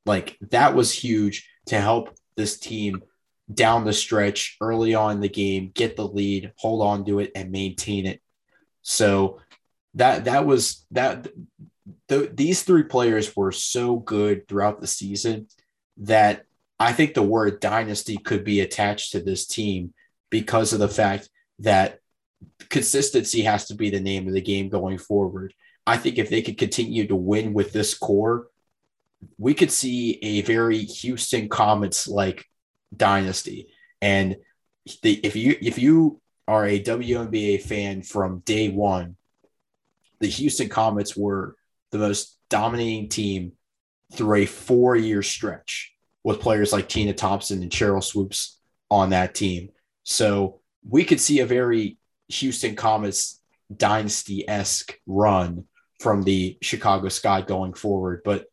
Like 0.06 0.38
that 0.52 0.76
was 0.76 0.92
huge 0.92 1.50
to 1.68 1.80
help 1.80 2.18
this 2.36 2.60
team 2.60 3.04
down 3.52 3.84
the 3.84 3.94
stretch 3.94 4.58
early 4.62 4.96
on 4.96 5.16
in 5.16 5.22
the 5.22 5.30
game, 5.30 5.72
get 5.74 5.96
the 5.96 6.08
lead, 6.08 6.54
hold 6.58 6.82
on 6.86 7.06
to 7.06 7.20
it, 7.20 7.32
and 7.36 7.52
maintain 7.52 8.06
it. 8.06 8.22
So 8.82 9.40
that 9.96 10.26
that 10.26 10.46
was 10.46 10.86
that. 10.92 11.28
The, 12.08 12.32
these 12.34 12.64
three 12.64 12.84
players 12.84 13.36
were 13.36 13.52
so 13.52 13.98
good 13.98 14.48
throughout 14.48 14.82
the 14.82 14.88
season 14.88 15.48
that 15.98 16.46
I 16.80 16.94
think 16.94 17.14
the 17.14 17.24
word 17.24 17.60
dynasty 17.60 18.18
could 18.18 18.44
be 18.44 18.62
attached 18.62 19.12
to 19.12 19.20
this 19.20 19.46
team 19.46 19.94
because 20.30 20.74
of 20.74 20.80
the 20.80 20.88
fact 20.88 21.30
that 21.60 22.00
consistency 22.70 23.42
has 23.42 23.68
to 23.68 23.76
be 23.76 23.90
the 23.90 24.00
name 24.00 24.28
of 24.28 24.34
the 24.34 24.42
game 24.42 24.70
going 24.70 24.98
forward. 24.98 25.54
I 25.86 25.98
think 25.98 26.18
if 26.18 26.30
they 26.30 26.42
could 26.42 26.58
continue 26.58 27.08
to 27.08 27.16
win 27.16 27.54
with 27.54 27.74
this 27.74 27.94
core, 27.94 28.48
we 29.38 29.54
could 29.54 29.72
see 29.72 30.20
a 30.22 30.42
very 30.42 30.80
Houston 30.80 31.50
Comets 31.50 32.08
like 32.08 32.46
dynasty. 32.96 33.68
And 34.02 34.38
the, 35.04 35.20
if 35.24 35.36
you 35.36 35.56
if 35.62 35.78
you 35.78 36.22
are 36.48 36.66
a 36.66 36.82
WNBA 36.82 37.62
fan 37.62 38.02
from 38.02 38.40
day 38.40 38.70
one, 38.70 39.16
the 40.20 40.28
Houston 40.28 40.70
Comets 40.70 41.16
were 41.16 41.56
the 41.92 41.98
most 41.98 42.38
dominating 42.50 43.10
team 43.10 43.54
through 44.14 44.36
a 44.42 44.46
four 44.46 44.96
year 44.96 45.22
stretch 45.22 45.94
with 46.24 46.40
players 46.40 46.74
like 46.74 46.90
Tina 46.90 47.14
Thompson 47.14 47.62
and 47.62 47.72
Sheryl 47.72 48.04
Swoopes 48.04 48.60
on 48.90 49.12
that 49.12 49.36
team. 49.36 49.70
So 50.04 50.62
we 50.88 51.06
could 51.06 51.20
see 51.20 51.40
a 51.40 51.46
very 51.46 51.98
Houston 52.30 52.76
Comets 52.76 53.40
dynasty 53.76 54.48
esque 54.48 54.98
run 55.06 55.66
from 56.00 56.24
the 56.24 56.58
Chicago 56.62 57.10
Sky 57.10 57.42
going 57.42 57.74
forward. 57.74 58.22
But 58.26 58.46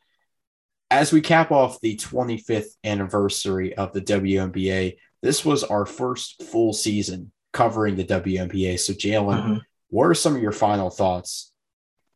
as 0.90 1.12
we 1.12 1.20
cap 1.20 1.50
off 1.50 1.80
the 1.80 1.96
25th 1.96 2.76
anniversary 2.84 3.74
of 3.74 3.92
the 3.92 4.00
WNBA, 4.00 4.96
this 5.22 5.44
was 5.44 5.64
our 5.64 5.86
first 5.86 6.42
full 6.44 6.72
season 6.72 7.32
covering 7.52 7.96
the 7.96 8.04
WNBA. 8.04 8.78
So, 8.78 8.92
Jalen, 8.92 9.42
mm-hmm. 9.42 9.56
what 9.88 10.04
are 10.04 10.14
some 10.14 10.36
of 10.36 10.42
your 10.42 10.52
final 10.52 10.90
thoughts 10.90 11.52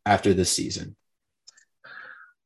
after 0.05 0.33
this 0.33 0.51
season? 0.51 0.95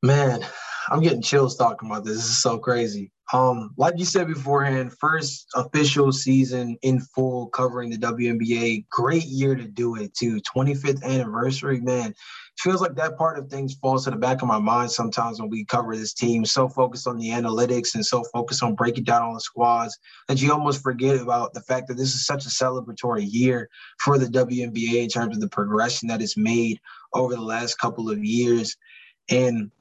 Man, 0.01 0.45
I'm 0.89 1.01
getting 1.01 1.21
chills 1.21 1.55
talking 1.55 1.89
about 1.89 2.05
this. 2.05 2.15
This 2.15 2.26
is 2.26 2.41
so 2.41 2.57
crazy. 2.57 3.11
Um, 3.34 3.71
like 3.78 3.95
you 3.97 4.05
said 4.05 4.28
beforehand, 4.28 4.93
first 4.99 5.47
official 5.55 6.11
season 6.11 6.78
in 6.84 6.99
full 6.99 7.47
covering 7.47 7.89
the 7.89 7.97
WNBA. 7.97 8.88
Great 8.89 9.26
year 9.26 9.55
to 9.55 9.67
do 9.67 9.95
it 9.95 10.13
too. 10.13 10.39
25th 10.41 11.03
anniversary, 11.03 11.82
man. 11.82 12.13
Feels 12.59 12.82
like 12.82 12.95
that 12.95 13.17
part 13.17 13.38
of 13.38 13.49
things 13.49 13.73
falls 13.76 14.05
to 14.05 14.11
the 14.11 14.15
back 14.15 14.41
of 14.41 14.47
my 14.47 14.59
mind 14.59 14.91
sometimes 14.91 15.41
when 15.41 15.49
we 15.49 15.65
cover 15.65 15.95
this 15.95 16.13
team. 16.13 16.45
So 16.45 16.69
focused 16.69 17.07
on 17.07 17.17
the 17.17 17.30
analytics 17.30 17.95
and 17.95 18.05
so 18.05 18.23
focused 18.32 18.63
on 18.63 18.76
breaking 18.76 19.03
down 19.03 19.23
all 19.23 19.34
the 19.34 19.41
squads 19.41 19.97
that 20.28 20.41
you 20.41 20.53
almost 20.53 20.82
forget 20.82 21.19
about 21.19 21.53
the 21.53 21.61
fact 21.61 21.88
that 21.88 21.97
this 21.97 22.13
is 22.13 22.26
such 22.26 22.45
a 22.45 22.49
celebratory 22.49 23.26
year 23.28 23.69
for 23.99 24.17
the 24.17 24.28
WNBA 24.28 25.03
in 25.03 25.09
terms 25.09 25.36
of 25.36 25.41
the 25.41 25.49
progression 25.49 26.07
that 26.07 26.21
it's 26.21 26.38
made 26.38 26.80
over 27.13 27.34
the 27.34 27.41
last 27.41 27.78
couple 27.80 28.09
of 28.09 28.23
years. 28.23 28.78
And 29.30 29.71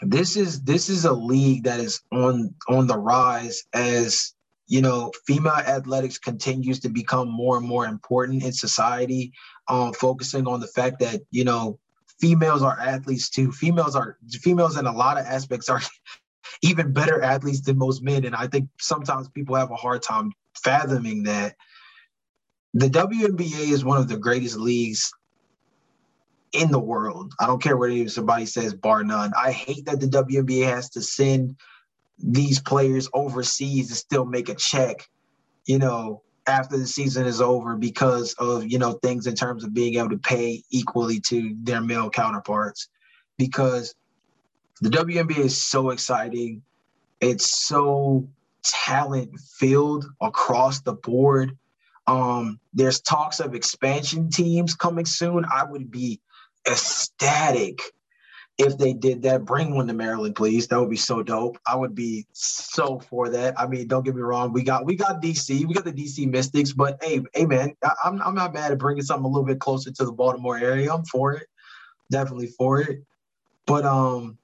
this 0.00 0.36
is 0.36 0.62
this 0.62 0.88
is 0.88 1.04
a 1.04 1.12
league 1.12 1.64
that 1.64 1.78
is 1.78 2.00
on 2.12 2.54
on 2.68 2.86
the 2.86 2.98
rise 2.98 3.62
as 3.72 4.34
you 4.66 4.80
know 4.80 5.12
female 5.26 5.52
athletics 5.52 6.18
continues 6.18 6.80
to 6.80 6.88
become 6.88 7.28
more 7.30 7.58
and 7.58 7.66
more 7.66 7.86
important 7.86 8.42
in 8.42 8.52
society 8.52 9.32
um 9.68 9.92
focusing 9.92 10.46
on 10.48 10.60
the 10.60 10.66
fact 10.68 10.98
that 10.98 11.20
you 11.30 11.44
know 11.44 11.78
females 12.22 12.62
are 12.62 12.78
athletes 12.78 13.28
too. 13.28 13.50
Females 13.50 13.96
are 13.96 14.16
females 14.30 14.78
in 14.78 14.86
a 14.86 14.92
lot 14.92 15.18
of 15.18 15.26
aspects 15.26 15.68
are 15.68 15.80
even 16.62 16.92
better 16.92 17.20
athletes 17.20 17.60
than 17.60 17.76
most 17.76 18.02
men. 18.02 18.24
And 18.24 18.34
i 18.34 18.46
think 18.46 18.68
sometimes 18.80 19.28
people 19.28 19.56
have 19.56 19.72
a 19.72 19.76
hard 19.76 20.02
time 20.02 20.32
fathoming 20.54 21.24
that. 21.24 21.56
The 22.74 22.88
WNBA 22.88 23.70
is 23.70 23.84
one 23.84 23.98
of 23.98 24.08
the 24.08 24.16
greatest 24.16 24.56
leagues 24.56 25.12
in 26.52 26.70
the 26.70 26.78
world. 26.78 27.34
I 27.40 27.46
don't 27.46 27.62
care 27.62 27.76
what 27.76 28.10
somebody 28.10 28.46
says, 28.46 28.74
bar 28.74 29.02
none. 29.04 29.32
I 29.38 29.52
hate 29.52 29.86
that 29.86 30.00
the 30.00 30.06
WNBA 30.06 30.66
has 30.66 30.90
to 30.90 31.00
send 31.00 31.56
these 32.18 32.60
players 32.60 33.08
overseas 33.14 33.88
to 33.88 33.94
still 33.94 34.24
make 34.24 34.48
a 34.48 34.54
check, 34.54 35.08
you 35.66 35.78
know, 35.78 36.22
after 36.46 36.76
the 36.76 36.86
season 36.86 37.26
is 37.26 37.40
over 37.40 37.76
because 37.76 38.34
of, 38.34 38.66
you 38.66 38.78
know, 38.78 38.92
things 38.92 39.26
in 39.26 39.34
terms 39.34 39.64
of 39.64 39.72
being 39.74 39.94
able 39.94 40.10
to 40.10 40.18
pay 40.18 40.62
equally 40.70 41.20
to 41.20 41.56
their 41.62 41.80
male 41.80 42.10
counterparts. 42.10 42.88
Because 43.38 43.94
the 44.80 44.90
WNBA 44.90 45.38
is 45.38 45.62
so 45.62 45.90
exciting. 45.90 46.62
It's 47.20 47.66
so 47.66 48.28
talent 48.64 49.38
filled 49.38 50.06
across 50.20 50.80
the 50.80 50.92
board. 50.92 51.56
Um, 52.06 52.58
there's 52.74 53.00
talks 53.00 53.40
of 53.40 53.54
expansion 53.54 54.28
teams 54.28 54.74
coming 54.74 55.06
soon. 55.06 55.44
I 55.44 55.64
would 55.64 55.90
be 55.90 56.20
ecstatic 56.68 57.80
if 58.58 58.78
they 58.78 58.92
did 58.92 59.22
that. 59.22 59.44
Bring 59.44 59.74
one 59.74 59.86
to 59.86 59.92
Maryland, 59.92 60.36
please. 60.36 60.66
That 60.68 60.78
would 60.80 60.90
be 60.90 60.96
so 60.96 61.22
dope. 61.22 61.58
I 61.66 61.76
would 61.76 61.94
be 61.94 62.26
so 62.32 63.00
for 63.00 63.28
that. 63.30 63.58
I 63.58 63.66
mean, 63.66 63.88
don't 63.88 64.04
get 64.04 64.14
me 64.14 64.22
wrong. 64.22 64.52
We 64.52 64.62
got 64.62 64.84
we 64.84 64.96
got 64.96 65.22
DC. 65.22 65.66
We 65.66 65.74
got 65.74 65.84
the 65.84 65.92
DC 65.92 66.30
Mystics. 66.30 66.72
But 66.72 67.02
hey, 67.02 67.22
hey 67.34 67.46
man, 67.46 67.74
I, 67.84 67.92
I'm 68.04 68.20
I'm 68.22 68.34
not 68.34 68.54
mad 68.54 68.72
at 68.72 68.78
bringing 68.78 69.02
something 69.02 69.24
a 69.24 69.28
little 69.28 69.46
bit 69.46 69.60
closer 69.60 69.90
to 69.90 70.04
the 70.04 70.12
Baltimore 70.12 70.58
area. 70.58 70.92
I'm 70.92 71.04
for 71.04 71.32
it. 71.32 71.46
Definitely 72.10 72.48
for 72.48 72.80
it. 72.80 73.02
But 73.66 73.84
um, 73.84 74.38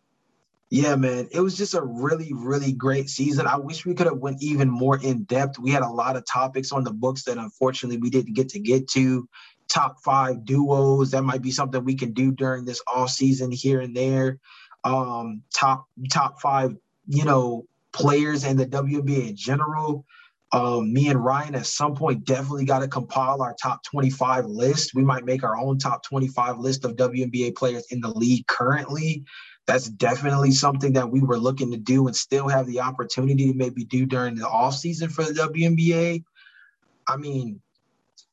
yeah, 0.70 0.96
man, 0.96 1.28
it 1.32 1.40
was 1.40 1.56
just 1.56 1.74
a 1.74 1.82
really, 1.82 2.32
really 2.34 2.72
great 2.72 3.08
season. 3.08 3.46
I 3.46 3.56
wish 3.56 3.86
we 3.86 3.94
could 3.94 4.06
have 4.06 4.18
went 4.18 4.42
even 4.42 4.68
more 4.68 4.98
in 5.02 5.24
depth. 5.24 5.58
We 5.58 5.70
had 5.70 5.82
a 5.82 5.88
lot 5.88 6.16
of 6.16 6.26
topics 6.26 6.72
on 6.72 6.84
the 6.84 6.92
books 6.92 7.22
that 7.24 7.38
unfortunately 7.38 7.96
we 7.96 8.10
didn't 8.10 8.34
get 8.34 8.50
to 8.50 8.58
get 8.58 8.86
to 8.88 9.26
top 9.68 9.96
five 10.04 10.44
duos. 10.44 11.12
That 11.12 11.22
might 11.22 11.40
be 11.40 11.52
something 11.52 11.82
we 11.84 11.94
can 11.94 12.12
do 12.12 12.32
during 12.32 12.66
this 12.66 12.82
off 12.86 13.10
season 13.10 13.50
here 13.50 13.80
and 13.80 13.96
there. 13.96 14.38
Um, 14.84 15.42
top 15.54 15.86
top 16.10 16.40
five, 16.40 16.76
you 17.06 17.24
know, 17.24 17.66
players 17.92 18.44
in 18.44 18.58
the 18.58 18.66
WNBA 18.66 19.30
in 19.30 19.36
general. 19.36 20.04
Um, 20.52 20.92
me 20.92 21.08
and 21.08 21.22
Ryan 21.22 21.54
at 21.54 21.66
some 21.66 21.94
point 21.94 22.24
definitely 22.24 22.64
got 22.64 22.78
to 22.78 22.88
compile 22.88 23.42
our 23.42 23.54
top 23.60 23.82
25 23.84 24.46
list. 24.46 24.94
We 24.94 25.04
might 25.04 25.24
make 25.24 25.44
our 25.44 25.58
own 25.58 25.78
top 25.78 26.02
25 26.04 26.58
list 26.58 26.84
of 26.84 26.96
WNBA 26.96 27.54
players 27.54 27.86
in 27.90 28.00
the 28.00 28.10
league 28.10 28.46
currently. 28.46 29.24
That's 29.68 29.90
definitely 29.90 30.52
something 30.52 30.94
that 30.94 31.10
we 31.10 31.20
were 31.20 31.36
looking 31.36 31.70
to 31.72 31.76
do 31.76 32.06
and 32.06 32.16
still 32.16 32.48
have 32.48 32.66
the 32.66 32.80
opportunity 32.80 33.52
to 33.52 33.54
maybe 33.56 33.84
do 33.84 34.06
during 34.06 34.34
the 34.34 34.48
off 34.48 34.74
season 34.74 35.10
for 35.10 35.24
the 35.24 35.34
WNBA. 35.34 36.24
I 37.06 37.16
mean, 37.18 37.60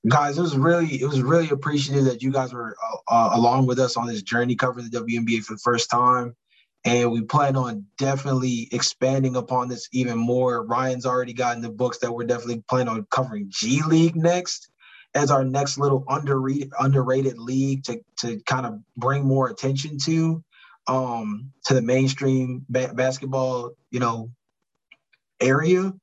guys, 0.07 0.37
it 0.37 0.41
was 0.41 0.57
really 0.57 0.95
it 1.01 1.05
was 1.05 1.21
really 1.21 1.49
appreciative 1.49 2.05
that 2.05 2.23
you 2.23 2.31
guys 2.31 2.53
were 2.53 2.77
uh, 2.81 3.13
uh, 3.13 3.29
along 3.33 3.65
with 3.65 3.79
us 3.79 3.97
on 3.97 4.07
this 4.07 4.21
journey 4.21 4.55
covering 4.55 4.89
the 4.89 4.97
WNBA 4.97 5.43
for 5.43 5.55
the 5.55 5.59
first 5.59 5.91
time. 5.91 6.37
And 6.85 7.11
we 7.11 7.21
plan 7.21 7.57
on 7.57 7.85
definitely 7.97 8.69
expanding 8.71 9.35
upon 9.35 9.67
this 9.67 9.89
even 9.91 10.17
more. 10.17 10.65
Ryan's 10.65 11.05
already 11.05 11.33
gotten 11.33 11.61
the 11.61 11.69
books 11.69 11.97
that 11.97 12.13
we're 12.13 12.23
definitely 12.23 12.63
planning 12.69 12.87
on 12.87 13.07
covering 13.11 13.47
G 13.49 13.81
League 13.83 14.15
next 14.15 14.69
as 15.13 15.31
our 15.31 15.43
next 15.43 15.77
little 15.77 16.05
underrated 16.07 16.71
underrated 16.79 17.37
league 17.37 17.83
to 17.83 17.99
to 18.19 18.39
kind 18.45 18.65
of 18.65 18.79
bring 18.95 19.25
more 19.25 19.49
attention 19.49 19.97
to 20.05 20.41
um 20.87 21.51
to 21.65 21.73
the 21.73 21.81
mainstream 21.81 22.65
ba- 22.69 22.93
basketball 22.93 23.71
you 23.91 23.99
know 23.99 24.31
area. 25.39 25.93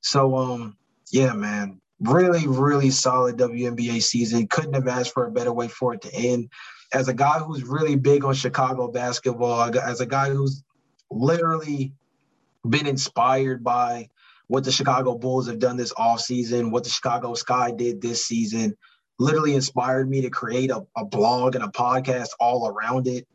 So 0.00 0.36
um 0.36 0.76
yeah 1.10 1.32
man. 1.32 1.80
Really 2.00 2.46
really 2.46 2.90
solid 2.90 3.36
WNBA 3.36 4.02
season. 4.02 4.46
Couldn't 4.46 4.74
have 4.74 4.88
asked 4.88 5.12
for 5.12 5.26
a 5.26 5.30
better 5.32 5.52
way 5.52 5.68
for 5.68 5.94
it 5.94 6.02
to 6.02 6.14
end. 6.14 6.50
As 6.92 7.08
a 7.08 7.14
guy 7.14 7.38
who's 7.38 7.64
really 7.64 7.96
big 7.96 8.24
on 8.24 8.34
Chicago 8.34 8.88
basketball 8.88 9.76
as 9.76 10.00
a 10.00 10.06
guy 10.06 10.30
who's 10.30 10.62
literally 11.10 11.92
been 12.68 12.86
inspired 12.86 13.62
by 13.62 14.08
what 14.48 14.64
the 14.64 14.72
Chicago 14.72 15.16
Bulls 15.16 15.46
have 15.46 15.58
done 15.58 15.76
this 15.76 15.92
offseason, 15.94 16.70
what 16.70 16.84
the 16.84 16.90
Chicago 16.90 17.34
Sky 17.34 17.70
did 17.70 18.00
this 18.00 18.26
season, 18.26 18.76
literally 19.18 19.54
inspired 19.54 20.08
me 20.08 20.22
to 20.22 20.30
create 20.30 20.70
a, 20.70 20.82
a 20.96 21.04
blog 21.04 21.54
and 21.54 21.64
a 21.64 21.68
podcast 21.68 22.30
all 22.40 22.68
around 22.68 23.06
it. 23.06 23.26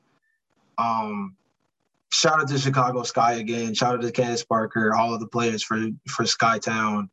Um, 0.77 1.35
shout 2.11 2.39
out 2.39 2.47
to 2.49 2.57
Chicago 2.57 3.03
Sky 3.03 3.33
again. 3.33 3.73
Shout 3.73 3.95
out 3.95 4.01
to 4.01 4.11
Candace 4.11 4.43
Parker, 4.43 4.95
all 4.95 5.13
of 5.13 5.19
the 5.19 5.27
players 5.27 5.63
for 5.63 5.77
for 6.07 6.23
Skytown. 6.23 7.09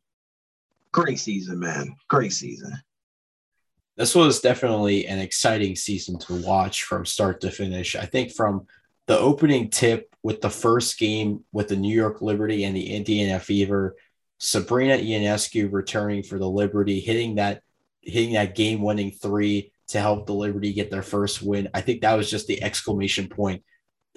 Great 0.92 1.18
season, 1.18 1.58
man. 1.58 1.96
Great 2.08 2.32
season. 2.32 2.72
This 3.96 4.14
was 4.14 4.40
definitely 4.40 5.06
an 5.06 5.18
exciting 5.18 5.76
season 5.76 6.18
to 6.20 6.42
watch 6.42 6.84
from 6.84 7.04
start 7.04 7.40
to 7.42 7.50
finish. 7.50 7.94
I 7.94 8.06
think 8.06 8.32
from 8.32 8.66
the 9.06 9.18
opening 9.18 9.68
tip 9.68 10.14
with 10.22 10.40
the 10.40 10.50
first 10.50 10.98
game 10.98 11.44
with 11.52 11.68
the 11.68 11.76
New 11.76 11.94
York 11.94 12.22
Liberty 12.22 12.64
and 12.64 12.74
the 12.74 12.94
Indiana 12.94 13.38
Fever, 13.38 13.96
Sabrina 14.38 14.96
Ionescu 14.96 15.70
returning 15.70 16.22
for 16.22 16.38
the 16.38 16.48
Liberty, 16.48 17.00
hitting 17.00 17.34
that 17.34 17.62
hitting 18.02 18.32
that 18.32 18.54
game 18.54 18.80
winning 18.80 19.10
three 19.10 19.72
to 19.90 20.00
help 20.00 20.26
the 20.26 20.34
Liberty 20.34 20.72
get 20.72 20.90
their 20.90 21.02
first 21.02 21.42
win. 21.42 21.68
I 21.74 21.80
think 21.80 22.02
that 22.02 22.14
was 22.14 22.30
just 22.30 22.46
the 22.46 22.62
exclamation 22.62 23.28
point 23.28 23.62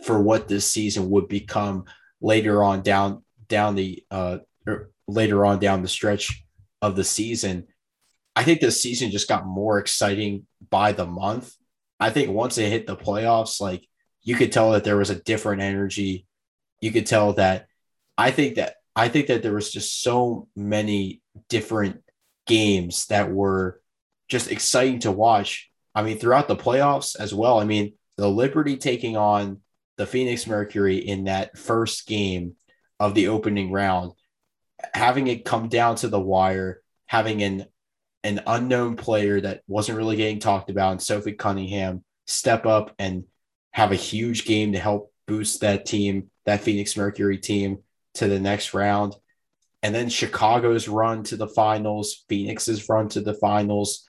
for 0.04 0.22
what 0.22 0.48
this 0.48 0.68
season 0.68 1.10
would 1.10 1.28
become 1.28 1.86
later 2.22 2.64
on 2.64 2.82
down 2.82 3.24
down 3.48 3.76
the 3.76 4.04
uh 4.12 4.40
er, 4.68 4.92
later 5.08 5.46
on 5.46 5.60
down 5.60 5.82
the 5.82 5.88
stretch 5.88 6.44
of 6.82 6.96
the 6.96 7.04
season. 7.04 7.68
I 8.36 8.44
think 8.44 8.62
the 8.62 8.72
season 8.72 9.12
just 9.12 9.28
got 9.28 9.46
more 9.46 9.80
exciting 9.80 10.48
by 10.70 10.92
the 10.92 11.06
month. 11.06 11.54
I 12.00 12.10
think 12.10 12.32
once 12.32 12.58
it 12.58 12.70
hit 12.70 12.88
the 12.88 12.98
playoffs, 12.98 13.62
like 13.62 13.88
you 14.24 14.36
could 14.36 14.52
tell 14.52 14.72
that 14.72 14.84
there 14.84 14.98
was 14.98 15.10
a 15.10 15.22
different 15.24 15.62
energy. 15.62 16.26
You 16.82 16.92
could 16.92 17.06
tell 17.06 17.34
that 17.34 17.68
I 18.18 18.32
think 18.32 18.56
that 18.56 18.76
I 18.96 19.08
think 19.08 19.28
that 19.28 19.42
there 19.42 19.54
was 19.54 19.72
just 19.72 20.02
so 20.02 20.48
many 20.56 21.22
different 21.50 22.04
games 22.46 23.08
that 23.08 23.32
were 23.32 23.82
just 24.34 24.52
exciting 24.52 25.00
to 25.00 25.12
watch. 25.12 25.70
I 25.96 26.02
mean, 26.02 26.18
throughout 26.18 26.48
the 26.48 26.56
playoffs 26.56 27.16
as 27.18 27.34
well. 27.34 27.60
I 27.60 27.66
mean, 27.66 27.94
the 28.18 28.28
Liberty 28.28 28.78
taking 28.78 29.16
on 29.16 29.62
the 29.98 30.08
Phoenix 30.08 30.48
Mercury 30.48 30.98
in 30.98 31.26
that 31.26 31.56
first 31.56 32.08
game 32.08 32.56
of 33.00 33.14
the 33.14 33.28
opening 33.28 33.72
round, 33.72 34.14
having 34.94 35.28
it 35.28 35.46
come 35.46 35.70
down 35.70 35.98
to 35.98 36.08
the 36.08 36.20
wire, 36.20 36.82
having 37.06 37.44
an 37.44 37.68
an 38.24 38.42
unknown 38.48 38.96
player 38.96 39.40
that 39.40 39.62
wasn't 39.68 39.98
really 39.98 40.16
getting 40.16 40.40
talked 40.40 40.72
about, 40.72 40.94
and 40.94 41.02
Sophie 41.02 41.34
Cunningham 41.34 42.04
step 42.26 42.66
up 42.66 42.96
and 42.98 43.26
have 43.72 43.92
a 43.92 43.96
huge 43.96 44.46
game 44.46 44.72
to 44.72 44.80
help 44.80 45.14
boost 45.28 45.62
that 45.62 45.86
team, 45.86 46.32
that 46.46 46.62
Phoenix 46.62 46.98
Mercury 46.98 47.38
team, 47.38 47.80
to 48.16 48.28
the 48.28 48.40
next 48.40 48.74
round. 48.74 49.16
And 49.84 49.94
then 49.94 50.08
Chicago's 50.08 50.88
run 50.88 51.24
to 51.24 51.36
the 51.36 51.50
finals, 51.50 52.24
Phoenix's 52.30 52.88
run 52.88 53.10
to 53.10 53.22
the 53.22 53.34
finals. 53.34 54.08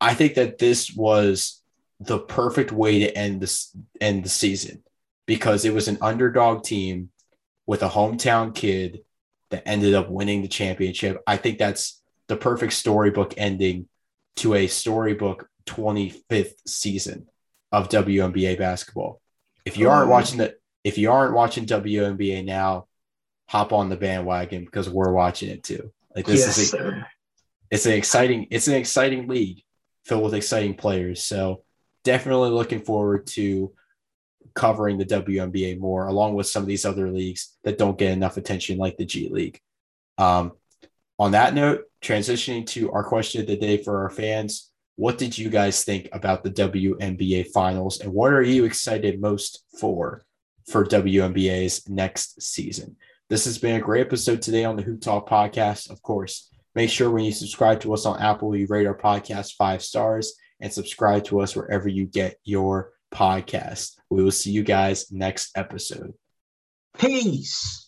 I 0.00 0.14
think 0.14 0.34
that 0.34 0.58
this 0.58 0.92
was 0.94 1.62
the 2.00 2.18
perfect 2.18 2.70
way 2.70 3.00
to 3.00 3.16
end 3.16 3.40
this 3.40 3.76
end 4.00 4.24
the 4.24 4.28
season 4.28 4.82
because 5.26 5.64
it 5.64 5.74
was 5.74 5.88
an 5.88 5.98
underdog 6.00 6.62
team 6.62 7.10
with 7.66 7.82
a 7.82 7.88
hometown 7.88 8.54
kid 8.54 9.00
that 9.50 9.66
ended 9.66 9.94
up 9.94 10.08
winning 10.08 10.42
the 10.42 10.48
championship. 10.48 11.22
I 11.26 11.36
think 11.36 11.58
that's 11.58 12.00
the 12.28 12.36
perfect 12.36 12.72
storybook 12.72 13.34
ending 13.36 13.88
to 14.36 14.54
a 14.54 14.66
storybook 14.66 15.48
25th 15.66 16.54
season 16.66 17.26
of 17.72 17.88
WNBA 17.88 18.58
basketball. 18.58 19.20
If 19.64 19.76
you 19.76 19.90
aren't 19.90 20.04
um, 20.04 20.10
watching 20.10 20.38
the 20.38 20.56
if 20.84 20.96
you 20.96 21.10
aren't 21.10 21.34
watching 21.34 21.66
WNBA 21.66 22.44
now, 22.44 22.86
hop 23.48 23.72
on 23.72 23.88
the 23.88 23.96
bandwagon 23.96 24.64
because 24.64 24.88
we're 24.88 25.12
watching 25.12 25.50
it 25.50 25.62
too. 25.62 25.92
Like 26.14 26.26
this 26.26 26.40
yes, 26.40 26.58
is 26.58 26.74
a, 26.74 27.06
it's 27.70 27.86
an 27.86 27.92
exciting 27.92 28.46
it's 28.50 28.68
an 28.68 28.74
exciting 28.74 29.28
league 29.28 29.62
filled 30.08 30.24
with 30.24 30.34
exciting 30.34 30.74
players. 30.74 31.22
So 31.22 31.62
definitely 32.02 32.50
looking 32.50 32.80
forward 32.80 33.26
to 33.28 33.72
covering 34.54 34.98
the 34.98 35.04
WNBA 35.04 35.78
more, 35.78 36.08
along 36.08 36.34
with 36.34 36.46
some 36.46 36.62
of 36.62 36.68
these 36.68 36.84
other 36.84 37.10
leagues 37.12 37.56
that 37.62 37.78
don't 37.78 37.98
get 37.98 38.12
enough 38.12 38.36
attention, 38.36 38.78
like 38.78 38.96
the 38.96 39.04
G 39.04 39.28
League. 39.30 39.60
Um, 40.16 40.52
on 41.18 41.32
that 41.32 41.54
note, 41.54 41.82
transitioning 42.02 42.66
to 42.68 42.90
our 42.92 43.04
question 43.04 43.40
of 43.40 43.46
the 43.46 43.56
day 43.56 43.76
for 43.76 44.02
our 44.02 44.10
fans. 44.10 44.70
What 44.96 45.18
did 45.18 45.36
you 45.38 45.48
guys 45.48 45.84
think 45.84 46.08
about 46.12 46.42
the 46.42 46.50
WNBA 46.50 47.48
finals 47.52 48.00
and 48.00 48.12
what 48.12 48.32
are 48.32 48.42
you 48.42 48.64
excited 48.64 49.20
most 49.20 49.62
for 49.78 50.22
for 50.66 50.84
WNBA's 50.84 51.88
next 51.88 52.42
season? 52.42 52.96
This 53.28 53.44
has 53.44 53.58
been 53.58 53.76
a 53.76 53.80
great 53.80 54.06
episode 54.06 54.42
today 54.42 54.64
on 54.64 54.74
the 54.74 54.82
Hoop 54.82 55.00
Talk 55.00 55.28
podcast. 55.28 55.90
Of 55.90 56.02
course, 56.02 56.47
make 56.74 56.90
sure 56.90 57.10
when 57.10 57.24
you 57.24 57.32
subscribe 57.32 57.80
to 57.80 57.94
us 57.94 58.06
on 58.06 58.20
Apple, 58.20 58.54
you 58.56 58.66
rate 58.68 58.86
our 58.86 58.96
podcast 58.96 59.54
five 59.54 59.82
stars 59.82 60.34
and 60.60 60.72
subscribe 60.72 61.24
to 61.24 61.40
us 61.40 61.54
wherever 61.54 61.88
you 61.88 62.06
get 62.06 62.36
your 62.44 62.92
podcast. 63.12 63.96
We 64.10 64.22
will 64.22 64.30
see 64.30 64.50
you 64.50 64.62
guys 64.62 65.10
next 65.10 65.56
episode. 65.56 66.14
Peace. 66.98 67.87